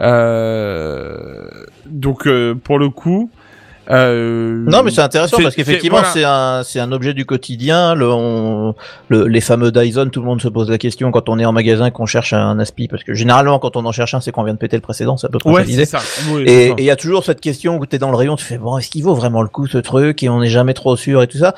[0.00, 1.48] Euh,
[1.86, 3.30] donc, euh, pour le coup.
[3.90, 7.94] Euh, Non, mais c'est intéressant parce qu'effectivement, c'est- un, c'est un objet du quotidien.
[7.94, 8.74] Le, on-
[9.08, 11.52] le- les fameux Dyson, tout le monde se pose la question quand on est en
[11.52, 14.44] magasin qu'on cherche un aspi, parce que généralement, quand on en cherche un, c'est qu'on
[14.44, 15.98] vient de péter le précédent, c'est à peu près Ouais, ça c'est ça.
[16.30, 16.74] Oui, Et ça.
[16.76, 18.76] il y a toujours cette question où tu es dans le rayon, tu fais bon,
[18.76, 21.26] est-ce qu'il vaut vraiment le coup ce truc et on n'est jamais trop sûr et
[21.26, 21.54] tout ça.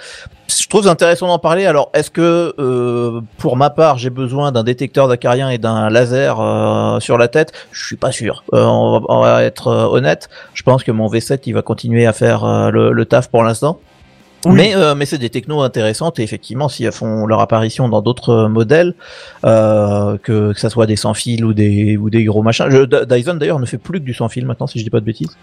[0.59, 1.67] Je trouve intéressant d'en parler.
[1.67, 6.41] Alors, est-ce que euh, pour ma part, j'ai besoin d'un détecteur d'acarien et d'un laser
[6.41, 7.53] euh, sur la tête?
[7.71, 8.43] Je suis pas sûr.
[8.53, 10.29] Euh, on, va, on va être euh, honnête.
[10.55, 13.43] Je pense que mon V7 il va continuer à faire euh, le, le taf pour
[13.45, 13.79] l'instant.
[14.47, 14.53] Oui.
[14.55, 18.01] Mais, euh, mais c'est des technos intéressantes et effectivement, si elles font leur apparition dans
[18.01, 18.95] d'autres euh, modèles,
[19.45, 22.67] euh, que, que ça soit des sans fil ou des ou des gros machins.
[22.71, 25.01] Je, Dyson d'ailleurs ne fait plus que du sans fil maintenant, si je dis pas
[25.01, 25.37] de bêtises.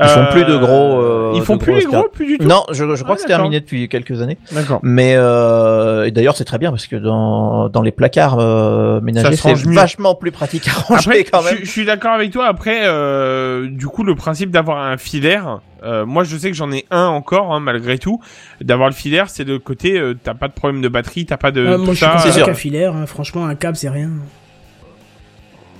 [0.00, 1.00] Ils font plus de gros.
[1.00, 2.46] euh, Ils font plus les gros, plus du tout.
[2.46, 4.38] Non, je, je crois Ah, que c'est terminé depuis quelques années.
[4.52, 4.80] D'accord.
[4.82, 9.36] Mais euh, et d'ailleurs, c'est très bien parce que dans dans les placards euh, ménagers,
[9.36, 11.56] c'est vachement plus pratique à ranger Après, quand même.
[11.60, 12.46] je, je suis d'accord avec toi.
[12.46, 16.70] Après, euh, du coup, le principe d'avoir un filaire, euh, moi, je sais que j'en
[16.72, 18.20] ai un encore, hein, malgré tout.
[18.60, 21.50] D'avoir le filaire, c'est le côté, euh, t'as pas de problème de batterie, t'as pas
[21.52, 22.32] de Ah, tout Moi, je suis ça.
[22.32, 22.46] sûr.
[22.46, 22.94] qu'un filaire.
[22.94, 23.06] hein.
[23.06, 24.10] Franchement, un câble, c'est rien.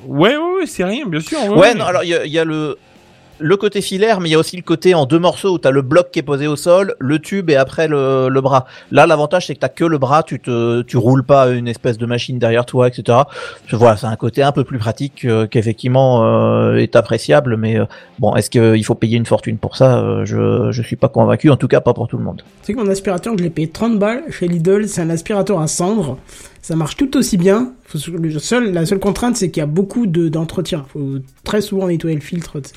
[0.06, 1.38] Ouais, ouais, ouais, c'est rien, bien sûr.
[1.56, 2.78] Ouais, non, alors il y a, il y a le
[3.38, 5.70] le côté filaire, mais il y a aussi le côté en deux morceaux où t'as
[5.70, 8.66] le bloc qui est posé au sol, le tube et après le, bras.
[8.90, 11.98] Là, l'avantage c'est que t'as que le bras, tu te tu roules pas une espèce
[11.98, 13.18] de machine derrière toi, etc.
[13.72, 17.84] Voilà, c'est un côté un peu plus pratique euh, qu'effectivement euh, est appréciable, mais euh,
[18.18, 20.24] bon, est-ce qu'il faut payer une fortune pour ça?
[20.24, 22.42] Je je suis pas convaincu, en tout cas pas pour tout le monde.
[22.62, 24.88] Tu sais que mon aspirateur, je l'ai payé 30 balles chez Lidl.
[24.88, 26.18] C'est un aspirateur à cendre.
[26.62, 27.72] Ça marche tout aussi bien.
[28.72, 30.84] La seule contrainte, c'est qu'il y a beaucoup de- d'entretien.
[30.92, 32.60] faut très souvent nettoyer le filtre.
[32.60, 32.70] tu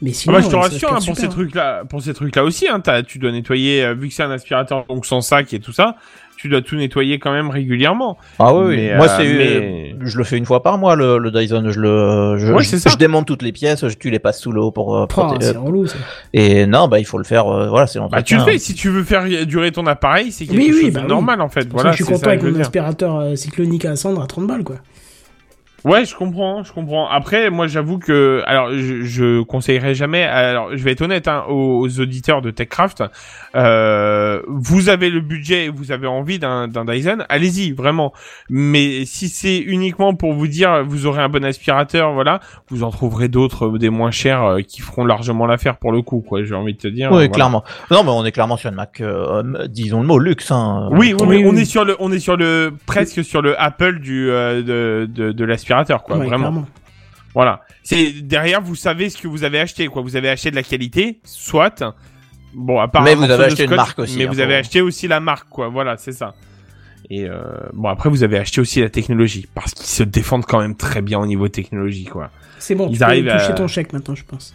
[0.00, 2.66] Mais Ah bah, je te ça rassure, hein, pour ces trucs-là, pour ces trucs-là aussi,
[2.68, 5.72] hein, tu dois nettoyer, euh, vu que c'est un aspirateur donc sans sac et tout
[5.72, 5.96] ça,
[6.36, 8.16] tu dois tout nettoyer quand même régulièrement.
[8.38, 8.76] Ah oui, oui.
[8.76, 11.64] Mais, moi euh, c'est mais- je le fais une fois par mois le, le Dyson,
[11.70, 12.90] je le je, Ouais, je, c'est ça.
[12.90, 15.56] je démonte toutes les pièces, je, tu les passes sous l'eau pour euh, Oh, c'est
[15.56, 15.96] euh, relou, ça.
[16.32, 18.38] et non bah il faut le faire euh, voilà, c'est Bah, l'entretien.
[18.38, 20.92] tu le fais, si tu veux faire durer ton appareil, c'est quelque Oui, oui, chose
[20.92, 21.10] bah de oui.
[21.10, 21.66] normal, en fait.
[21.72, 24.76] Voilà, je suis content avec mon aspirateur euh, cyclonique à cendre à 30 balles, quoi.
[25.84, 27.08] Ouais, je comprends, je comprends.
[27.08, 30.24] Après, moi, j'avoue que, alors, je, je conseillerais jamais.
[30.24, 33.04] Alors, je vais être honnête hein, aux, aux auditeurs de Techcraft.
[33.54, 38.12] Euh, vous avez le budget, et vous avez envie d'un d'un Dyson, allez-y, vraiment.
[38.50, 42.90] Mais si c'est uniquement pour vous dire, vous aurez un bon aspirateur, voilà, vous en
[42.90, 46.42] trouverez d'autres, euh, des moins chers, euh, qui feront largement l'affaire pour le coup, quoi.
[46.44, 47.08] J'ai envie de te dire.
[47.10, 47.28] Oui, voilà.
[47.28, 47.64] clairement.
[47.90, 50.88] Non mais on est clairement sur une Mac euh, disons le mot luxe hein.
[50.92, 53.60] Oui, oui, Oui, oui, on est sur le, on est sur le presque sur le
[53.60, 55.67] Apple du euh, de, de, de l'aspirateur,
[56.04, 56.16] quoi.
[56.16, 56.50] Ouais, vraiment.
[56.50, 56.66] clairement.
[57.34, 57.60] Voilà.
[57.82, 60.02] C'est derrière, vous savez ce que vous avez acheté, quoi.
[60.02, 61.82] Vous avez acheté de la qualité, soit.
[62.54, 64.80] Bon, à part Mais vous avez acheté une marque aussi, Mais hein, vous avez acheté
[64.80, 65.68] aussi la marque, quoi.
[65.68, 66.34] Voilà, c'est ça.
[67.10, 67.42] Et euh,
[67.74, 71.00] bon, après, vous avez acheté aussi la technologie, parce qu'ils se défendent quand même très
[71.02, 72.30] bien au niveau technologie, quoi.
[72.58, 74.54] C'est bon, Ils tu peux arrivent toucher à- ton chèque maintenant, je pense.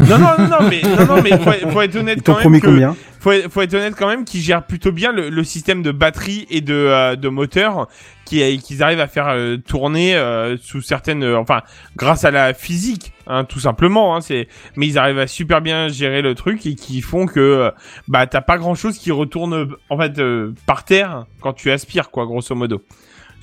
[0.00, 2.40] Non, non, non, non, mais, non, non, mais faut, faut être honnête Ils quand même.
[2.40, 5.44] promis que- combien faut, faut être honnête quand même qu'ils gèrent plutôt bien le, le
[5.44, 7.88] système de batterie et de, euh, de moteur
[8.26, 11.62] qui qu'ils arrivent à faire euh, tourner euh, sous certaines enfin
[11.96, 15.88] grâce à la physique hein, tout simplement hein, c'est mais ils arrivent à super bien
[15.88, 17.70] gérer le truc et qui font que
[18.08, 20.20] bah t'as pas grand chose qui retourne en fait
[20.66, 22.82] par terre quand tu aspires quoi grosso modo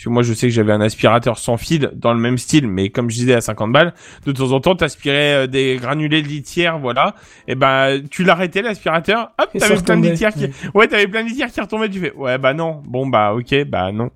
[0.02, 2.68] parce que moi je sais que j'avais un aspirateur sans fil dans le même style
[2.68, 3.93] mais comme je disais à 50 balles
[4.26, 7.14] de temps en temps t'aspirais euh, des granulés de litière voilà.
[7.47, 10.10] Et ben tu l'arrêtais l'aspirateur hop t'avais plein de retombait.
[10.10, 10.88] litière qui ouais.
[10.88, 12.82] T'avais plein de litière qui retombaient tu fais ouais bah non.
[12.84, 14.10] Bon bah ok bah non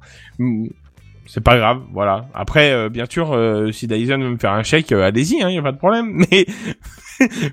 [1.25, 4.63] c'est pas grave voilà après euh, bien sûr euh, si Dyson veut me faire un
[4.63, 6.45] chèque euh, allez-y hein y a pas de problème mais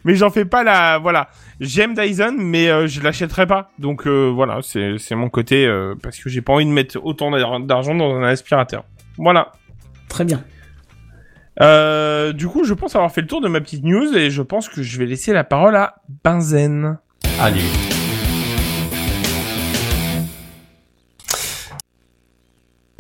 [0.05, 1.29] mais j'en fais pas la voilà
[1.61, 5.95] j'aime Dyson mais euh, je l'achèterai pas donc euh, voilà c'est c'est mon côté euh,
[6.03, 8.85] parce que j'ai pas envie de mettre autant d'ar- d'argent dans un aspirateur
[9.19, 9.53] voilà
[10.09, 10.45] Très bien.
[11.63, 14.43] euh, du coup, je pense avoir fait le tour de ma petite news et je
[14.43, 16.99] pense que je vais laisser la parole à Benzen.
[17.41, 17.63] Allez.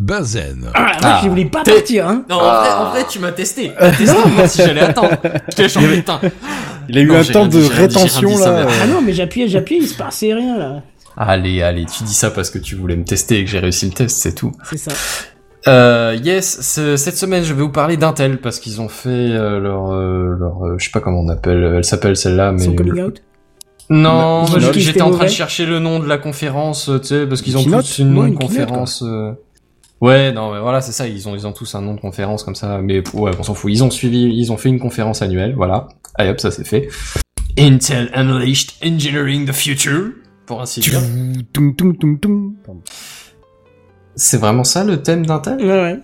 [0.03, 0.66] Benzen.
[0.74, 2.24] Ah, la vache, il voulait pas t'es- partir, hein.
[2.28, 3.72] Non, en, vrai, en vrai, tu m'as testé.
[3.78, 5.11] T'as testé pour voir si j'allais attendre.
[5.48, 6.20] J'étais genre, putain.
[6.88, 8.66] Il a eu Non, un temps de rétention dit, là.
[8.82, 10.82] Ah non, mais j'appuyais, j'appuyais, il se passait rien, là.
[11.16, 13.86] Allez, allez, tu dis ça parce que tu voulais me tester et que j'ai réussi
[13.86, 14.53] le test, c'est tout.
[14.70, 14.92] C'est ça.
[15.68, 19.61] Euh, yes, ce- cette semaine, je vais vous parler d'Intel parce qu'ils ont fait euh,
[19.61, 22.72] leur, euh, leur, euh, je sais pas comment on appelle, elle s'appelle celle-là, mais Son
[22.74, 23.22] coming out.
[23.90, 27.26] non, qu'ils j'étais en train de chercher le nom de la conférence, euh, tu sais,
[27.26, 29.05] parce qu'ils ont tous une de conférence.
[29.07, 29.32] euh,
[30.03, 31.07] Ouais, non, mais voilà, c'est ça.
[31.07, 33.55] Ils ont, ils ont tous un nom de conférence comme ça, mais ouais, on s'en
[33.55, 33.70] fout.
[33.70, 35.86] Ils ont suivi, ils ont fait une conférence annuelle, voilà.
[36.16, 36.88] Allez hop, ça c'est fait.
[37.57, 40.11] Intel Unleashed Engineering the Future,
[40.44, 41.00] pour ainsi dire.
[41.53, 42.55] Toum, toum, toum, toum.
[42.66, 42.82] Pardon.
[44.16, 45.59] C'est vraiment ça le thème d'Intel?
[45.59, 46.00] Ouais, ouais.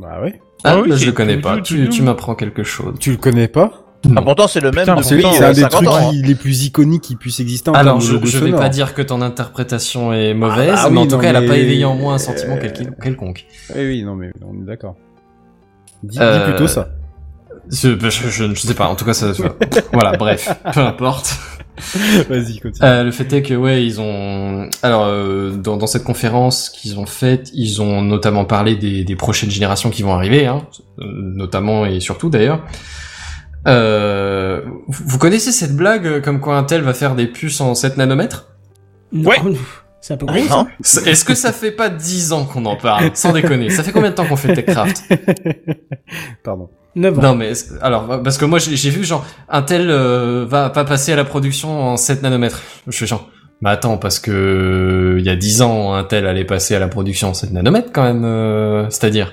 [0.00, 0.40] Bah ouais.
[0.64, 1.60] Ah, Ah oui, bah, je le connais pas.
[1.60, 2.96] Tu, tu m'apprends quelque chose.
[2.98, 3.89] Tu le connais pas?
[4.16, 6.10] Ah, pourtant, c'est le même Putain, C'est depuis c'est un euh, des 50 trucs ans.
[6.10, 9.02] qui- les plus iconiques qui puissent exister en Alors, je, je vais pas dire que
[9.02, 11.56] ton interprétation est mauvaise, Ah bah mais oui, en tout non, cas, elle a pas
[11.58, 13.46] éveillé en moi un sentiment Euh, quel- quelconque.
[13.76, 14.96] Oui, oui, non, mais on est d'accord.
[16.02, 16.88] Dis, Euh, dis plutôt ça.
[17.70, 18.88] Je, je, je, je sais pas.
[18.88, 19.32] En tout cas, ça.
[19.92, 21.36] voilà, bref, peu importe.
[22.28, 22.88] Vas-y, continue.
[22.88, 26.98] Euh, le fait est que ouais, ils ont alors euh, dans, dans cette conférence qu'ils
[26.98, 30.62] ont faite, ils ont notamment parlé des, des prochaines générations qui vont arriver, hein,
[30.98, 32.60] notamment et surtout d'ailleurs.
[33.66, 37.96] Euh, vous connaissez cette blague euh, comme quoi Intel va faire des puces en 7
[37.96, 38.48] nanomètres?
[39.12, 39.36] Non, Ouais.
[40.02, 41.02] C'est un peu Ah, gros, ça.
[41.02, 43.68] Est-ce que ça fait pas 10 ans qu'on en parle Sans déconner?
[43.68, 45.02] Ça fait combien de temps qu'on fait TechCraft?
[46.42, 46.70] Pardon.
[46.96, 47.22] 9 ans.
[47.22, 47.52] Non mais
[47.82, 51.24] alors parce que moi j'ai j'ai vu genre Intel euh, va pas passer à la
[51.24, 52.62] production en 7 nanomètres.
[52.86, 53.28] Je suis genre
[53.62, 57.28] bah attends parce que il y a 10 ans Intel allait passer à la production
[57.28, 59.32] en 7 nanomètres quand même euh, c'est-à-dire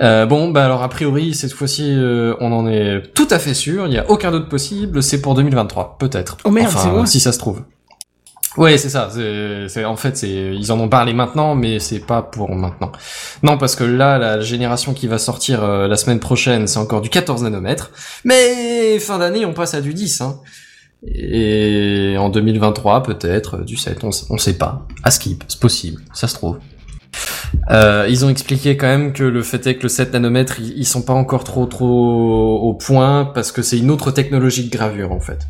[0.00, 3.54] euh, bon bah alors a priori cette fois-ci euh, on en est tout à fait
[3.54, 6.36] sûr, il y a aucun doute possible, c'est pour 2023 peut-être.
[6.44, 7.06] Oh merde, Enfin, c'est loin.
[7.06, 7.62] si ça se trouve.
[8.56, 9.08] Ouais, c'est ça.
[9.14, 12.90] C'est, c'est- en fait, c'est, ils en ont parlé maintenant, mais c'est pas pour maintenant.
[13.44, 17.00] Non, parce que là, la génération qui va sortir euh, la semaine prochaine, c'est encore
[17.00, 17.92] du 14 nanomètres.
[18.24, 20.22] Mais fin d'année, on passe à du 10.
[20.22, 20.40] Hein.
[21.06, 24.02] Et en 2023, peut-être du 7.
[24.02, 24.86] On, on sait pas.
[25.04, 26.02] À skip, c'est possible.
[26.12, 26.58] Ça se trouve.
[27.70, 30.78] Euh, ils ont expliqué quand même que le fait est que le 7 nanomètres, ils,
[30.78, 34.70] ils sont pas encore trop trop au point parce que c'est une autre technologie de
[34.70, 35.46] gravure en fait.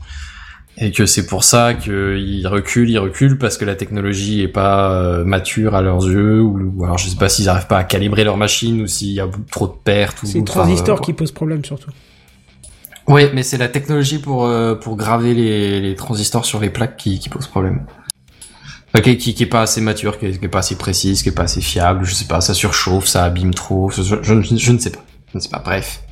[0.80, 4.92] Et que c'est pour ça qu'ils reculent, ils reculent parce que la technologie est pas
[4.92, 7.84] euh, mature à leurs yeux ou, ou alors je sais pas s'ils arrivent pas à
[7.84, 11.00] calibrer leur machine ou s'il y a trop de pertes C'est le enfin, transistor euh,
[11.00, 11.90] qui pose problème, surtout.
[13.08, 16.96] Ouais, mais c'est la technologie pour euh, pour graver les, les transistors sur les plaques
[16.96, 17.80] qui, qui pose problème.
[18.96, 21.42] Ok, qui, qui est pas assez mature, qui est, pas assez précise, qui est pas
[21.42, 24.06] assez fiable, je sais pas, ça surchauffe, ça abîme trop, je ne
[24.78, 25.62] sais pas, je ne sais pas.
[25.62, 26.02] Bref,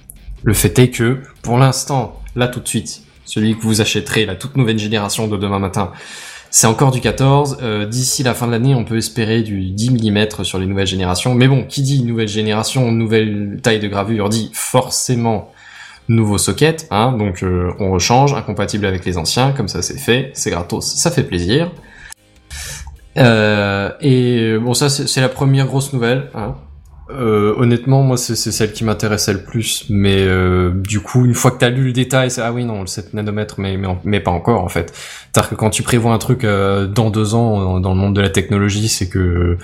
[0.42, 4.36] le fait est que pour l'instant, là tout de suite, celui que vous achèterez, la
[4.36, 5.90] toute nouvelle génération de demain matin,
[6.50, 7.58] c'est encore du 14.
[7.62, 10.86] Euh, D'ici la fin de l'année, on peut espérer du 10 mm sur les nouvelles
[10.86, 11.34] générations.
[11.34, 15.52] Mais bon, qui dit nouvelle génération, nouvelle taille de gravure, dit forcément
[16.08, 16.86] nouveau socket.
[16.90, 20.86] Hein, donc euh, on rechange, incompatible avec les anciens, comme ça c'est fait, c'est gratos,
[20.86, 21.70] ça fait plaisir.
[23.18, 26.30] Euh, et bon, ça c'est la première grosse nouvelle.
[26.34, 26.54] Hein.
[27.08, 31.52] Euh, honnêtement, moi c'est celle qui m'intéressait le plus, mais euh, du coup, une fois
[31.52, 34.32] que t'as lu le détail, c'est ah oui non, le 7 nanomètres, mais mais, pas
[34.32, 34.92] encore en fait.
[35.32, 38.30] Que quand tu prévois un truc euh, dans deux ans dans le monde de la
[38.30, 39.56] technologie, c'est que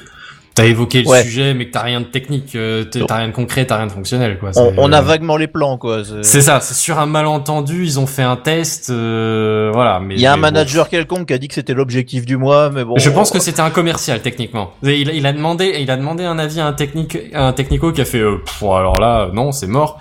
[0.54, 1.22] t'as évoqué le Ouais.
[1.22, 3.92] sujet, mais que t'as rien de technique, euh, t'as rien de concret, t'as rien de
[3.92, 4.50] fonctionnel quoi.
[4.76, 6.02] On, a vaguement les plans, quoi.
[6.22, 10.00] c'est ça, c'est sur un malentendu, ils ont fait un test, euh, voilà.
[10.00, 10.42] Mais Il y a un bon.
[10.42, 12.94] manager quelconque qui a dit que c'était l'objectif du mois, mais bon.
[12.98, 14.72] Je pense que c'était un commercial techniquement.
[14.82, 17.92] Il, il a demandé, il a demandé un avis à un technique, à un technico
[17.92, 20.00] qui a fait, euh, Pff, alors là, non, c'est mort.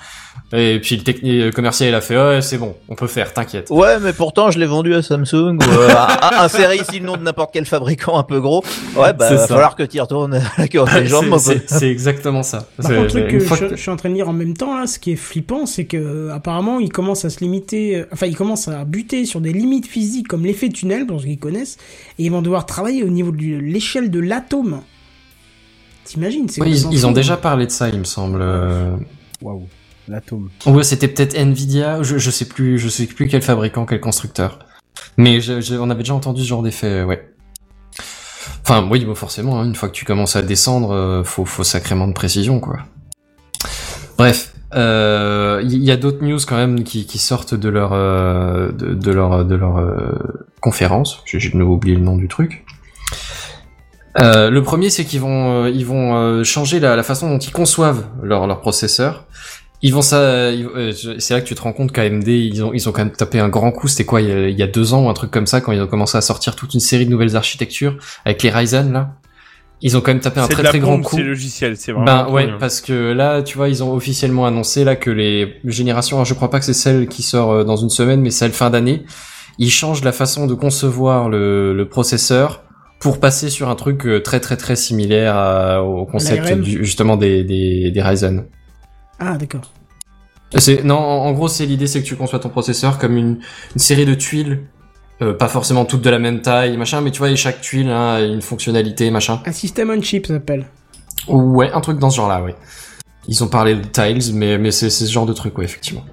[0.53, 3.67] Et puis le technique commercial il a fait ouais c'est bon, on peut faire, t'inquiète.
[3.69, 7.23] Ouais, mais pourtant je l'ai vendu à Samsung ou euh, à, ici le nom de
[7.23, 8.63] n'importe quel fabricant un peu gros.
[8.95, 9.47] Ouais, bah C'est va ça.
[9.47, 11.37] falloir que tu y retournes à la cure des jambes.
[11.37, 12.67] C'est- exactement ça.
[12.81, 14.77] Par contre, truc que je, que- je suis en train de lire en même temps,
[14.77, 18.05] là, ce qui est flippant, c'est que euh, apparemment, ils commencent à se limiter, euh,
[18.11, 21.37] enfin, ils commencent à buter sur des limites physiques comme l'effet tunnel, pour ceux qui
[21.37, 21.77] connaissent,
[22.19, 24.81] et ils vont devoir travailler au niveau de l'échelle de l'atome.
[26.03, 28.43] T'imagines c'est Ouais, ils, ont déjà parlé de ça, il me semble.
[30.09, 30.71] Euh.
[30.71, 34.59] Ouais, c'était peut-être Nvidia, je, je sais plus, je sais plus quel fabricant, quel constructeur.
[35.17, 35.39] Mais
[35.79, 37.33] on avait déjà entendu ce genre d'effet, ouais.
[38.63, 41.63] Enfin, oui, bon, forcément, hein, une fois que tu commences à descendre, euh, faut, faut
[41.63, 42.79] sacrément de précision, quoi.
[44.17, 49.11] Bref, euh, il y, a d'autres news quand même qui, sortent de leur euh, de,
[49.11, 50.13] leur de leur euh,
[50.61, 51.23] conférence.
[51.25, 52.63] J'ai de nouveau oublié le nom du truc.
[54.19, 57.37] Euh, le premier, c'est qu'ils vont, euh, ils vont euh, changer la, la façon dont
[57.37, 59.25] ils conçoivent leur, leur processeur.
[59.83, 62.87] Ils vont ça, euh, c'est là que tu te rends compte qu'AMD, ils ont, ils
[62.87, 63.87] ont quand même tapé un grand coup.
[63.87, 65.59] C'était quoi, il y, a, il y a deux ans ou un truc comme ça,
[65.59, 68.93] quand ils ont commencé à sortir toute une série de nouvelles architectures avec les Ryzen
[68.93, 69.15] là.
[69.83, 71.15] Ils ont quand même tapé un très de la très grand coup.
[71.15, 72.05] c'est logiciel, c'est vraiment.
[72.05, 72.57] Ben ouais, bien.
[72.59, 76.35] parce que là, tu vois, ils ont officiellement annoncé là que les générations, alors, je
[76.35, 79.01] crois pas que c'est celle qui sort euh, dans une semaine, mais celle fin d'année,
[79.57, 82.61] ils changent la façon de concevoir le, le processeur
[82.99, 87.17] pour passer sur un truc euh, très très très similaire à- au concept du, justement
[87.17, 88.45] des, des, des Ryzen.
[89.21, 89.71] Ah, d'accord.
[90.83, 93.39] Non, en, gros, c'est l'idée, c'est que tu conçois ton processeur comme une,
[93.73, 94.63] une série de tuiles,
[95.21, 97.89] euh, pas forcément toutes de la même taille, machin, mais tu vois, et chaque tuile
[97.89, 99.41] hein, a une fonctionnalité, machin.
[99.45, 100.65] Un système on chip, ça s'appelle.
[101.27, 102.51] Ouais, un truc dans ce genre-là, oui.
[103.27, 106.03] Ils ont parlé de tiles, mais, mais c'est c'est ce genre de truc, ouais, effectivement.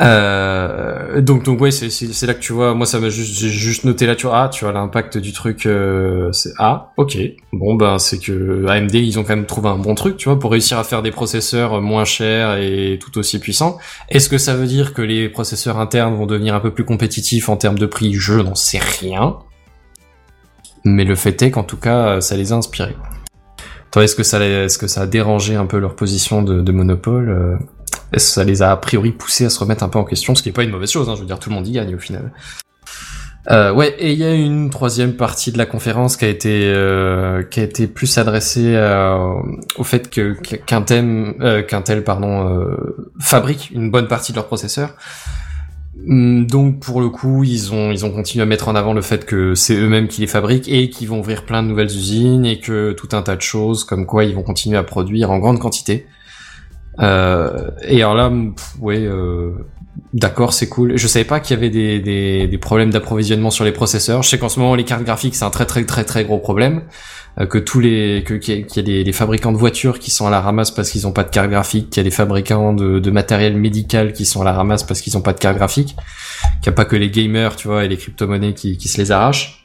[0.00, 3.48] Euh, donc, donc ouais, c'est c'est- là que tu vois, moi ça m'a juste, j'ai
[3.48, 7.18] juste noté là, tu vois, ah, tu vois l'impact du truc, euh, c'est ah, ok,
[7.52, 10.38] bon ben c'est que AMD ils ont quand même trouvé un bon truc, tu vois,
[10.38, 13.78] pour réussir à faire des processeurs moins chers et tout aussi puissants.
[14.08, 17.48] Est-ce que ça veut dire que les processeurs internes vont devenir un peu plus compétitifs
[17.48, 19.36] en termes de prix Je n'en sais rien,
[20.84, 22.94] mais le fait est qu'en tout cas ça les a inspirés.
[23.96, 27.56] Est-ce que ça, est-ce que ça a dérangé un peu leur position de, monopole euh,
[28.16, 30.48] ça les a a priori poussés à se remettre un peu en question, ce qui
[30.48, 31.98] est pas une mauvaise chose, hein, je veux dire, tout le monde y gagne au
[31.98, 32.32] final.
[33.50, 36.64] Euh, ouais, et il y a une troisième partie de la conférence qui a été
[36.66, 39.32] euh, qui a été plus adressée euh,
[39.78, 40.34] au fait que
[40.66, 44.94] qu'un thème euh, qu'Intel pardon euh, fabrique une bonne partie de leur processeur.
[46.06, 49.00] Hum, Donc pour le coup, ils ont ils ont continué à mettre en avant le
[49.00, 52.44] fait que c'est eux-mêmes qui les fabriquent et qu'ils vont ouvrir plein de nouvelles usines
[52.44, 55.38] et que tout un tas de choses comme quoi ils vont continuer à produire en
[55.38, 56.06] grande quantité.
[57.00, 59.52] Euh, et alors là, pff, ouais, euh,
[60.14, 60.96] d'accord, c'est cool.
[60.96, 64.22] Je savais pas qu'il y avait des, des, problèmes d'approvisionnement sur les processeurs.
[64.22, 66.38] Je sais qu'en ce moment les cartes graphiques c'est un très très très très gros
[66.38, 66.82] problème.
[67.38, 70.30] Euh, que tous les que qu'il y a, des, fabricants de voitures qui sont à
[70.30, 72.98] la ramasse parce qu'ils ont pas de carte graphique, qu'il y a des fabricants de,
[72.98, 75.94] de matériel médical qui sont à la ramasse parce qu'ils ont pas de carte graphique,
[76.60, 78.98] qu'il y a pas que les gamers, tu vois, et les crypto-monnaies qui, qui se
[78.98, 79.64] les arrachent.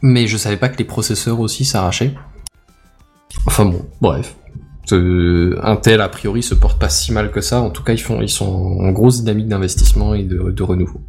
[0.00, 2.14] Mais je savais pas que les processeurs aussi s'arrachaient.
[3.46, 4.34] Enfin bon, bref.
[4.92, 7.60] Euh, Intel a priori se porte pas si mal que ça.
[7.60, 11.00] En tout cas, ils font, ils sont en grosse dynamique d'investissement et de, de renouveau.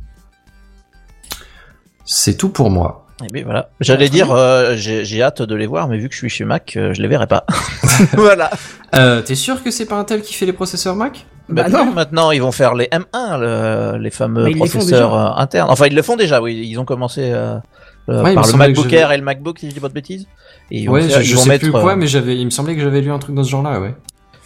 [2.06, 3.08] C'est tout pour moi.
[3.24, 3.70] Et bien voilà.
[3.80, 6.74] J'allais dire, euh, j'ai hâte de les voir, mais vu que je suis chez Mac,
[6.76, 7.46] euh, je les verrai pas.
[8.14, 8.50] voilà.
[8.96, 11.26] Euh, T'es sûr que c'est pas Intel qui fait les processeurs Mac?
[11.50, 11.92] Bah, non.
[11.94, 15.70] Maintenant, ils vont faire les M1, le- les fameux Mais processeurs euh, internes.
[15.70, 16.66] Enfin, ils le font déjà, oui.
[16.66, 17.58] Ils ont commencé euh,
[18.10, 20.26] euh, Ouais, par le MacBook Air et le MacBook, si je dis pas de bêtises.
[20.72, 22.82] Et Ouais, je, je sais mettre, plus quoi, euh, mais j'avais, il me semblait que
[22.82, 23.94] j'avais lu un truc dans ce genre-là, ouais.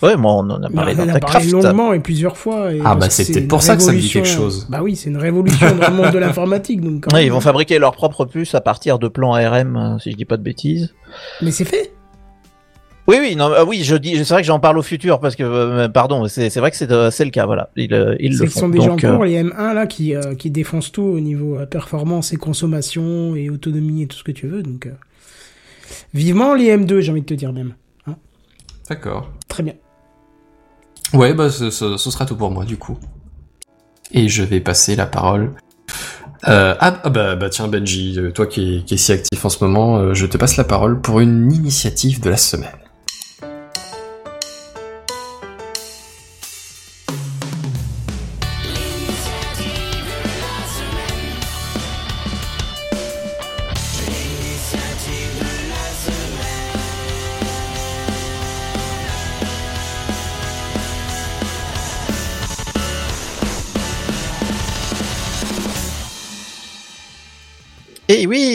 [0.03, 2.71] Ouais, moi, on en a parlé on en dans a parlé longuement et plusieurs fois.
[2.71, 4.67] et Ah, bah, c'est peut-être pour ça que ça me dit quelque chose.
[4.69, 6.81] Bah oui, c'est une révolution dans le monde de l'informatique.
[6.81, 10.11] Donc, Ouais, ils vont fabriquer leur propre puce à partir de plans ARM, euh, si
[10.11, 10.93] je dis pas de bêtises.
[11.41, 11.93] Mais c'est fait.
[13.07, 15.35] Oui, oui, non, euh, oui, je dis, c'est vrai que j'en parle au futur parce
[15.37, 17.69] que, euh, pardon, c'est c'est vrai que c'est euh, c'est le cas, voilà.
[17.77, 18.59] Ils, ils le font.
[18.59, 21.19] sont déjà en Donc, euh, cours, les M1 là, qui, euh, qui défoncent tout au
[21.21, 24.61] niveau performance et consommation et autonomie et tout ce que tu veux.
[24.61, 24.91] Donc, euh,
[26.13, 27.75] vivement les M2, j'ai envie de te dire même.
[28.07, 28.15] Hein
[28.89, 29.31] D'accord.
[29.47, 29.73] Très bien.
[31.13, 32.97] Ouais, bah, ce, ce- ce sera tout pour moi, du coup.
[34.11, 35.53] Et je vais passer la parole.
[36.47, 39.43] Euh, ah, ah, bah, bah tiens Benji, euh, toi qui es, qui es si actif
[39.43, 42.69] en ce moment, euh, je te passe la parole pour une initiative de la semaine.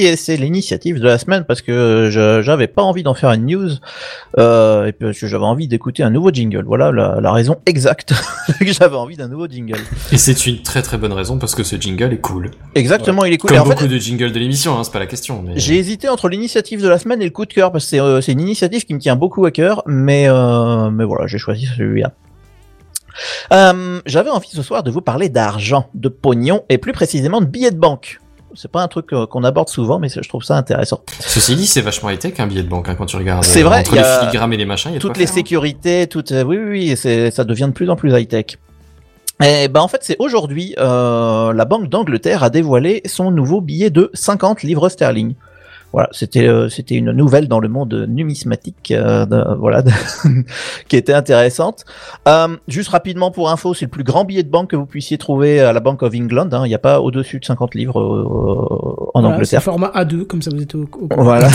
[0.02, 3.70] Et c'est l'initiative de la semaine parce que j'avais pas envie d'en faire une news
[4.38, 6.64] euh, et parce que j'avais envie d'écouter un nouveau jingle.
[6.64, 8.12] Voilà la, la raison exacte
[8.58, 9.78] que j'avais envie d'un nouveau jingle.
[10.10, 12.50] Et c'est une très très bonne raison parce que ce jingle est cool.
[12.74, 13.50] Exactement, il est cool.
[13.50, 15.42] Comme Et en fait, beaucoup de jingles de l'émission, hein, c'est pas la question.
[15.42, 15.52] Mais...
[15.56, 18.00] J'ai hésité entre l'initiative de la semaine et le coup de cœur parce que c'est
[18.00, 21.66] euh, une initiative qui me tient beaucoup à cœur, mais euh, mais voilà, j'ai choisi
[21.66, 22.12] celui-là.
[23.52, 27.46] Euh, J'avais envie ce soir de vous parler d'argent, de pognon et plus précisément de
[27.46, 28.20] billets de banque.
[28.54, 31.00] C'est pas un truc qu'on aborde souvent, mais je trouve ça intéressant.
[31.20, 33.44] Ceci dit, c'est vachement high-tech un billet de banque hein, quand tu regardes.
[33.44, 35.32] C'est euh, vrai, Entre les filigrammes et les machins, il y a toutes les faire,
[35.32, 35.36] hein.
[35.36, 36.32] sécurités, toutes.
[36.32, 38.58] euh, oui, oui, oui, ça devient de plus en plus high tech.
[39.42, 43.90] Et ben en fait, c'est aujourd'hui euh, la Banque d'Angleterre a dévoilé son nouveau billet
[43.90, 45.34] de 50 livres sterling.
[45.92, 49.90] Voilà, c'était euh, c'était une nouvelle dans le monde numismatique, euh, de- voilà, de-
[50.88, 51.84] qui était intéressante.
[52.26, 55.18] Euh, juste rapidement pour info, c'est le plus grand billet de banque que vous puissiez
[55.18, 56.48] trouver à la Bank of England.
[56.52, 56.62] hein.
[56.64, 59.62] Il n'y a pas au-dessus de 50 livres euh, en Voilà, Angleterre.
[59.62, 61.48] format A2, comme ça vous êtes au, au Voilà.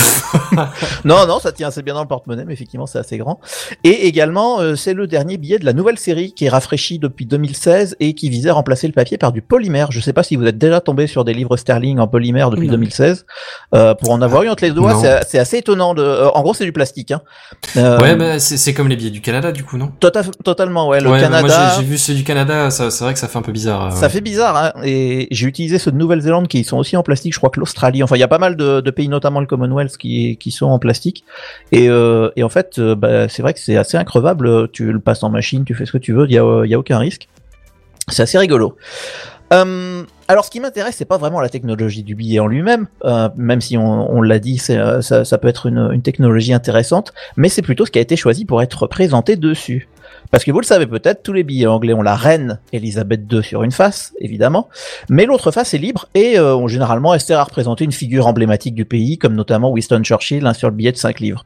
[1.06, 3.40] non, non, ça tient assez bien dans le porte-monnaie, mais effectivement, c'est assez grand.
[3.84, 7.26] Et également, euh, c'est le dernier billet de la nouvelle série qui est rafraîchi depuis
[7.26, 9.92] 2016 et qui visait à remplacer le papier par du polymère.
[9.92, 12.68] Je sais pas si vous êtes déjà tombé sur des livres sterling en polymère depuis
[12.68, 12.74] Non.
[12.74, 13.26] 2016.
[13.74, 14.96] Euh, pour en avoir eu entre les doigts,
[15.28, 15.94] c'est assez étonnant.
[15.94, 16.02] De...
[16.02, 17.12] euh, en gros, c'est du plastique.
[17.12, 17.22] Hein.
[17.78, 19.92] Euh, Ouais, bah, c'est comme les billets du Canada, du coup, non?
[20.00, 21.00] Tota- totalement, ouais.
[21.02, 21.74] Le Ouais, bah, Moi, Canada.
[21.78, 23.88] j'ai- vu ceux du Canada, c'est vrai que ça fait un peu bizarre.
[23.88, 24.74] euh, Ça fait bizarre, hein.
[24.84, 27.34] Et j'ai utilisé ceux de Nouvelle-Zélande qui sont aussi en plastique.
[27.34, 28.04] Je crois que l'Australie.
[28.04, 30.68] Enfin, il y a pas mal de, de pays, notamment le Commonwealth, qui, qui sont
[30.68, 31.24] en plastique.
[31.72, 34.70] Et, euh, et en fait, bah, c'est vrai que c'est assez increvable.
[34.72, 36.26] Tu le passes en machine, tu fais ce que tu veux.
[36.28, 37.28] Il y a, il y a aucun risque.
[38.10, 38.76] C'est assez rigolo.
[39.54, 43.30] Euh, alors, ce qui m'intéresse, c'est pas vraiment la technologie du billet en lui-même, euh,
[43.38, 47.86] même si on, l'a dit, euh, ça, peut être une, technologie intéressante, mais c'est plutôt
[47.86, 49.88] ce qui a été choisi pour être présenté dessus.
[50.30, 53.42] Parce que vous le savez peut-être, tous les billets anglais ont la reine Elisabeth II
[53.42, 54.68] sur une face, évidemment,
[55.10, 58.76] mais l'autre face est libre et euh, ont généralement resté à représenter une figure emblématique
[58.76, 61.46] du pays, comme notamment Winston Churchill sur le billet de 5 livres.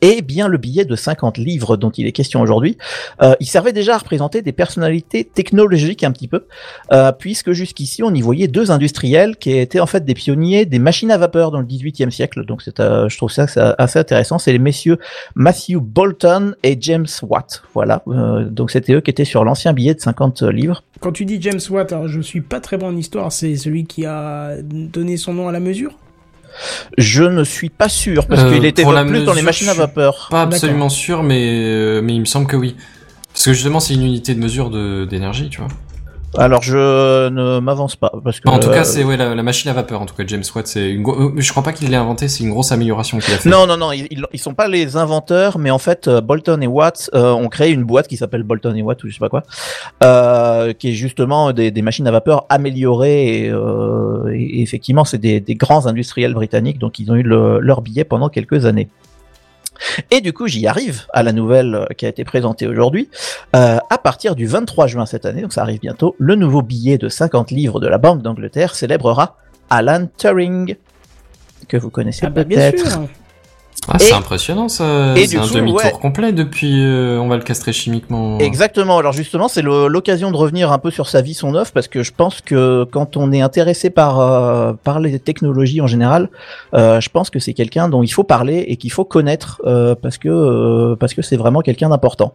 [0.00, 2.76] Et bien le billet de 50 livres dont il est question aujourd'hui,
[3.22, 6.46] euh, il servait déjà à représenter des personnalités technologiques un petit peu,
[6.92, 10.78] euh, puisque jusqu'ici on y voyait deux industriels qui étaient en fait des pionniers des
[10.78, 12.44] machines à vapeur dans le 18e siècle.
[12.44, 13.46] Donc c'est, euh, je trouve ça
[13.78, 14.38] assez intéressant.
[14.38, 14.98] C'est les messieurs
[15.34, 17.62] Matthew Bolton et James Watt.
[17.74, 18.02] Voilà.
[18.50, 20.82] Donc c'était eux qui étaient sur l'ancien billet de 50 livres.
[21.00, 23.84] Quand tu dis James Watt, alors je suis pas très bon en histoire, c'est celui
[23.84, 25.98] qui a donné son nom à la mesure?
[26.98, 29.74] Je ne suis pas sûr parce Euh, qu'il était plus dans les machines à je
[29.76, 30.28] suis vapeur.
[30.30, 32.76] Pas absolument sûr, mais, euh, mais il me semble que oui.
[33.32, 35.68] Parce que justement, c'est une unité de mesure de- d'énergie, tu vois.
[36.36, 39.42] Alors je ne m'avance pas parce que En tout euh, cas, c'est ouais, la, la
[39.42, 40.00] machine à vapeur.
[40.00, 42.42] En tout cas, James Watt, c'est une euh, Je crois pas qu'il l'ait inventé, c'est
[42.42, 43.48] une grosse amélioration qu'il a fait.
[43.48, 46.66] Non, non, non, ils, ils- sont pas les inventeurs, mais en fait, euh, Bolton et
[46.66, 49.28] Watt euh, ont créé une boîte qui s'appelle Bolton et Watt ou je sais pas
[49.28, 49.42] quoi,
[50.02, 53.44] euh, qui est justement des, des machines à vapeur améliorées.
[53.44, 57.60] Et, euh, et effectivement, c'est des, des grands industriels britanniques, donc ils ont eu le-
[57.60, 58.88] leur billet pendant quelques années.
[60.10, 63.08] Et du coup, j'y arrive à la nouvelle euh, qui a été présentée aujourd'hui.
[63.54, 66.98] Euh, à partir du 23 juin cette année, donc ça arrive bientôt, le nouveau billet
[66.98, 69.36] de 50 livres de la Banque d'Angleterre célébrera
[69.70, 70.76] Alan Turing,
[71.68, 73.00] que vous connaissez Ah bah bien peut-être.
[73.88, 75.14] Ah, c'est impressionnant ça.
[75.16, 75.92] et C'est un demi-tour ouais.
[76.00, 76.82] complet depuis.
[76.82, 78.38] euh, on va le castrer chimiquement.
[78.38, 78.98] Exactement.
[78.98, 82.02] Alors justement, c'est l'occasion de revenir un peu sur sa vie, son œuvre, parce que
[82.02, 86.30] je pense que quand on est intéressé par euh, par les technologies en général,
[86.74, 89.94] euh, je pense que c'est quelqu'un dont il faut parler et qu'il faut connaître euh,
[89.94, 92.34] parce que euh, parce que c'est vraiment quelqu'un d'important.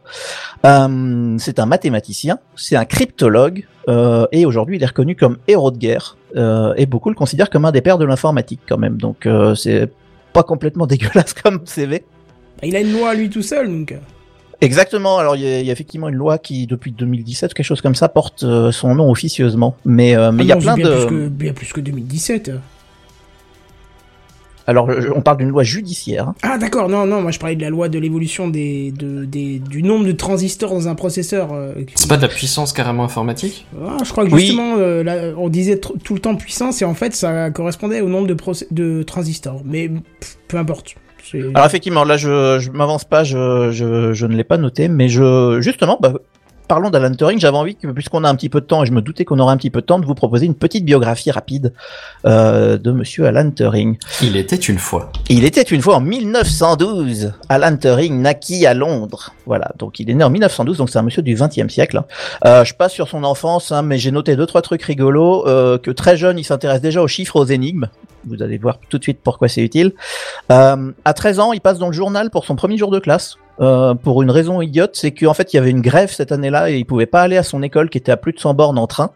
[0.66, 5.72] Euh, c'est un mathématicien, c'est un cryptologue euh, et aujourd'hui il est reconnu comme héros
[5.72, 8.98] de guerre euh, et beaucoup le considèrent comme un des pères de l'informatique quand même.
[8.98, 9.90] Donc euh, c'est
[10.34, 12.04] pas complètement dégueulasse comme CV.
[12.62, 13.96] Bah, Il a une loi lui tout seul, donc...
[14.62, 15.18] Exactement.
[15.18, 17.82] Alors il y, a, il y a effectivement une loi qui, depuis 2017, quelque chose
[17.82, 19.76] comme ça, porte euh, son nom officieusement.
[19.86, 21.06] Mais euh, mais ah il y a non, plein de.
[21.06, 22.52] Plus que, bien plus que 2017.
[24.70, 26.30] Alors je- on parle d'une loi judiciaire.
[26.30, 26.36] hein.
[26.44, 29.58] Ah d'accord, non, non, moi je parlais de la loi de l'évolution des, de, des,
[29.60, 31.54] du nombre de transistors dans un processeur.
[31.54, 33.66] euh, qui- C'est pas de la puissance carrément informatique?
[33.84, 34.42] Ah, je crois que Oui.
[34.42, 38.10] justement, euh, là, on disait tout le temps puissance et en fait ça correspondait au
[38.10, 39.62] nombre de, transistors.
[39.66, 40.96] Mais pff, peu importe.
[41.54, 45.10] Alors effectivement, là je, je m'avance pas, je, je, je ne l'ai pas noté, mais
[45.10, 46.14] je justement, bah,
[46.70, 47.40] parlons d'Alan Turing.
[47.40, 49.40] J'avais envie que puisqu'on a un petit peu de temps et je me doutais qu'on
[49.40, 51.74] aurait un petit peu de temps, de vous proposer une petite biographie rapide
[52.26, 53.98] euh, de Monsieur Alan Turing.
[54.22, 55.12] Il était une fois.
[55.28, 57.34] Il était une fois en 1912.
[57.50, 59.34] Alan Turing naquit à Londres.
[59.46, 61.98] Voilà, donc il est né en 1912, donc c'est un monsieur du 20e siècle.
[61.98, 62.06] hein.
[62.46, 65.46] Euh, je passe sur son enfance, hein, mais j'ai noté deux trois trucs rigolos.
[65.48, 67.88] euh, que très jeune, il s'intéresse déjà aux chiffres, aux énigmes.
[68.28, 69.94] Vous allez voir tout de suite pourquoi c'est utile.
[70.50, 73.38] À 13 ans, il passe dans le journal pour son premier jour de classe.
[73.62, 76.70] Euh, pour une raison idiote, c'est qu'en fait il y avait une grève cette année-là
[76.72, 78.78] et il pouvait pas aller à son école qui était à plus de 100 bornes
[78.78, 79.12] en train.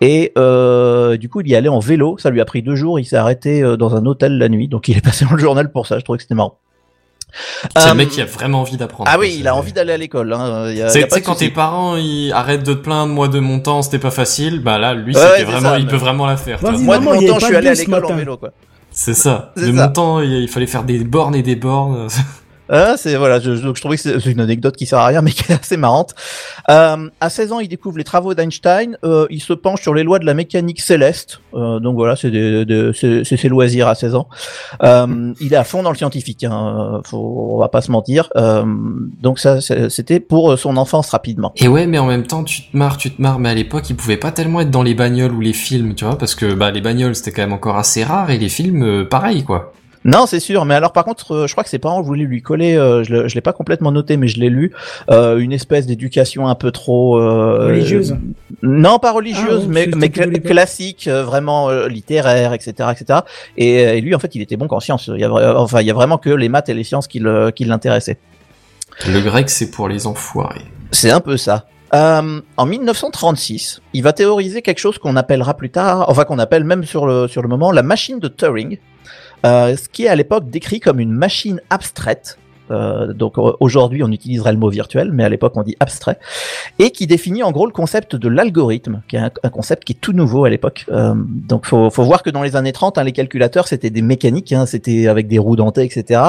[0.00, 2.16] Et euh, du coup il y allait en vélo.
[2.18, 2.98] Ça lui a pris deux jours.
[3.00, 5.38] Il s'est arrêté euh, dans un hôtel la nuit, donc il est passé dans le
[5.40, 5.98] journal pour ça.
[5.98, 6.58] Je trouvais que c'était marrant.
[7.74, 9.10] C'est Euh, le mec qui a vraiment envie d'apprendre.
[9.12, 10.32] Ah oui, il a envie d'aller à l'école.
[10.32, 10.72] Hein.
[10.88, 14.10] C'est quand tes parents ils arrêtent de te plaindre moi de mon temps c'était pas
[14.12, 17.02] facile bah là lui Ouais, vraiment ça, il mais- peut vraiment la faire Moi de
[17.04, 18.50] mon temps, je pas suis allé à l'école en vélo quoi.
[18.92, 19.72] c'est ça de ça.
[19.72, 22.06] mon temps il fallait faire des bornes et des bornes
[22.68, 25.22] Ah, c'est voilà, je, donc je trouvais que c'est une anecdote qui sert à rien,
[25.22, 26.14] mais qui est assez marrante.
[26.68, 28.98] Euh, à 16 ans, il découvre les travaux d'Einstein.
[29.04, 31.40] Euh, il se penche sur les lois de la mécanique céleste.
[31.54, 32.30] Euh, donc voilà, c'est
[33.24, 34.28] ses loisirs à 16 ans.
[34.82, 36.44] Euh, il est à fond dans le scientifique.
[36.44, 38.28] Hein, faut, on va pas se mentir.
[38.36, 38.64] Euh,
[39.20, 41.52] donc ça, c'était pour son enfance rapidement.
[41.56, 43.88] et ouais mais en même temps tu te marres tu te marres mais à l'époque
[43.90, 46.54] il pouvait pas tellement être dans les bagnoles ou les films tu vois parce que
[46.54, 49.72] bah les bagnoles c'était quand même encore assez rare et les films euh, pareil quoi
[50.06, 50.64] Non, c'est sûr.
[50.64, 52.76] Mais alors, par contre, euh, je crois que ses parents voulaient lui coller.
[52.76, 54.72] euh, je l'ai- pas complètement noté, mais je l'ai lu.
[55.10, 58.16] euh, une espèce d'éducation un peu trop euh, Religieuse
[58.62, 63.20] Non, pas religieuse, Ah, mais, classique, euh, vraiment euh, littéraire, etc., etc.
[63.56, 65.08] Et, et lui, en fait, il était bon qu'en sciences.
[65.12, 67.18] Il y a, enfin, il y a vraiment que les maths et les sciences qui
[67.20, 68.18] l'intéressaient.
[69.08, 70.62] le grec c'est pour les enfoirés
[70.92, 71.66] C'est un peu ça.
[71.94, 76.64] Euh, en 1936, il va théoriser quelque chose qu'on appellera plus tard, enfin qu'on appelle
[76.64, 78.78] même sur le sur le moment la machine de Turing,
[79.44, 82.38] ce qui est à l'époque décrit comme une machine abstraite.
[82.70, 86.18] Euh, donc euh, aujourd'hui on utiliserait le mot virtuel, mais à l'époque on dit abstrait,
[86.78, 90.00] et qui définit en gros le concept de l'algorithme, qui est un, concept qui est
[90.00, 90.84] tout nouveau à l'époque.
[90.90, 94.02] Euh, donc faut, faut voir que dans les années 30, hein, les calculateurs c'était des
[94.02, 96.20] mécaniques, hein, c'était avec des roues dentées, etc.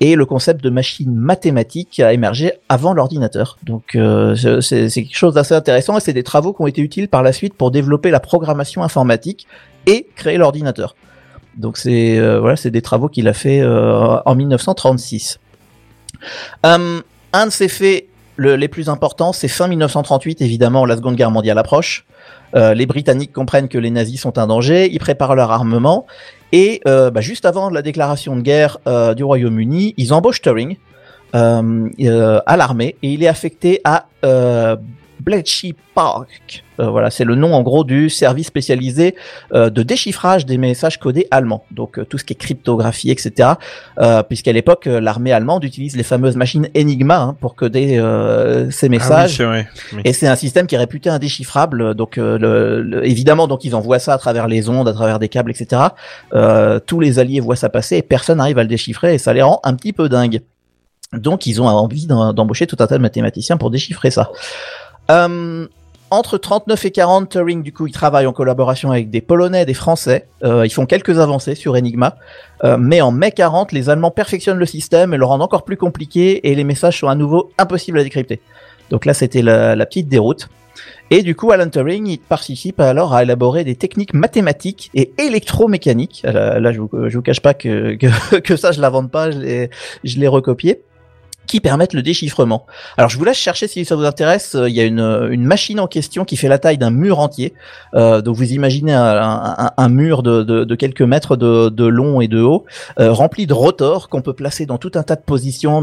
[0.00, 3.58] Et le concept de machine mathématique a émergé avant l'ordinateur.
[3.64, 7.08] Donc euh, c'est quelque chose d'assez intéressant et c'est des travaux qui ont été utiles
[7.08, 9.46] par la suite pour développer la programmation informatique
[9.86, 10.94] et créer l'ordinateur.
[11.56, 15.38] Donc c'est euh, voilà, c'est des travaux qu'il a fait euh, en 1936.
[16.66, 17.00] Euh,
[17.32, 18.06] un de ses faits
[18.36, 22.06] le- les plus importants, c'est fin 1938, évidemment, la Seconde Guerre mondiale approche.
[22.54, 26.06] Euh, les Britanniques comprennent que les nazis sont un danger, ils préparent leur armement,
[26.52, 30.76] et euh, bah, juste avant la déclaration de guerre euh, du Royaume-Uni, ils embauchent Turing
[31.34, 34.06] euh, à l'armée, et il est affecté à
[35.24, 36.64] Bletchley Park.
[36.80, 39.14] Euh, voilà, c'est le nom en gros du service spécialisé
[39.52, 41.64] euh, de déchiffrage des messages codés allemands.
[41.70, 43.50] Donc euh, tout ce qui est cryptographie, etc.
[44.00, 48.70] Euh, Puisqu'à l'époque, euh, l'armée allemande utilise les fameuses machines Enigma hein, pour coder euh,
[48.70, 49.40] ces Ah oui, messages.
[49.92, 50.00] Oui.
[50.04, 51.94] Et c'est un système qui est réputé indéchiffrable.
[51.94, 55.18] Donc, euh, le, le- évidemment, donc ils envoient ça à travers les ondes, à travers
[55.18, 55.82] des câbles, etc.
[56.32, 59.32] Euh, tous les alliés voient ça passer et personne n'arrive à le déchiffrer et ça
[59.34, 60.40] les rend un petit peu dingues.
[61.12, 64.30] Donc, ils ont envie d'embaucher tout un tas de mathématiciens pour déchiffrer ça.
[65.10, 65.66] Euh,
[66.12, 69.72] entre 39 et 40, Turing, du coup, il travaille en collaboration avec des Polonais, des
[69.72, 70.28] Français.
[70.44, 72.16] Euh, ils font quelques avancées sur Enigma.
[72.64, 75.78] Euh, mais en mai 40, les Allemands perfectionnent le système et le rendent encore plus
[75.78, 78.42] compliqué et les messages sont à nouveau impossibles à décrypter.
[78.90, 80.50] Donc là, c'était la, petite déroute.
[81.10, 86.24] Et du coup, Alan Turing, il participe alors à élaborer des techniques mathématiques et électromécaniques.
[86.26, 89.68] Euh, Là, je vous, vous cache pas que, que, que ça, je l'invente pas, je
[90.04, 90.82] l'ai recopié
[91.46, 92.66] qui permettent le déchiffrement.
[92.96, 94.54] Alors je vous laisse chercher si ça vous intéresse.
[94.54, 97.18] Euh, Il y a une, une machine en question qui fait la taille d'un mur
[97.18, 97.52] entier.
[97.94, 102.64] Euh, donc vous imaginez un, mur de, quelques mètres de, long et de haut,
[103.00, 105.82] euh, rempli de rotors qu'on peut placer dans tout un tas de positions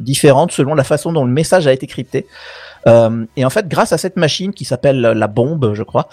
[0.00, 2.26] différentes selon la façon dont le message a été crypté.
[2.86, 6.08] Euh, et en fait, grâce à cette machine qui s'appelle la bombe, je crois,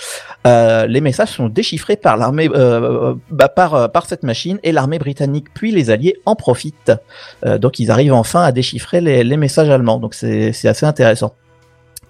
[0.48, 5.48] euh, les messages sont déchiffrés par l'armée, euh, bah, par cette machine et l'armée britannique
[5.54, 6.92] puis les Alliés en profitent.
[7.46, 10.00] Donc ils arrivent enfin à déchiffrer les, messages allemands.
[10.00, 11.34] Donc c'est assez intéressant.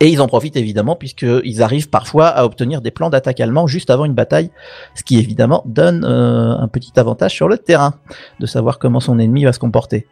[0.01, 3.89] Et ils en profitent évidemment puisqu'ils arrivent parfois à obtenir des plans d'attaque allemands juste
[3.89, 4.51] avant une bataille,
[4.93, 7.95] ce qui évidemment donne un petit avantage sur le terrain
[8.39, 10.07] de savoir comment son ennemi va se comporter.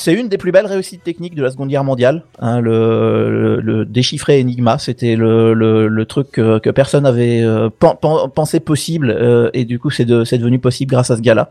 [0.00, 2.24] C'est une des plus belles réussites techniques de la Seconde Guerre mondiale.
[2.40, 7.94] hein, le, le, le déchiffrer Enigma, c'était le, le, truc que, personne avait euh, pen-
[8.00, 11.50] pen- pensé possible, euh, et du coup c'est de, devenu possible grâce à ce gars-là.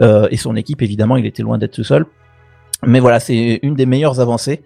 [0.00, 2.06] Euh, et son équipe, évidemment, il était loin d'être tout seul.
[2.86, 4.62] Mais voilà, c'est une des meilleures avancées.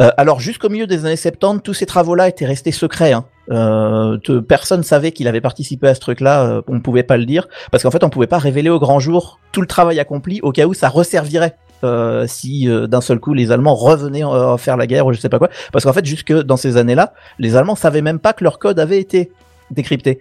[0.00, 3.12] Euh, alors jusqu'au milieu des années 70, tous ces travaux-là étaient restés secrets.
[3.12, 3.26] Hein.
[3.50, 4.16] Euh,
[4.48, 6.44] personne savait qu'il avait participé à ce truc-là.
[6.46, 8.78] euh, on ne pouvait pas le dire parce qu'en fait, on pouvait pas révéler au
[8.78, 11.56] grand jour tout le travail accompli au cas où ça resservirait.
[11.84, 15.20] Euh, si euh, d'un seul coup les Allemands revenaient euh, faire la guerre ou je
[15.20, 18.32] sais pas quoi, parce qu'en fait jusque dans ces années-là, les Allemands savaient même pas
[18.32, 19.30] que leur code avait été
[19.70, 20.20] décrypté.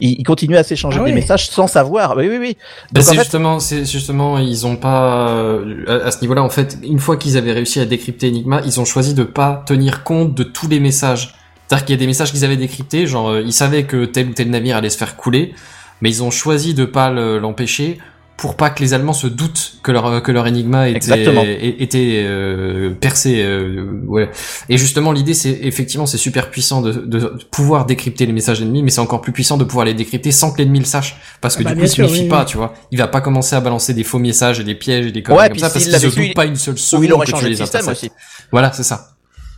[0.00, 2.16] Ils, ils continuaient à s'échanger Ah des messages sans savoir.
[2.16, 2.56] Oui, oui, oui.
[2.92, 6.50] Bah, c'est fait- justement, c'est justement, ils ont pas euh, à, à ce niveau-là en
[6.50, 6.78] fait.
[6.84, 10.34] Une fois qu'ils avaient réussi à décrypter Enigma, ils ont choisi de pas tenir compte
[10.34, 11.34] de tous les messages.
[11.66, 14.28] C'est-à-dire qu'il y a des messages qu'ils avaient décryptés, genre euh, ils savaient que tel
[14.28, 15.52] ou tel navire allait se faire couler,
[16.00, 17.98] mais ils ont choisi de pas le- l'empêcher
[18.38, 21.42] pour pas que les Allemands se doutent que leur que leur énigma était Exactement.
[21.42, 23.42] é- était euh, percé.
[23.42, 24.30] euh, ouais.
[24.70, 28.82] Et justement, l'idée, c'est effectivement, c'est super puissant de, de pouvoir décrypter les messages ennemis,
[28.84, 31.56] mais c'est encore plus puissant de pouvoir les décrypter sans que l'ennemi le sache, parce
[31.56, 32.46] que Ah bah, du coup, bien il se sûr, méfie oui, pas, oui.
[32.46, 32.74] tu vois.
[32.92, 35.42] Il va pas commencer à balancer des faux messages et des pièges et des conneries
[35.42, 37.32] Ouais, comme ça parce qu'il se doute pas une seule Ou seconde il aurait que
[37.36, 38.12] tu les système interceptes.
[38.14, 38.46] aussi.
[38.52, 39.10] Voilà, c'est ça.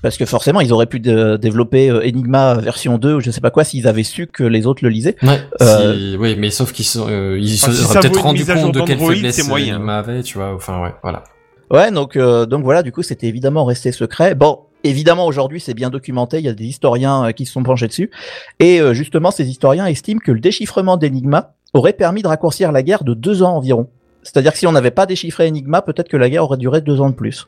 [0.03, 3.41] Parce que forcément, ils auraient pu de- développer euh, Enigma version 2 ou je sais
[3.43, 5.17] pas quoi s'ils avaient su que les autres le lisaient.
[5.23, 8.23] Ouais, Euh, si- oui, mais sauf qu'ils sont, euh, ils Enfin, se si seraient peut-être
[8.23, 9.77] rendu compte de quelle faiblesse moyen.
[9.77, 10.55] Enigma avait, tu vois.
[10.55, 11.25] Enfin, ouais, voilà.
[11.71, 14.35] Ouais, donc euh, donc voilà, du coup, c'était évidemment resté secret.
[14.35, 16.39] Bon, évidemment, aujourd'hui, c'est bien documenté.
[16.39, 18.11] Il y a des historiens euh, qui se sont penchés dessus,
[18.59, 22.83] et euh, justement, ces historiens estiment que le déchiffrement d'Enigma aurait permis de raccourcir la
[22.83, 23.89] guerre de deux ans environ.
[24.23, 27.01] C'est-à-dire que si on n'avait pas déchiffré Enigma, peut-être que la guerre aurait duré deux
[27.01, 27.47] ans de plus.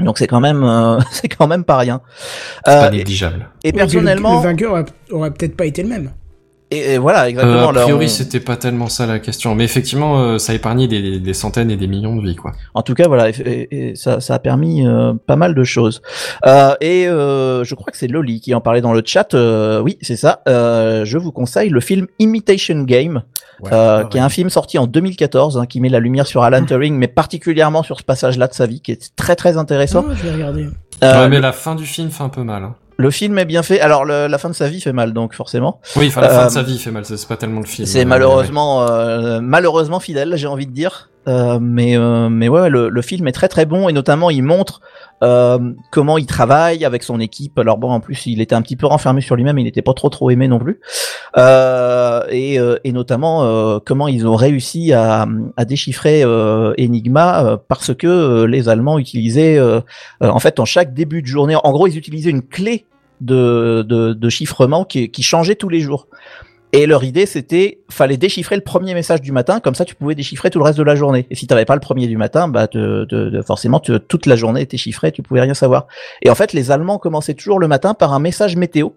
[0.00, 2.00] Donc c'est quand même euh, c'est quand même pas rien.
[2.64, 3.48] C'est pas Euh, et, négligeable.
[3.64, 6.10] et le- personnellement, le, vainqueur aurait, aurait peut-être pas été le même.
[6.70, 7.68] Et, et voilà Euh, exactement.
[7.68, 10.54] a là, priori, on- c'était pas tellement ça la question, mais effectivement, euh, ça a
[10.54, 12.52] épargné des, des centaines et des millions de vies, quoi.
[12.74, 15.64] En tout cas, voilà, et, et- et ça, ça a permis euh, pas mal de
[15.64, 16.02] choses.
[16.46, 19.34] Euh, et euh, je crois que c'est Loli qui en parlait dans le chat.
[19.34, 20.42] Euh, oui, c'est ça.
[20.48, 23.22] Euh, je vous conseille le film Imitation Game,
[23.60, 24.08] Ouais, euh, pareil.
[24.10, 26.94] qui est un film sorti en 2014, hein, qui met la lumière sur Alan Turing,
[26.96, 30.04] mais particulièrement sur ce passage-là de sa vie, qui est très très intéressant.
[30.08, 30.66] Ah, je vais regarder.
[31.02, 32.62] Euh, ouais, mais la fin du film fait un peu mal.
[32.62, 32.74] Hein.
[33.00, 33.80] Le film est bien fait.
[33.80, 35.80] Alors le- la fin de sa vie fait mal, donc forcément.
[35.94, 37.66] Oui, enfin, la fin Euh, de sa vie fait mal, c'est c'est pas tellement le
[37.66, 37.86] film.
[37.86, 41.08] C'est Euh, malheureusement euh, malheureusement fidèle, j'ai envie de dire.
[41.28, 44.80] Euh, mais euh, mais ouais, le, film est très très bon et notamment il montre
[45.22, 47.58] euh, comment il travaille avec son équipe.
[47.58, 49.92] Alors bon, en plus il était un petit peu renfermé sur lui-même, il n'était pas
[49.92, 50.80] trop trop aimé non plus.
[51.36, 55.26] Et, notamment comment ils ont réussi à,
[55.66, 59.60] déchiffrer Enigma parce que les Allemands utilisaient
[60.20, 62.86] en fait en chaque début de journée, en gros ils utilisaient une clé
[63.20, 66.08] de, de, chiffrement qui changeait tous les jours.
[66.72, 70.14] Et leur idée, c'était, fallait déchiffrer le premier message du matin, comme ça tu pouvais
[70.14, 71.26] déchiffrer tout le reste de la journée.
[71.30, 74.76] Et si t'avais pas le premier du matin, bah te- forcément toute la journée était
[74.76, 75.86] chiffrée, tu pouvais rien savoir.
[76.20, 78.90] Et en fait, les Allemands commençaient toujours le matin par un message météo.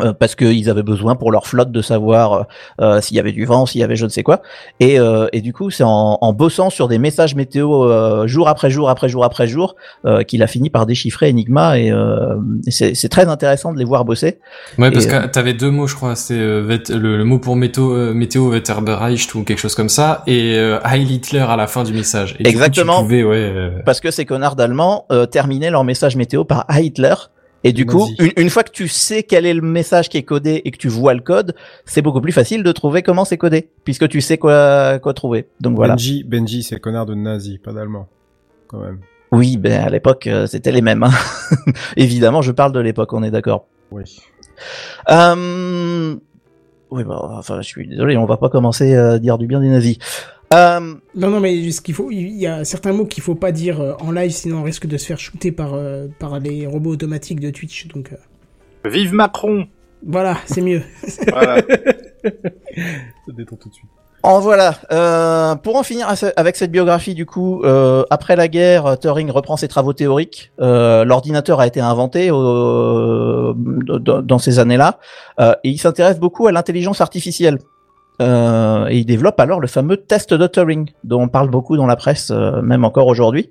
[0.00, 2.46] Euh, parce qu'ils avaient besoin pour leur flotte de savoir
[2.80, 4.42] euh, s'il y avait du vent, s'il y avait je ne sais quoi.
[4.80, 8.48] Et, euh, et du coup, c'est en, en bossant sur des messages météo euh, jour
[8.48, 11.78] après jour après jour après jour euh, qu'il a fini par déchiffrer Enigma.
[11.78, 12.36] Et, euh,
[12.68, 14.38] c'est c'est très intéressant de les voir bosser.
[14.78, 16.14] Ouais, parce Et, que t'avais deux mots, je crois.
[16.30, 20.22] Euh, vet- le, le mot pour météo, euh, météo Wetterbereicht ou quelque chose comme ça,
[20.26, 22.34] et euh, Heil Hitler à la fin du message.
[22.34, 22.98] Et du coup, Exactement.
[22.98, 23.36] tu pouvais, ouais.
[23.36, 27.14] euh, parce que ces connards d'Allemands euh, terminaient leur message météo par Heil Hitler.
[27.64, 30.22] Et du coup, une, une fois que tu sais quel est le message qui est
[30.22, 31.54] codé et que tu vois le code,
[31.84, 35.48] c'est beaucoup plus facile de trouver comment c'est codé, puisque tu sais quoi quoi trouver.
[35.60, 35.94] Donc voilà.
[35.94, 38.08] Benji, Benji, c'est connard de nazi, pas d'allemand.
[38.68, 39.00] Quand même.
[39.32, 41.02] Oui, ben à l'époque euh, c'était les mêmes.
[41.02, 41.10] hein.
[41.96, 43.66] Évidemment, je parle de l'époque, on est d'accord.
[43.90, 44.04] Oui.
[45.10, 46.14] Euh...
[46.90, 49.68] Oui, bah, enfin, je suis désolé, on va pas commencer à dire du bien des
[49.68, 49.98] nazis.
[50.54, 53.52] Euh, Non, non, mais ce qu'il faut, il y a certains mots qu'il faut pas
[53.52, 56.66] dire euh, en live, sinon on risque de se faire shooter par, euh, par les
[56.66, 57.88] robots automatiques de Twitch.
[57.88, 59.66] Donc euh, Vive Macron
[60.06, 60.82] voilà, c'est mieux.
[61.28, 61.56] Voilà.
[62.22, 63.88] Ça détend tout de suite.
[64.22, 64.74] En voilà.
[64.90, 69.56] Euh, pour en finir avec cette biographie, du coup, euh, après la guerre, Turing reprend
[69.56, 70.52] ses travaux théoriques.
[70.60, 74.98] Euh, L'ordinateur a été inventé euh, dans dans ces années-là,
[75.40, 77.58] euh, et il s'intéresse beaucoup à l'intelligence artificielle.
[78.20, 81.86] Euh, et il développe alors le fameux test de Turing, dont on parle beaucoup dans
[81.86, 83.50] la presse, euh, même encore aujourd'hui.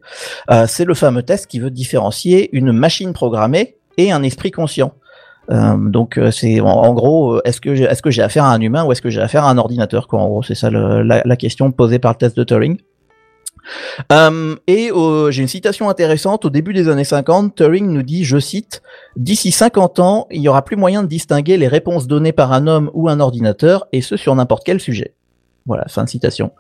[0.52, 4.94] Euh, C'est le fameux test qui veut différencier une machine programmée et un esprit conscient.
[5.49, 8.60] Euh, donc euh, c'est en, gros, est-ce que j'ai est-ce que j'ai affaire à un
[8.60, 11.35] humain ou est-ce que j'ai affaire à un ordinateur quoi En gros, c'est ça la
[11.38, 12.77] question posée par le test de Turing.
[14.11, 16.45] Euh, et euh, j'ai une citation intéressante.
[16.45, 18.81] Au début des années 50, Turing nous dit, je cite,
[19.15, 22.68] D'ici 50 ans, il y aura plus moyen de distinguer les réponses données par un
[22.68, 25.14] homme ou un ordinateur, et ce sur n'importe quel sujet.
[25.65, 26.52] Voilà, fin de citation.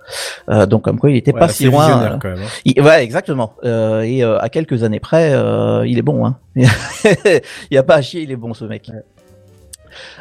[0.49, 2.01] Euh, donc comme quoi, il était Ouais, pas si loin.
[2.01, 2.47] euh, quand même, hein.
[2.65, 3.53] il- ouais, exactement.
[3.63, 6.25] Euh, et euh, à quelques années près, euh, il est bon.
[6.25, 6.35] Hein.
[6.55, 8.91] il y a pas à chier, il est bon ce mec.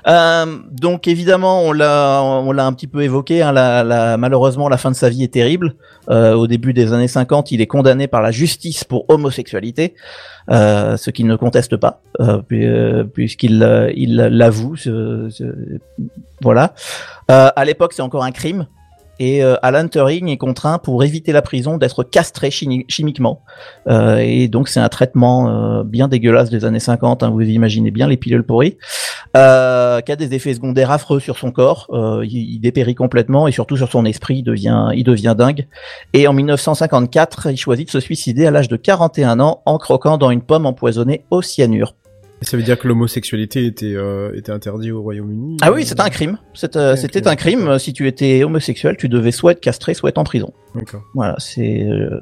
[0.07, 3.43] Euh, donc évidemment, on l'a, un petit peu évoqué.
[3.43, 3.53] Hein,
[4.17, 5.75] malheureusement, la fin de sa vie est terrible.
[6.09, 9.95] Euh, au début des années 50, il est condamné par la justice pour homosexualité,
[10.51, 12.03] euh, ce qu'il ne conteste pas,
[12.49, 12.67] puis-
[13.13, 14.77] puisqu'il il l'avoue.
[16.43, 16.75] voilà.
[17.29, 18.67] À l'époque, c'est encore un crime.
[19.19, 23.43] Et euh, Alan Turing est contraint pour éviter la prison d'être castré chimi- chimiquement.
[23.89, 27.91] Euh, et donc c'est un traitement euh, bien dégueulasse des années 50, hein, vous imaginez
[27.91, 28.77] bien les pilules pourries,
[29.37, 31.87] euh, qui a des effets secondaires affreux sur son corps.
[32.25, 35.67] Il, il dépérit complètement et surtout sur son esprit, il devient, il devient dingue.
[36.13, 40.19] Et en 1954, il choisit de se suicider à l'âge de 41 ans en croquant
[40.19, 41.95] dans une pomme empoisonnée au cyanure.
[42.43, 45.57] Ça veut dire que l'homosexualité était euh, était interdit au Royaume-Uni.
[45.63, 46.39] Ah oui, c'était un crime.
[46.53, 47.79] C'était euh, c'était un crime.
[47.79, 50.53] Si tu étais homosexuel, tu devais soit être castré, soit être en prison.
[50.75, 51.03] D'accord.
[51.15, 52.21] Voilà, c'est euh,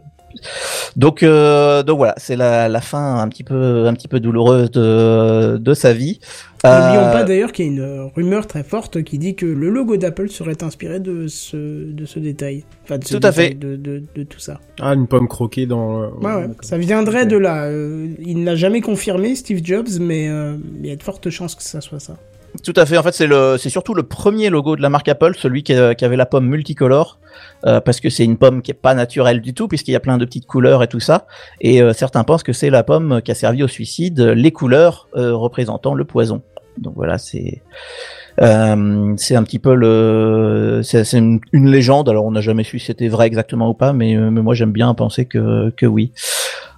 [0.96, 4.70] donc euh, donc voilà, c'est la, la fin un petit peu un petit peu douloureuse
[4.70, 6.20] de de sa vie.
[6.64, 9.44] N'oublions Euh, pas d'ailleurs qu'il y a une euh, rumeur très forte qui dit que
[9.44, 12.64] le logo d'Apple serait inspiré de ce, de ce détail.
[12.84, 13.52] Enfin, de ce Tout à fait.
[13.52, 14.60] De, de, de tout ça.
[14.80, 16.00] Ah, une pomme croquée dans.
[16.00, 16.40] le- Ouais, ouais.
[16.48, 16.56] d'accord.
[16.64, 17.64] Ça viendrait de là.
[17.64, 21.54] Euh, il n'a jamais confirmé, Steve Jobs, mais euh, il y a de fortes chances
[21.54, 22.16] que ça soit ça.
[22.62, 22.96] Tout à fait.
[22.96, 26.16] En fait, c'est surtout le premier logo de la marque Apple, celui qui, qui avait
[26.16, 27.18] la pomme multicolore,
[27.66, 30.00] euh, parce que c'est une pomme qui est pas naturelle du tout, puisqu'il y a
[30.00, 31.26] plein de petites couleurs et tout ça.
[31.60, 35.08] Et euh, certains pensent que c'est la pomme qui a servi au suicide, les couleurs
[35.16, 36.42] euh, représentant le poison.
[36.78, 37.62] Donc voilà, c'est,
[38.40, 42.08] euh, un petit peu le, c'est, une, légende.
[42.08, 44.72] Alors on n'a jamais su si c'était vrai exactement ou pas, mais, euh, moi j'aime
[44.72, 46.12] bien penser que, oui.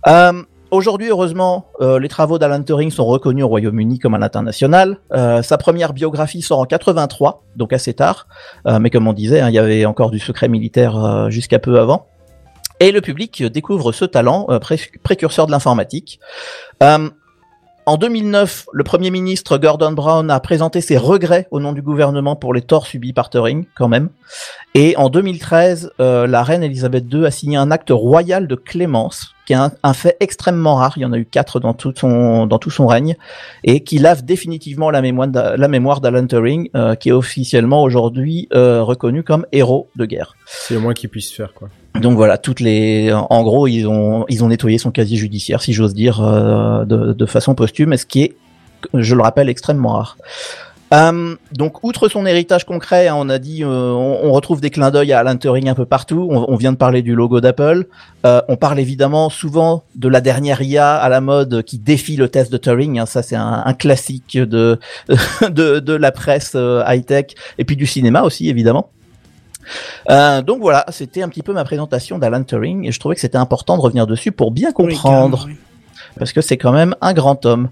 [0.07, 0.33] Euh,
[0.73, 4.99] Aujourd'hui, heureusement, euh, les travaux d'Alan Turing sont reconnus au Royaume-Uni comme à l'international.
[5.13, 8.27] Euh, sa première biographie sort en 83, donc assez tard.
[8.67, 11.79] Euh, mais comme on disait, hein, il y avait encore du secret militaire jusqu'à peu
[11.79, 12.07] avant.
[12.81, 16.19] Et le public découvre ce talent pré- précurseur de l'informatique.
[17.89, 22.35] En 2009, le Premier ministre Gordon Brown a présenté ses regrets au nom du gouvernement
[22.35, 24.09] pour les torts subis par Turing, quand même.
[24.75, 29.37] Et en 2013, euh, la reine Elisabeth II a signé un acte royal de clémence,
[29.47, 30.95] qui est un, fait extrêmement rare.
[30.97, 33.15] Il y en a eu quatre dans tout son dans tout son règne,
[33.63, 38.49] et qui lave définitivement la mémoire la mémoire d'Alan Turing, euh, qui est officiellement aujourd'hui
[38.53, 40.35] euh, reconnu comme héros de guerre.
[40.45, 41.69] C'est le moins qu'ils puissent faire, quoi.
[42.01, 45.73] Donc voilà, toutes les, en gros, ils ont, ils ont nettoyé son casier judiciaire, si
[45.73, 48.37] j'ose dire, euh, de, de façon posthume, ce qui est,
[48.95, 50.17] je le rappelle, extrêmement rare.
[50.95, 54.71] Euh, donc, outre son héritage concret, hein, on a dit, euh, on, on retrouve des
[54.71, 56.29] clins d'œil à Alan Turing un peu partout.
[56.31, 57.87] On, on vient de parler du logo d'Apple.
[58.25, 62.29] Euh, on parle évidemment souvent de la dernière IA à la mode qui défie le
[62.29, 63.01] test de Turing.
[63.01, 63.07] hein.
[63.07, 64.79] ça, c'est un, un classique de,
[65.51, 67.27] de de la presse euh, high tech
[67.59, 68.91] et puis du cinéma aussi, évidemment.
[70.11, 73.21] Euh, donc voilà, c'était un petit peu ma présentation d'Alan Turing et je trouvais que
[73.21, 75.45] c'était important de revenir dessus pour bien comprendre.
[75.49, 75.57] Oui.
[76.19, 77.69] Parce que c'est quand même un grand homme.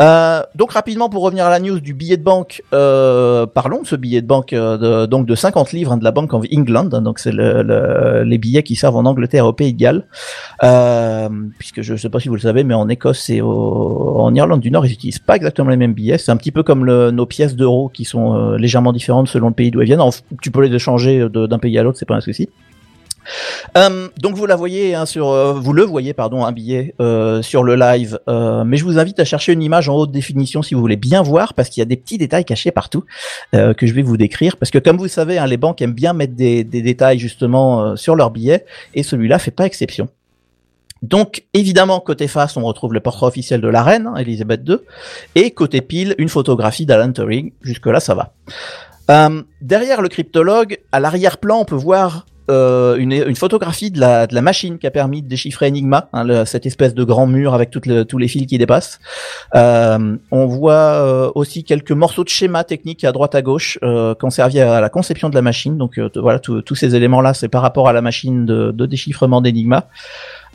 [0.00, 3.86] Euh, donc rapidement pour revenir à la news du billet de banque, euh, parlons de
[3.86, 6.44] ce billet de banque euh, de, donc de 50 livres hein, de la Bank of
[6.54, 9.78] England, donc c'est le, le- les billets qui servent en Angleterre et au Pays de
[9.78, 10.04] Galles,
[10.62, 11.28] euh,
[11.58, 14.34] puisque je ne sais pas si vous le savez, mais en Écosse et au- en
[14.34, 16.84] Irlande du Nord ils utilisent pas exactement les mêmes billets, c'est un petit peu comme
[16.84, 20.00] le- nos pièces d'euros qui sont euh, légèrement différentes selon le pays d'où elles viennent.
[20.42, 22.48] Tu peux les échanger de- d'un pays à l'autre, c'est pas un souci.
[23.76, 27.42] Euh, donc vous la voyez hein, sur, euh, vous le voyez pardon, un billet euh,
[27.42, 30.62] sur le live, euh, mais je vous invite à chercher une image en haute définition
[30.62, 33.04] si vous voulez bien voir, parce qu'il y a des petits détails cachés partout
[33.52, 36.12] que je vais vous décrire, parce que comme vous savez, hein, les banques aiment bien
[36.12, 38.64] mettre des, des détails justement sur leurs billets,
[38.94, 40.08] et celui-là fait pas exception.
[41.02, 44.78] Donc évidemment côté face on retrouve le portrait officiel de la reine hein, Elisabeth II
[45.36, 47.52] et côté pile une photographie d'Alan Turing.
[47.62, 48.32] Jusque là ça va.
[49.10, 54.78] Euh, derrière le cryptologue, à l'arrière-plan, on peut voir euh, une, photographie de la, machine
[54.78, 58.28] qui a permis de déchiffrer Enigma, hein, cette espèce de grand mur avec tous les
[58.28, 59.00] fils qui dépassent.
[59.54, 64.14] Euh, on voit euh, aussi quelques morceaux de schéma technique à droite à gauche euh,
[64.14, 65.76] qui ont servi à la conception de la machine.
[65.76, 69.88] Donc voilà, tous ces éléments-là, c'est par rapport à la machine de, déchiffrement d'Enigma.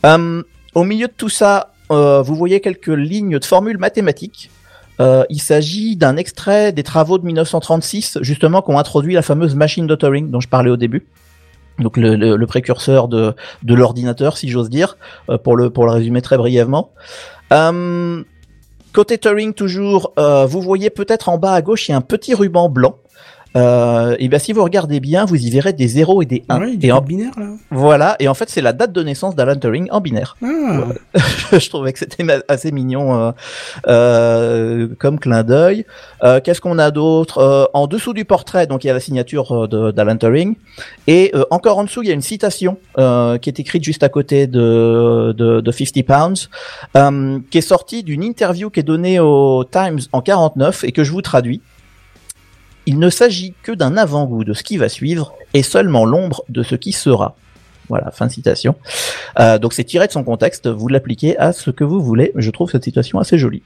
[0.04, 4.50] Au milieu de tout ça, vous voyez quelques lignes de formules mathématiques.
[5.00, 9.86] Il s'agit d'un extrait des travaux de 1936, justement, qui ont introduit la fameuse machine
[9.86, 11.06] de dont je parlais au début.
[11.80, 13.34] Donc le, précurseur de,
[13.64, 14.98] de l'ordinateur, si j'ose dire,
[15.30, 16.92] euh, pour, le, pour le résumer très brièvement.
[17.52, 18.24] Euh,
[18.94, 22.02] côté Turing, toujours, euh, vous voyez peut-être en bas à gauche, il y a un
[22.02, 22.98] petit ruban blanc.
[23.56, 26.60] Euh, et bien si vous regardez bien, vous y verrez des 0 et des 1.
[26.60, 27.50] Ouais, et en, binaire là.
[27.72, 30.36] voilà, et en fait c'est la date de naissance d'Alan Turing en binaire.
[30.44, 30.86] Ah,
[31.52, 33.32] je trouvais que c'était assez mignon euh,
[33.88, 35.86] euh, comme clin d'œil.
[36.24, 37.38] Euh, Qu'est-ce qu'on a d'autre?
[37.40, 40.56] Euh, En dessous du portrait, donc il y a la signature d'Alan Turing,
[41.08, 44.48] et encore en dessous il y a une citation qui est écrite juste à côté
[44.48, 46.50] de, de, de 50 Pounds,
[47.50, 51.12] qui est sortie d'une interview qui est donnée au Times en 49 et que je
[51.12, 51.62] vous traduis.
[52.86, 56.64] Il ne s'agit que d'un avant-goût de ce qui va suivre et seulement l'ombre de
[56.64, 57.36] ce qui sera.
[57.90, 58.76] Voilà, fin de citation.
[59.40, 62.32] Euh, donc c'est tiré de son contexte, vous l'appliquez à ce que vous voulez.
[62.36, 63.64] Je trouve cette citation assez jolie.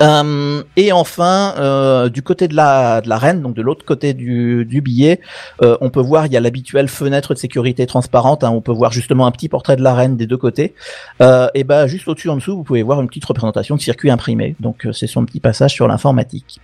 [0.00, 4.14] Euh, et enfin, euh, du côté de la, de la reine, donc de l'autre côté
[4.14, 5.20] du, du billet,
[5.62, 8.44] euh, on peut voir il y a l'habituelle fenêtre de sécurité transparente.
[8.44, 10.74] hein, on peut voir justement un petit portrait de la reine des deux côtés.
[11.20, 14.10] Euh, et ben juste au-dessus en dessous, vous pouvez voir une petite représentation de circuit
[14.10, 14.54] imprimé.
[14.60, 16.60] Donc euh, c'est son petit passage sur l'informatique.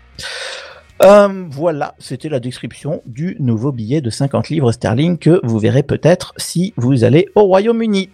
[1.03, 5.83] Euh, voilà, c'était la description du nouveau billet de 50 livres sterling que vous verrez
[5.83, 8.11] peut-être si vous allez au Royaume-Uni.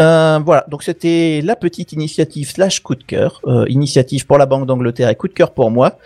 [0.00, 4.46] Euh, voilà, donc c'était la petite initiative slash coup de cœur, euh, initiative pour la
[4.46, 5.98] Banque d'Angleterre et coup de cœur pour moi.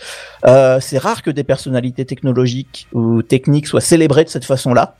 [0.46, 4.96] Euh, c'est rare que des personnalités technologiques ou techniques soient célébrées de cette façon-là.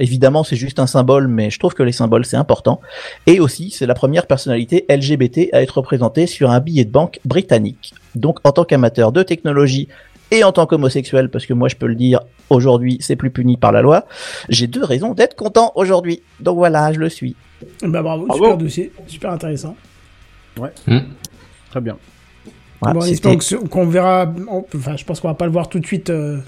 [0.00, 2.80] Évidemment, c'est juste un symbole, mais je trouve que les symboles c'est important.
[3.26, 7.20] Et aussi, c'est la première personnalité LGBT à être représentée sur un billet de banque
[7.26, 7.92] britannique.
[8.14, 9.88] Donc, en tant qu'amateur de technologie
[10.30, 13.56] et en tant qu'homosexuel, parce que moi je peux le dire, aujourd'hui c'est plus puni
[13.56, 14.06] par la loi,
[14.48, 16.22] j'ai deux raisons d'être content aujourd'hui.
[16.40, 17.36] Donc voilà, je le suis.
[17.82, 18.44] Bah bravo, Bravo.
[18.44, 19.76] super dossier, super intéressant.
[21.70, 21.96] Très bien.
[22.82, 23.38] Voilà, bon,
[23.70, 24.32] qu'on verra,
[24.74, 26.38] enfin je pense qu'on va pas le voir tout de suite euh,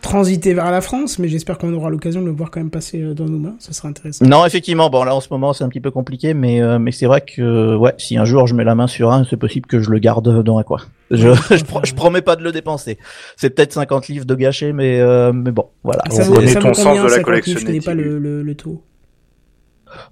[0.00, 3.02] transiter vers la France, mais j'espère qu'on aura l'occasion de le voir quand même passer
[3.02, 4.24] euh, dans nos mains, ça sera intéressant.
[4.24, 6.92] Non, effectivement, bon là en ce moment c'est un petit peu compliqué, mais euh, mais
[6.92, 9.66] c'est vrai que ouais, si un jour je mets la main sur un, c'est possible
[9.66, 10.80] que je le garde dans un coin.
[11.10, 12.98] Je je, pro- je promets pas de le dépenser.
[13.36, 16.02] C'est peut-être 50 livres de gâché, mais euh, mais bon, voilà.
[16.10, 18.54] Ça On connaît ton sens de la 50 collection, Je connais pas le, le, le
[18.54, 18.82] taux?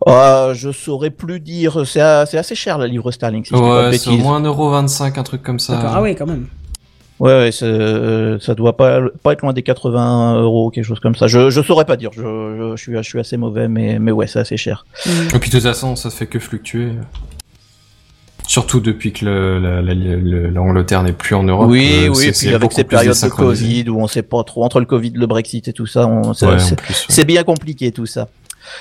[0.06, 3.44] Ah, je saurais plus dire, c'est assez cher la livre sterling.
[3.44, 5.78] Si Ouais, c'est au moins 1,25€, un truc comme ça.
[5.84, 6.46] Ah ouais, quand même.
[7.18, 11.14] Ouais, ouais, euh, ça doit pas pas être loin des 80 euros, quelque chose comme
[11.14, 11.26] ça.
[11.26, 12.10] Je je saurais pas dire.
[12.12, 14.84] Je, je, je suis je suis assez mauvais, mais mais ouais, c'est assez cher.
[15.34, 16.88] Et puis de toute façon, ça fait que fluctuer.
[18.46, 21.68] Surtout depuis que le- la- la- le- l'Angleterre n'est plus en Europe.
[21.68, 23.28] Oui, euh, oui, c'est- puis avec beaucoup ces plus périodes de.
[23.28, 26.46] Covid où on sait pas trop entre le Covid, le Brexit et tout ça, Ouais,
[26.46, 26.56] ouais.
[27.08, 28.28] c'est bien compliqué tout ça.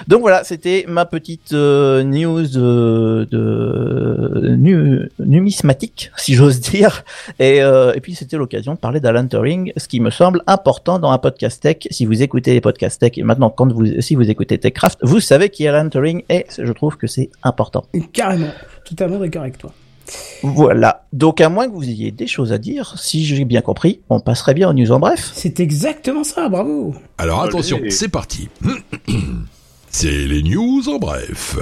[0.07, 7.03] Donc voilà, c'était ma petite euh, news de, de nu- numismatique, si j'ose dire.
[7.39, 10.99] Et, euh, et puis c'était l'occasion de parler d'Alan Turing, ce qui me semble important
[10.99, 11.77] dans un podcast tech.
[11.91, 15.19] Si vous écoutez les podcasts tech, et maintenant quand vous, si vous écoutez TechCraft, vous
[15.19, 17.85] savez qui est Alan Turing et je trouve que c'est important.
[18.13, 18.51] Carrément,
[18.85, 19.71] totalement d'accord avec toi.
[20.43, 21.03] Voilà.
[21.13, 24.19] Donc à moins que vous ayez des choses à dire, si j'ai bien compris, on
[24.19, 25.31] passerait bien aux news en bref.
[25.33, 26.93] C'est exactement ça, bravo.
[27.17, 28.49] Alors attention, c'est parti.
[29.97, 31.55] C'est les news en bref.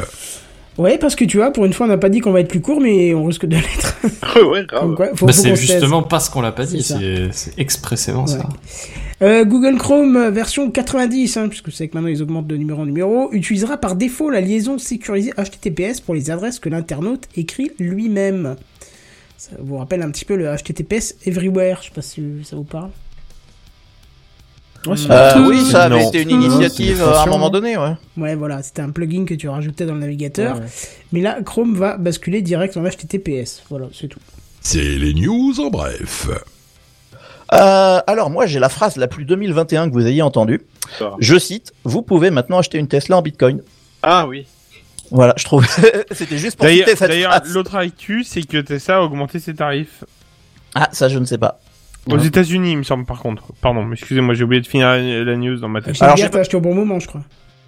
[0.79, 2.47] Ouais, parce que tu vois, pour une fois, on n'a pas dit qu'on va être
[2.47, 3.95] plus court, mais on risque de l'être.
[4.49, 4.95] ouais, grave.
[5.21, 8.49] Bah, c'est justement pas ce qu'on l'a pas dit, C'est expressément ça.
[9.21, 12.87] Euh, Google Chrome version 90, hein, puisque c'est que maintenant ils augmentent de numéro en
[12.87, 18.55] numéro, utilisera par défaut la liaison sécurisée HTTPS pour les adresses que l'internaute écrit lui-même.
[19.37, 22.63] Ça vous rappelle un petit peu le HTTPS Everywhere, je sais pas si ça vous
[22.63, 22.89] parle.
[24.87, 26.09] Euh, oui, ça avait Non.
[26.09, 27.93] été une Non, c'est une initiative à un moment donné, ouais.
[28.17, 30.57] Ouais, voilà, c'était un plugin que tu rajoutais dans le navigateur.
[30.57, 30.65] Ouais.
[31.11, 33.63] Mais là, Chrome va basculer direct en HTTPS.
[33.69, 34.19] Voilà, c'est tout.
[34.61, 36.27] C'est les news en bref.
[37.53, 40.61] Euh, alors moi j'ai la phrase la plus 2021 que vous ayez entendue.
[41.19, 43.61] Je cite, vous pouvez maintenant acheter une Tesla en Bitcoin.
[44.01, 44.47] Ah oui.
[45.11, 45.67] Voilà, je trouve
[46.11, 50.03] c'était juste pour citer cette d'ailleurs, l'autre actu, c'est que Tesla a augmenté ses tarifs.
[50.73, 51.59] Ah, ça je ne sais pas.
[52.09, 52.25] Aux Ouais.
[52.27, 53.43] États-Unis, il me semble, par contre.
[53.61, 56.01] Pardon, excusez-moi, j'ai oublié de finir la, la news dans ma tête.
[56.01, 57.21] Alors, t'as acheté au bon moment, je crois.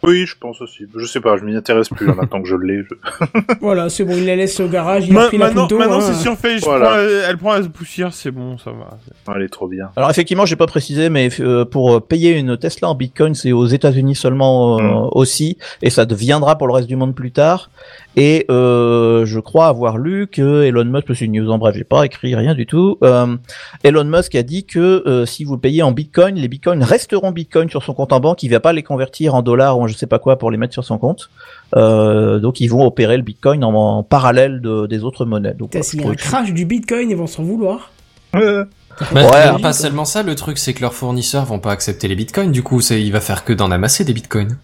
[0.04, 0.86] Oui, je pense aussi.
[0.96, 2.84] Je sais pas, je m'y intéresse plus là maintenant que je l'ai.
[2.84, 5.64] je- Voilà, c'est bon, il la laisse au garage, il Ma- a pris la maintenant,
[5.64, 5.80] Punto.
[5.80, 6.02] maintenant hein.
[6.02, 6.60] c'est surfait.
[6.60, 6.86] je Voilà.
[6.90, 9.00] prends, euh, elle prend la poussière, c'est bon, ça va.
[9.36, 9.90] Elle est trop bien.
[9.96, 13.52] Alors effectivement, j'ai pas précisé, mais euh, pour euh, payer une Tesla en Bitcoin, c'est
[13.52, 15.10] aux États-Unis seulement euh, Mm.
[15.14, 17.72] aussi, et ça deviendra pour le reste du monde plus tard.
[18.18, 21.84] Et euh, je crois avoir lu que Elon Musk, c'est une news en bref, j'ai
[21.84, 22.98] pas écrit rien du tout.
[23.04, 23.36] euh,
[23.84, 27.70] Elon Musk a dit que euh, si vous payez en Bitcoin, les Bitcoins resteront Bitcoin
[27.70, 29.96] sur son compte en banque, il va pas les convertir en dollars ou en je
[29.98, 31.30] sais pas quoi pour les mettre sur son compte.
[31.76, 35.54] Euh, donc ils vont opérer le Bitcoin en, en parallèle de, des autres monnaies.
[35.54, 37.92] Donc voilà, S'il y a un crash du Bitcoin, ils vont s'en vouloir.
[38.34, 39.62] Bah, Ouais.
[39.62, 42.64] pas seulement ça, le truc c'est que leurs fournisseurs vont pas accepter les bitcoins, du
[42.64, 44.58] coup il va faire que d'en amasser des bitcoins.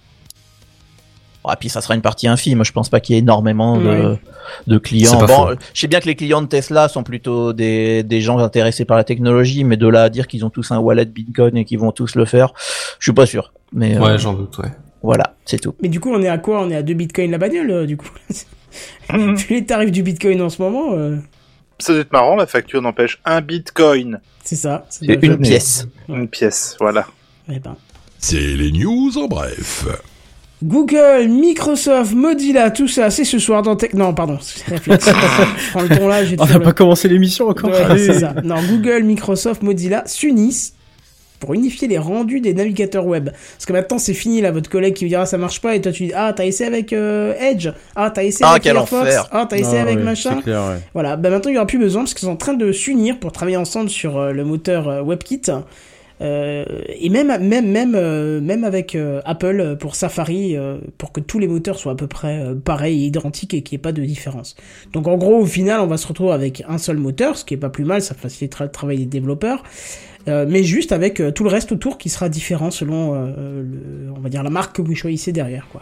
[1.44, 2.64] Ah, puis ça sera une partie infime.
[2.64, 5.26] Je pense pas qu'il y ait énormément de, clients.
[5.26, 8.38] Bon, euh, je sais bien que les clients de Tesla sont plutôt des, des gens
[8.38, 11.58] intéressés par la technologie, mais de là à dire qu'ils ont tous un wallet Bitcoin
[11.58, 12.54] et qu'ils vont tous le faire,
[13.00, 13.54] je suis pas sûr.
[13.74, 14.70] Mais euh, Ouais, j'en doute, ouais.
[15.02, 15.74] voilà, c'est tout.
[15.82, 16.62] Mais du coup, on est à quoi?
[16.62, 18.10] On est à 2 Bitcoins la bagnole, euh, du coup?
[19.14, 21.18] Vu les tarifs du Bitcoin en ce moment, euh,
[21.80, 24.20] Ça doit être marrant, la facture n'empêche un bitcoin.
[24.44, 24.86] c'est ça.
[24.90, 25.88] C'est une jamais- pièce.
[26.08, 27.08] Une pièce, voilà.
[27.52, 27.76] Eh ben.
[28.20, 29.88] C'est les news en bref.
[30.64, 33.94] Google, Microsoft, Mozilla, tout ça, c'est ce soir dans Tech.
[33.94, 35.08] Non, pardon, c'est réflexe.
[35.08, 37.72] je prends le ton là, j'ai On n'a pas commencé l'émission encore.
[37.72, 38.36] Ouais, c'est ça.
[38.44, 40.74] Non, Google, Microsoft, Mozilla s'unissent
[41.40, 43.32] pour unifier les rendus des navigateurs web.
[43.32, 45.82] Parce que maintenant, c'est fini, là, votre collègue qui vous dira ça marche pas, et
[45.82, 48.94] toi tu dis, ah, t'as essayé avec euh, Edge, ah, t'as essayé Ah, avec Firefox,
[48.94, 49.28] enfer.
[49.32, 50.34] ah, t'as essayé Ah, avec machin?
[50.36, 50.80] C'est clair, ouais.
[50.94, 53.18] Voilà, bah maintenant il n'y aura plus besoin parce qu'ils sont en train de s'unir
[53.20, 55.42] pour travailler ensemble sur euh, le moteur euh, WebKit.
[56.22, 60.56] Euh, et même, même, même, euh, même avec euh, Apple pour Safari,
[60.98, 63.80] pour que tous les moteurs soient à peu près pareils et identiques et qu'il n'y
[63.80, 64.56] ait pas de différence.
[64.93, 67.56] Donc en gros, au final, on va se retrouver avec un seul moteur, ce qui
[67.56, 69.64] est pas plus mal, ça facilitera le travail des développeurs.
[70.27, 74.11] Euh, mais juste avec euh, tout le reste autour qui sera différent selon, euh, le,
[74.15, 75.81] on va dire, la marque que vous choisissez derrière, quoi.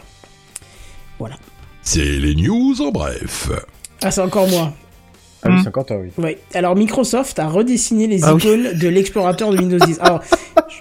[1.18, 1.36] Voilà.
[1.82, 3.50] C'est les news en bref.
[4.02, 4.72] Ah, c'est encore moi.
[5.42, 6.10] Ah oui, c'est encore toi, oui.
[6.22, 6.38] Ouais.
[6.54, 8.42] Alors Microsoft a redessiné les Ah oui.
[8.42, 9.98] icônes de l'explorateur de Windows 10.
[10.00, 10.20] Alors,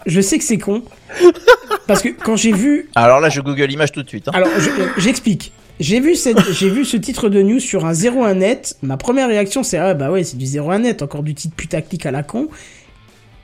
[0.06, 0.84] je sais que c'est con
[1.88, 4.28] parce que quand j'ai vu, Alors là, je Google Images tout de suite.
[4.28, 4.32] hein.
[4.34, 5.52] alors je- j'explique.
[5.80, 8.76] J'ai vu cette, j'ai vu ce titre de news sur un 01net.
[8.82, 12.12] Ma première réaction c'est ah bah ouais c'est du 01net, encore du titre putaclic à
[12.12, 12.50] la con.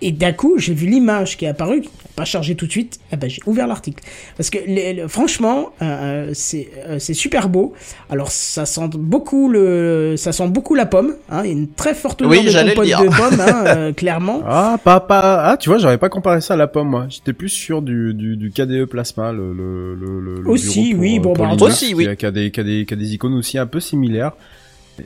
[0.08, 3.00] Et d'un coup, j'ai vu l'image qui est apparue, qui pas chargé tout de suite.
[3.12, 4.02] Eh ben, j'ai ouvert l'article
[4.38, 7.74] parce que les- le- franchement, euh, euh, c'est euh, c'est super beau.
[8.10, 11.16] Alors ça sent beaucoup le, ça sent beaucoup la pomme.
[11.30, 12.54] Hein, il y a une très forte odeur Oui, de de
[13.18, 14.42] pomme, hein, euh, clairement.
[14.48, 17.08] Ah, pas, pas, ah, tu vois, j'aurais pas comparé ça à la pomme, moi.
[17.10, 21.02] J'étais plus sûr du, du, du KDE Plasma, le, le, le, le- Aussi, bureau pour,
[21.02, 22.08] oui, euh, bon, pour bah, Linux, aussi, qui oui.
[22.08, 24.32] a- Qui a des, qui a des, qui a des icônes aussi un peu similaires.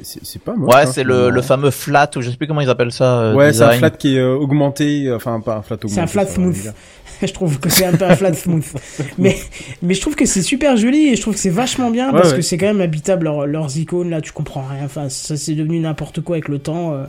[0.04, 0.74] C'est pas moche.
[0.74, 3.20] Ouais, hein, c'est le, fameux flat, ou je sais plus comment ils appellent ça.
[3.20, 5.94] euh, Ouais, c'est un flat qui est euh, augmenté, euh, enfin pas un flat augmenté.
[5.96, 6.74] C'est un flat smooth.
[7.22, 8.64] je trouve que c'est un peu un flat smooth.
[9.18, 9.36] mais,
[9.82, 12.14] mais je trouve que c'est super joli et je trouve que c'est vachement bien Ouais,
[12.20, 12.36] parce ouais.
[12.38, 14.86] que c'est quand même habitable leur- leurs icônes là, tu comprends rien.
[14.86, 16.94] Enfin, ça c'est devenu n'importe quoi avec le temps.
[16.94, 17.04] euh,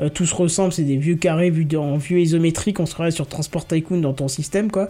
[0.00, 3.12] euh, tout se ressemble, c'est des vieux carrés vus en vieux isométrique, on se croirait
[3.12, 4.88] sur Transport Tycoon dans ton système quoi.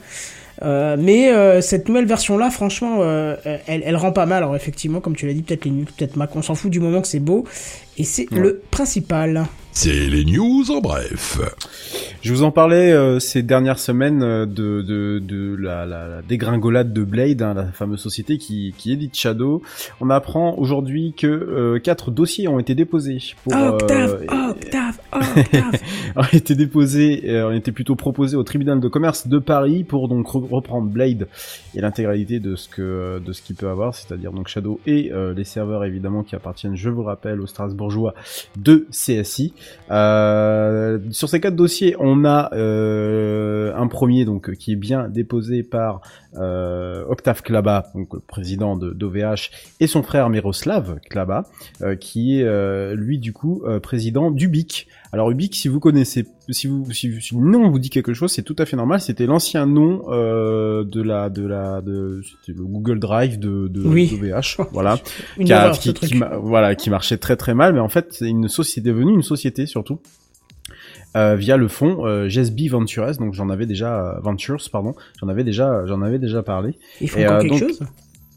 [0.64, 4.38] Euh, mais euh, cette nouvelle version là, franchement, euh, euh, elle, elle rend pas mal.
[4.42, 7.00] Alors effectivement, comme tu l'as dit, peut-être Linux, peut-être Mac, on s'en fout du moment
[7.02, 7.44] que c'est beau.
[7.98, 8.38] Et c'est Ouais.
[8.38, 9.44] le principal.
[9.76, 11.38] C'est les news en bref.
[12.22, 16.22] Je vous en parlais euh, ces dernières semaines euh, de, de, de la, la, la
[16.22, 19.60] dégringolade de Blade, hein, la fameuse société qui, qui édite Shadow.
[20.00, 25.80] On apprend aujourd'hui que euh, quatre dossiers ont été déposés pour Octave, euh, octave, octave.
[26.16, 30.08] ont été déposés, euh, ont été plutôt proposés au tribunal de commerce de Paris pour
[30.08, 31.26] donc re- reprendre Blade
[31.74, 35.34] et l'intégralité de ce que de ce qu'il peut avoir, c'est-à-dire donc Shadow et euh,
[35.34, 38.14] les serveurs évidemment qui appartiennent, je vous le rappelle, au Strasbourgeois
[38.56, 39.52] de CSI.
[39.90, 45.62] Euh, sur ces quatre dossiers, on a euh, un premier donc qui est bien déposé
[45.62, 46.00] par
[46.36, 49.50] euh, Octave Klaba, donc président de d'OVH,
[49.80, 51.44] et son frère Miroslav Klaba,
[51.82, 54.88] euh, qui est lui du coup président d'Ubic.
[55.14, 58.32] Alors Ubic, si vous connaissez, si vous, si, si le nom vous dit quelque chose,
[58.32, 59.00] c'est tout à fait normal.
[59.00, 63.80] C'était l'ancien nom euh, de la, de la, de, c'était le Google Drive de, de
[63.82, 64.20] Oui.
[64.72, 64.98] voilà,
[65.38, 65.72] qui, a-
[66.42, 67.72] voilà, qui marchait très très mal.
[67.74, 70.00] Mais en fait, c'est une société devenue une société surtout.
[71.16, 75.44] euh, via le fonds euh, GSB Ventures, donc j'en avais déjà Ventures, pardon, j'en avais
[75.44, 76.74] déjà, j'en avais déjà parlé.
[77.00, 77.80] Ils font Et, encore euh, quelque donc- chose?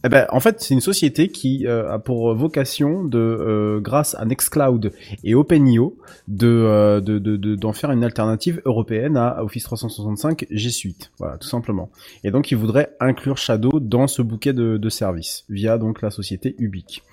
[0.04, 4.16] Eh ben, en fait, c'est une société qui euh, a pour vocation de, euh, grâce
[4.16, 4.94] à Nextcloud
[5.24, 5.98] et OpenIO,
[6.28, 11.12] de euh, de- de- de- d'en faire une alternative européenne à Office 365 G Suite.
[11.20, 11.90] Voilà, tout simplement.
[12.24, 16.12] Et donc, ils voudraient inclure Shadow dans ce bouquet de, de services via donc la
[16.12, 17.04] société Ubic.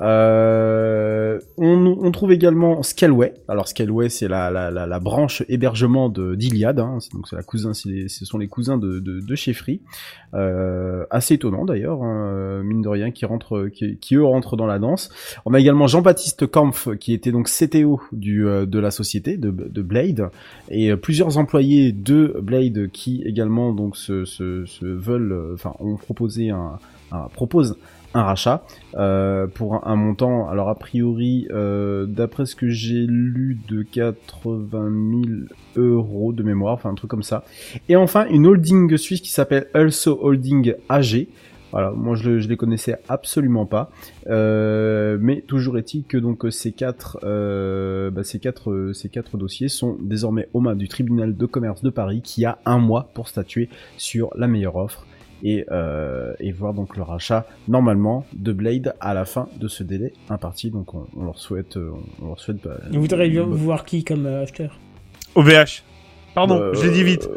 [0.00, 3.34] Euh, on, on trouve également Scaleway.
[3.48, 6.78] Alors Scaleway, c'est la, la, la, la branche hébergement d'Iliad.
[6.80, 6.98] Hein.
[7.12, 9.34] Donc c'est la cousin, les- ce sont les cousins de, de, de.
[10.34, 14.56] Euh, assez étonnant d'ailleurs, hein, euh, mine de rien, qui rentre, qui, qui eux rentrent
[14.56, 15.10] dans la danse.
[15.44, 19.50] On a également Jean-Baptiste Kampf, qui était donc CTO du, euh, de la société de,
[19.50, 20.30] de Blade,
[20.70, 25.96] et euh, plusieurs employés de Blade qui également donc se, se, se veulent, enfin, ont
[25.96, 26.78] proposé un,
[27.12, 27.76] un propose
[28.14, 28.64] un rachat
[28.96, 34.90] euh, pour un, montant, alors a priori, euh, d'après ce que j'ai lu, de 80
[35.76, 37.44] 000 euros de mémoire, enfin un truc comme ça.
[37.88, 41.28] Et enfin, une holding suisse qui s'appelle Also Holding AG.
[41.72, 43.90] Voilà, moi je, je les connaissais absolument pas,
[44.26, 47.18] Euh, mais toujours est-il que donc ces quatre,
[48.10, 51.90] bah, ces quatre, ces quatre dossiers sont désormais aux mains du tribunal de commerce de
[51.90, 55.06] Paris qui a un mois pour statuer sur la meilleure offre
[55.42, 59.82] et, euh, et voir donc le rachat normalement de Blade à la fin de ce
[59.82, 60.70] délai imparti.
[60.70, 61.90] Donc on, on leur souhaite, euh,
[62.22, 62.58] on leur souhaite.
[62.64, 64.78] bah, Vous voudrez une- voir qui comme euh, acheteur?
[65.34, 65.82] OVH.
[66.34, 67.28] Pardon, Euh, je l'ai dit vite.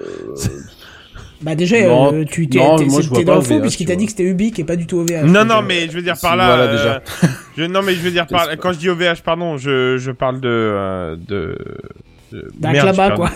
[1.41, 3.97] Bah déjà, Non, euh, tu t'es non, moi, je dans le faux puisqu'il tu t'a
[3.97, 5.25] dit que c'était Ubic et pas du tout OVH.
[5.25, 6.55] Non, non, euh, mais je veux dire par là.
[6.55, 7.01] voilà, euh, déjà.
[7.57, 10.11] je, non, mais je veux dire par C'est quand je dis OVH, pardon, je, je
[10.11, 10.47] parle de.
[10.47, 11.57] euh, de,
[12.31, 13.29] de merde, parle- quoi.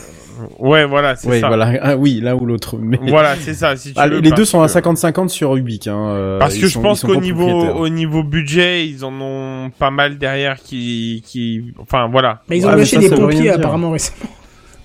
[0.60, 1.48] Ouais, voilà, c'est Oui, ça.
[1.48, 2.78] voilà, ah, oui, l'un ou l'autre.
[2.80, 3.00] Mais...
[3.08, 3.76] Voilà, c'est ça.
[3.76, 5.88] Si tu Ah, veux, les deux sont à que- 50-50 sur Ubic.
[5.88, 9.04] Hein, euh, Parce ils que je sont- pense ils qu'au niveau, au niveau budget, ils
[9.06, 12.42] en ont pas mal derrière qui, qui, enfin voilà.
[12.50, 14.30] Mais ils ont Ouais, lâché des pompiers apparemment récemment.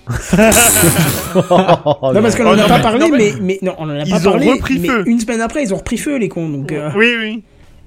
[0.09, 0.13] Oh,
[2.13, 2.99] non, parce qu'on en Oh, a non, pas mais- parlé,
[3.31, 4.51] non, mais- non, on en a Ils pas ont parlé.
[4.51, 5.03] repris mais feu.
[5.07, 6.49] une semaine après, ils ont repris feu les cons.
[6.49, 7.43] Donc euh, Oui, oui.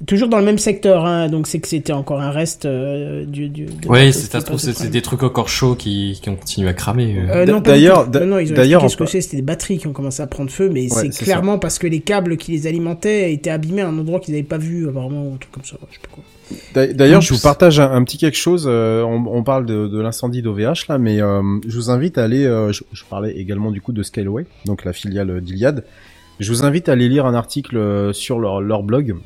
[0.06, 3.48] Toujours dans le même secteur, hein, donc c'est que c'était encore un reste euh, du.
[3.48, 4.40] du Oui, c'est ça,
[4.88, 7.16] des trucs encore chauds qui, qui ont continué à cramer.
[7.18, 7.46] euh.
[7.46, 10.68] Euh, D'ailleurs- d'ailleurs, ce que c'est, c'était des batteries qui ont commencé à prendre feu,
[10.72, 13.98] mais c'est c'est clairement parce que les câbles qui les alimentaient étaient abîmés à un
[13.98, 16.24] endroit qu'ils n'avaient pas vu, apparemment, ou un truc comme ça, je sais pas quoi.
[16.74, 18.66] D'a- D'ailleurs, je vous partage un, un petit quelque chose.
[18.68, 22.24] euh, on, on parle de, de l'incendie d'OVH là, mais euh, je vous invite à
[22.24, 22.44] aller.
[22.44, 25.84] euh, je, je parlais également du coup de Scaleway, donc la filiale d'Iliad.
[26.38, 29.16] Je vous invite à aller lire un article sur leur, leur blog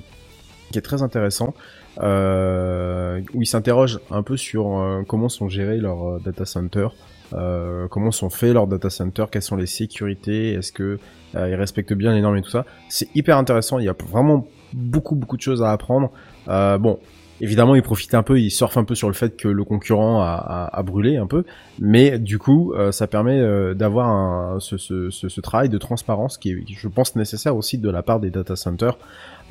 [0.70, 1.54] qui est très intéressant,
[2.00, 6.92] euh, où ils s'interrogent un peu sur euh, comment sont gérés leurs euh, data centers,
[7.34, 10.98] euh, comment sont faits leurs data centers, quelles sont les sécurités, est-ce que
[11.34, 12.64] euh, ils respectent bien les normes et tout ça.
[12.88, 16.10] C'est hyper intéressant, il y a vraiment beaucoup beaucoup de choses à apprendre.
[16.48, 16.98] Euh, bon,
[17.40, 20.20] évidemment, ils profitent un peu, ils surfent un peu sur le fait que le concurrent
[20.22, 21.44] a, a, a brûlé un peu,
[21.80, 26.38] mais du coup, euh, ça permet euh, d'avoir ce, ce, ce, ce travail de transparence
[26.38, 28.96] qui est, je pense, nécessaire aussi de la part des data centers.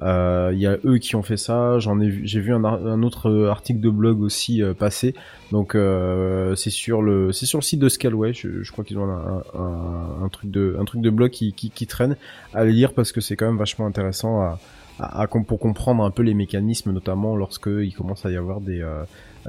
[0.02, 1.80] Euh, Il y a eux qui ont fait ça.
[1.80, 5.14] J'en ai vu, j'ai vu un, autre euh, article de blog aussi euh, passer.
[5.52, 8.34] Donc euh, c'est sur le, c'est sur le site de Scaleway.
[8.34, 12.16] Je, crois qu'ils ont un, truc de, un truc de blog qui, qui, qui traîne
[12.54, 14.60] à le lire parce que c'est quand même vachement intéressant à,
[15.00, 18.38] à, à com- pour comprendre un peu les mécanismes, notamment lorsque il commence à y
[18.38, 19.04] avoir des euh,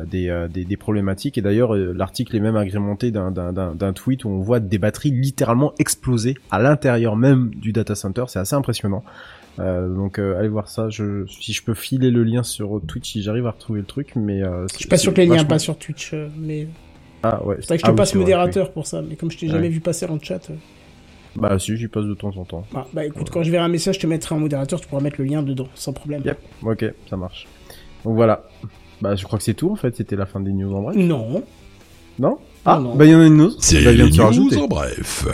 [0.06, 1.36] des, euh, des, des problématiques.
[1.36, 5.72] Et d'ailleurs euh, l'article est même agrémenté d'un- tweet où on voit des batteries littéralement
[5.78, 8.24] exploser à l'intérieur même du data center.
[8.28, 9.02] C'est assez impressionnant.
[9.58, 10.88] Euh, donc euh, allez voir ça.
[10.88, 14.12] Je, si je peux filer le lien sur Twitch si j'arrive à retrouver le truc
[14.16, 16.68] mais euh, Je suis pas sûr que les liens passent sur Twitch, mais
[17.22, 17.56] ah ouais.
[17.60, 18.72] C'est vrai que je Ah te oui, passe vrai, modérateur oui.
[18.72, 19.02] pour ça.
[19.02, 20.50] Mais comme je t'ai jamais vu passer en chat,
[21.36, 23.68] bah si j'y passe de temps en temps bah, bah, écoute, quand je verrai un
[23.68, 26.22] message, je te mettrai en modérateur, tu pourras mettre le lien dedans, sans problème.
[26.24, 26.38] Yep.
[26.64, 27.46] ok ça marche
[28.04, 28.44] donc voilà
[29.00, 30.96] bah je crois que c'est tout en fait c'était la fin des news en bref
[30.96, 31.42] Non.
[32.18, 32.38] non?
[32.64, 32.94] Ah non.
[32.94, 35.26] bah il y en a une news C'est Bah, les news en bref.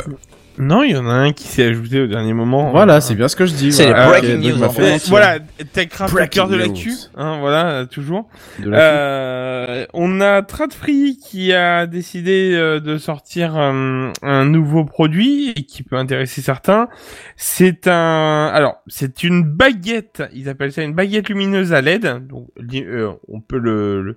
[0.59, 2.71] Non, il y en a un qui s'est ajouté au dernier moment.
[2.71, 4.21] voilà c'est bien ce que je dis C'est voilà.
[4.21, 4.99] les breaking news, fait.
[5.09, 5.39] Voilà,
[5.73, 8.29] TechCraft Breaking cœur de l'actu, hein, voilà, euh, toujours.
[8.59, 14.85] De la Euh, on a Tradfree qui a décidé euh, de sortir euh, un nouveau
[14.85, 16.89] produit et qui peut intéresser certains.
[17.37, 20.23] C'est un, alors c'est une baguette.
[20.33, 22.27] Ils appellent ça une baguette lumineuse à LED.
[22.29, 24.17] Donc euh, on peut le, le-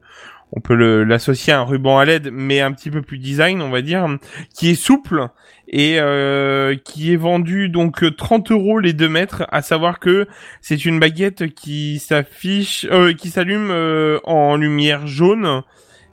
[0.51, 3.61] on peut le- l'associer à un ruban à LED, mais un petit peu plus design,
[3.61, 4.07] on va dire,
[4.55, 5.27] qui est souple
[5.71, 9.45] et euh, qui est vendu donc 30 euros les 2 mètres.
[9.51, 10.27] À savoir que
[10.61, 15.61] c'est une baguette qui s'affiche, euh, qui s'allume euh, en lumière jaune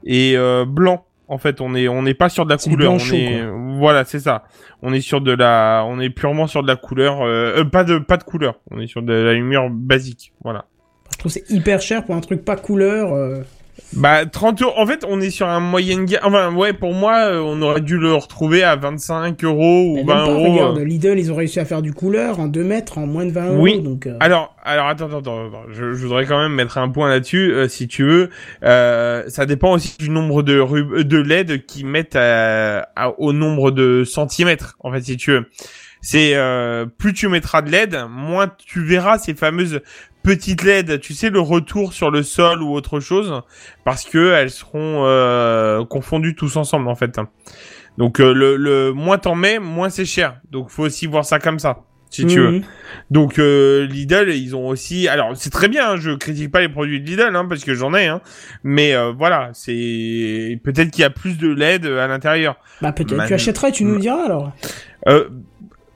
[0.05, 1.05] et euh, blanc.
[1.29, 2.77] En fait, on est on n'est pas sur de la couleur.
[2.77, 3.45] blanc On chaud, est
[3.77, 4.45] voilà, c'est ça.
[4.81, 7.83] On est sur de la, on est purement sur de la couleur, euh, euh, pas
[7.83, 8.59] de pas de couleur.
[8.71, 10.33] On est sur de la lumière basique.
[10.43, 10.65] Voilà.
[11.11, 13.09] Je trouve que c'est hyper cher pour un truc pas couleur.
[13.93, 14.73] Bah 30 euros.
[14.77, 16.19] En fait, on est sur un moyen gamme.
[16.23, 20.05] Enfin, ouais, pour moi, euh, on aurait dû le retrouver à 25 euros ou même
[20.07, 20.51] 20 pas, euros.
[20.53, 20.83] regarde, euh.
[20.83, 23.45] Lidl, ils ont réussi à faire du couleur en 2 mètres en moins de 20
[23.53, 23.61] euros.
[23.61, 23.79] Oui.
[23.81, 25.63] Donc, euh, Alors, alors attends, attends, attends, attends.
[25.71, 28.29] Je, je voudrais quand même mettre un point là-dessus, euh, si tu veux.
[28.63, 33.31] Euh, ça dépend aussi du nombre de rub- de LED qui mettent à- à- au
[33.33, 35.45] nombre de centimètres, en fait, si tu veux.
[35.99, 39.81] C'est euh, plus tu mettras de LED, moins tu verras ces fameuses
[40.23, 40.99] petites LED.
[40.99, 43.41] Tu sais le retour sur le sol ou autre chose,
[43.85, 47.19] parce que elles seront euh, confondues tous ensemble en fait.
[47.97, 50.39] Donc euh, le, le moins t'en mets, moins c'est cher.
[50.51, 51.79] Donc faut aussi voir ça comme ça,
[52.11, 52.51] si tu veux.
[52.51, 52.61] mhm.
[53.09, 55.07] Donc euh, Lidl, ils ont aussi.
[55.07, 57.73] Alors c'est très bien, hein, je critique pas les produits de Lidl, hein, parce que
[57.73, 58.21] j'en ai, hein.
[58.63, 62.57] Mais euh, voilà, c'est peut-être qu'il y a plus de LED à l'intérieur.
[62.81, 63.15] Bah peut-être.
[63.15, 64.51] Man- Tu achèteras et tu nous diras alors.
[65.07, 65.29] Euh,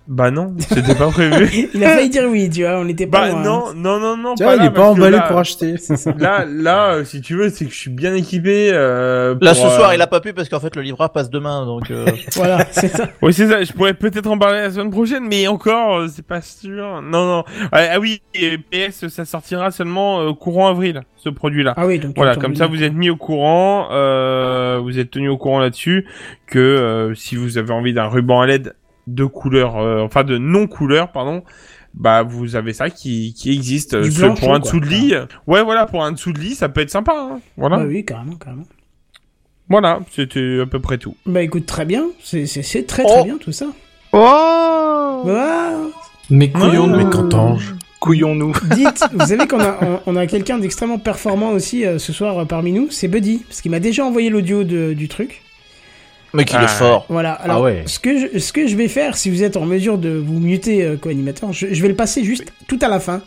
[0.07, 1.69] bah non, c'était pas prévu.
[1.73, 3.43] Il a failli dire oui, tu vois, on était pas bah loin, hein.
[3.43, 4.33] non, non, non, non.
[4.35, 5.75] Tiens, pas il là, est pas emballé là- pour acheter.
[6.17, 8.71] Là, là, euh, si tu veux, c'est que je suis bien équipé.
[8.73, 11.29] Euh, Là, ce soir, euh, il a pas pu parce qu'en fait, le livreur passe
[11.29, 11.91] demain, donc.
[11.91, 12.05] euh,
[12.35, 13.09] Voilà, c'est ça.
[13.21, 13.63] Oui, c'est ça.
[13.63, 17.01] Je pourrais peut-être en parler la semaine prochaine, mais encore, euh, c'est pas sûr.
[17.01, 17.43] Non, non.
[17.71, 21.73] Ah, ah oui, et PS, ça sortira seulement euh, courant avril, ce produit-là.
[21.77, 22.13] Ah oui, donc.
[22.15, 26.05] Voilà, comme ça, vous êtes mis au courant, euh, vous êtes tenu au courant là-dessus,
[26.47, 28.73] que euh, si vous avez envie d'un ruban à LED
[29.07, 31.43] de couleur, euh, enfin de non couleur, pardon,
[31.93, 33.95] bah vous avez ça qui qui existe.
[33.95, 35.13] Du blanc pour un dessous de lit,
[35.47, 37.13] ouais, voilà, pour un dessous de lit, ça peut être sympa.
[37.15, 37.39] Hein.
[37.57, 38.63] Voilà, Bah oui, carrément, carrément.
[39.69, 41.15] voilà, c'était à peu près tout.
[41.25, 42.05] Bah écoute, très bien.
[42.23, 42.45] C'est
[42.87, 43.23] très très Oh.
[43.25, 43.67] bien tout ça.
[44.13, 45.23] Oh.
[46.29, 46.97] Mais couillons-nous.
[46.97, 48.53] Mais qu'entends-je Couillons-nous.
[48.75, 52.39] Dites, vous savez qu'on a, on, on a quelqu'un d'extrêmement performant aussi euh, ce soir
[52.39, 55.43] euh, parmi nous, c'est Buddy, parce qu'il m'a déjà envoyé l'audio de- du truc.
[56.33, 57.05] Mais qu'il Ah, est fort.
[57.09, 57.33] Voilà.
[57.33, 57.83] Alors, Ah ouais.
[57.87, 60.39] ce que je, ce que je vais faire, si vous êtes en mesure de vous
[60.39, 63.19] muter euh, co-animateur, je, je vais le passer juste tout à la fin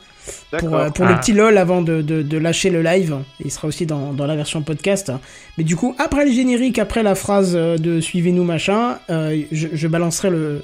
[0.51, 0.75] pour, D'accord.
[0.81, 1.11] euh, pour Ah.
[1.13, 3.17] le petit lol avant de, de, de lâcher le live.
[3.45, 5.13] Il sera aussi dans, dans la version podcast.
[5.59, 9.69] Mais du coup, après le générique, après la phrase euh, de suivez-nous machin, euh, je,
[9.73, 10.63] je balancerai le,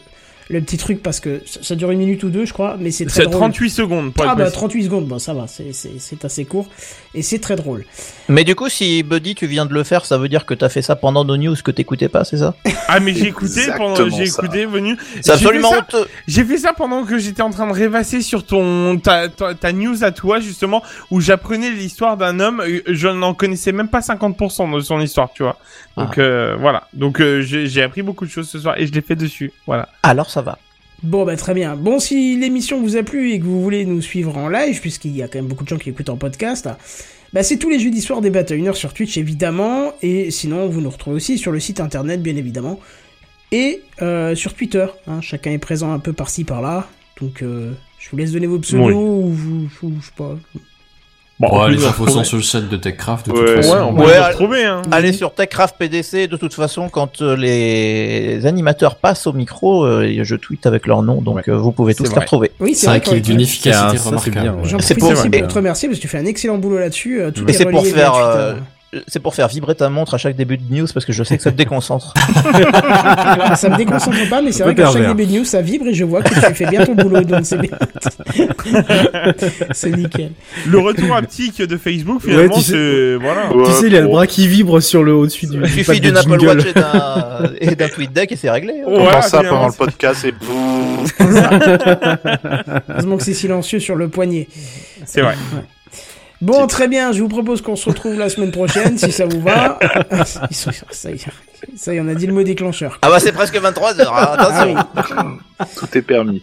[0.50, 2.90] le petit truc parce que ça, ça dure une minute ou deux, je crois, mais
[2.90, 3.38] c'est très C'est drôle.
[3.40, 4.56] 38 secondes pour Ah bah précis.
[4.56, 6.66] 38 secondes, bon ça va, c'est- c'est c'est assez court
[7.14, 7.84] et c'est très drôle.
[8.28, 10.68] Mais du coup, si Buddy, tu viens de le faire, ça veut dire que t'as
[10.68, 12.54] fait ça pendant nos news que t'écoutais pas, c'est ça?
[12.88, 14.96] Ah mais j'ai écouté pendant, j'ai écouté venu.
[15.22, 15.72] C'est absolument.
[16.26, 19.72] J'ai fait ça pendant que j'étais en train de rêvasser sur ton ta, ta, ta
[19.72, 22.60] news à toi justement où j'apprenais l'histoire d'un homme.
[22.60, 25.56] euh, Je n'en connaissais même pas 50% de son histoire, tu vois.
[25.96, 26.20] Donc Ah.
[26.20, 26.88] euh, voilà.
[26.92, 29.52] Donc euh, j'ai j'ai appris beaucoup de choses ce soir et je l'ai fait dessus.
[29.66, 29.88] Voilà.
[30.02, 30.58] Alors ça va.
[31.02, 31.76] Bon, bah très bien.
[31.76, 35.16] Bon, si l'émission vous a plu et que vous voulez nous suivre en live, puisqu'il
[35.16, 36.68] y a quand même beaucoup de gens qui écoutent en podcast,
[37.32, 40.90] bah c'est tous les jeudis soirs des 21h sur Twitch évidemment, et sinon vous nous
[40.90, 42.78] retrouvez aussi sur le site internet bien évidemment,
[43.50, 44.86] et euh, sur Twitter.
[45.06, 46.86] Hein, chacun est présent un peu par-ci par-là,
[47.20, 48.92] donc euh, je vous laisse donner vos pseudos Oui.
[48.92, 50.36] ou vous, ou je sais pas.
[51.40, 53.72] Bon, on peut les infos sont sur le site de TechCraft de toute Ouais, façon.
[53.72, 54.82] ouais, on peut Ouais, le allez- retrouver, hein.
[54.92, 60.06] Allez sur TechCraft PDC, de toute façon, quand euh, les animateurs passent au micro, euh,
[60.22, 62.20] je tweete avec leur nom, donc euh, vous pouvez tous les vrai.
[62.20, 62.50] retrouver.
[62.60, 64.48] Oui, C'est vrai qu'il est qu'en- d'une efficacité remarquable.
[64.60, 64.68] ouais.
[64.80, 66.78] C'est profite pour- aussi c'est- pour te remercier parce que tu fais un excellent boulot
[66.78, 67.22] là-dessus.
[67.22, 68.54] euh, tout est c'est pour faire, euh.
[69.06, 71.36] C'est pour faire vibrer ta montre à chaque début de news parce que je sais
[71.36, 72.14] que ça te déconcentre.
[73.42, 75.86] Ah, ça me déconcentre pas, mais c'est vrai qu'à chaque début de news, ça vibre
[75.88, 77.70] et je vois que tu fais bien ton boulot, donc c'est bien.
[79.72, 80.32] c'est nickel.
[80.66, 83.16] Le retour haptique de Facebook, finalement, tu sais- c'est...
[83.16, 83.50] Voilà.
[83.66, 85.58] tu sais, il a le bras qui vibre sur le au-dessus du.
[85.62, 86.44] Il suffit d'une Apple.
[86.44, 88.74] Watch et d'un, et d'un tweet deck et c'est réglé.
[88.80, 88.84] hein.
[88.86, 91.04] On Ouais, pense ça pendant le podcast et boum.
[92.88, 94.48] Heureusement que c'est silencieux sur le poignet.
[95.04, 95.34] C'est vrai.
[96.40, 99.40] Bon, très bien, je vous propose qu'on se retrouve la semaine prochaine, si ça vous
[99.42, 99.78] va.
[101.76, 102.98] Ça, y est, on a dit le mot déclencheur.
[103.02, 104.74] Ah bah c'est presque 23 heures, hein, Ah attention.
[105.58, 105.66] oui.
[105.76, 106.42] Tout est permis.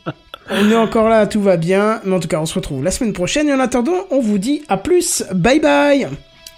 [0.50, 2.00] On est encore là, tout va bien.
[2.06, 3.50] Mais en tout cas, on se retrouve la semaine prochaine.
[3.50, 5.24] Et en attendant, on vous dit à plus.
[5.34, 6.08] Bye bye.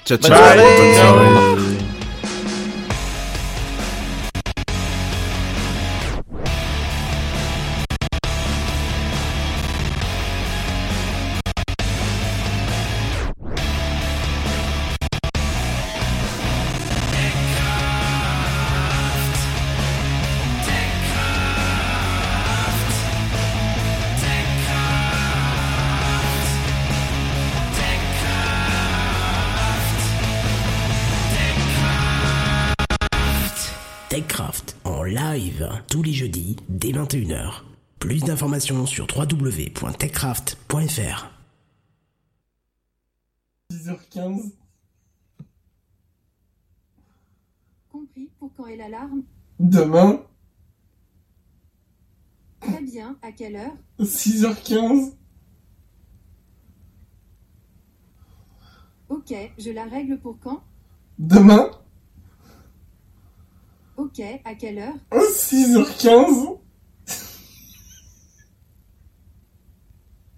[0.05, 0.35] Ciao, ciao.
[0.35, 1.98] soirée.
[35.33, 37.61] Live tous les jeudis dès 21h.
[37.99, 41.31] Plus d'informations sur www.techcraft.fr.
[43.71, 44.51] 10h15.
[47.89, 49.23] Compris pour quand est l'alarme?
[49.59, 50.23] Demain,
[52.61, 53.73] Très bien, à quelle heure?
[53.99, 55.13] 6h15.
[59.09, 60.63] Ok, je la règle pour quand?
[61.19, 61.69] Demain,
[63.99, 64.95] Ok, à quelle heure?
[65.11, 66.57] 6h15.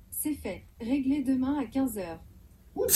[0.09, 0.65] C'est fait.
[0.79, 2.17] Réglé demain à 15h.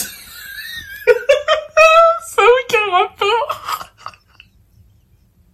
[2.26, 3.92] Ça n'a aucun rapport.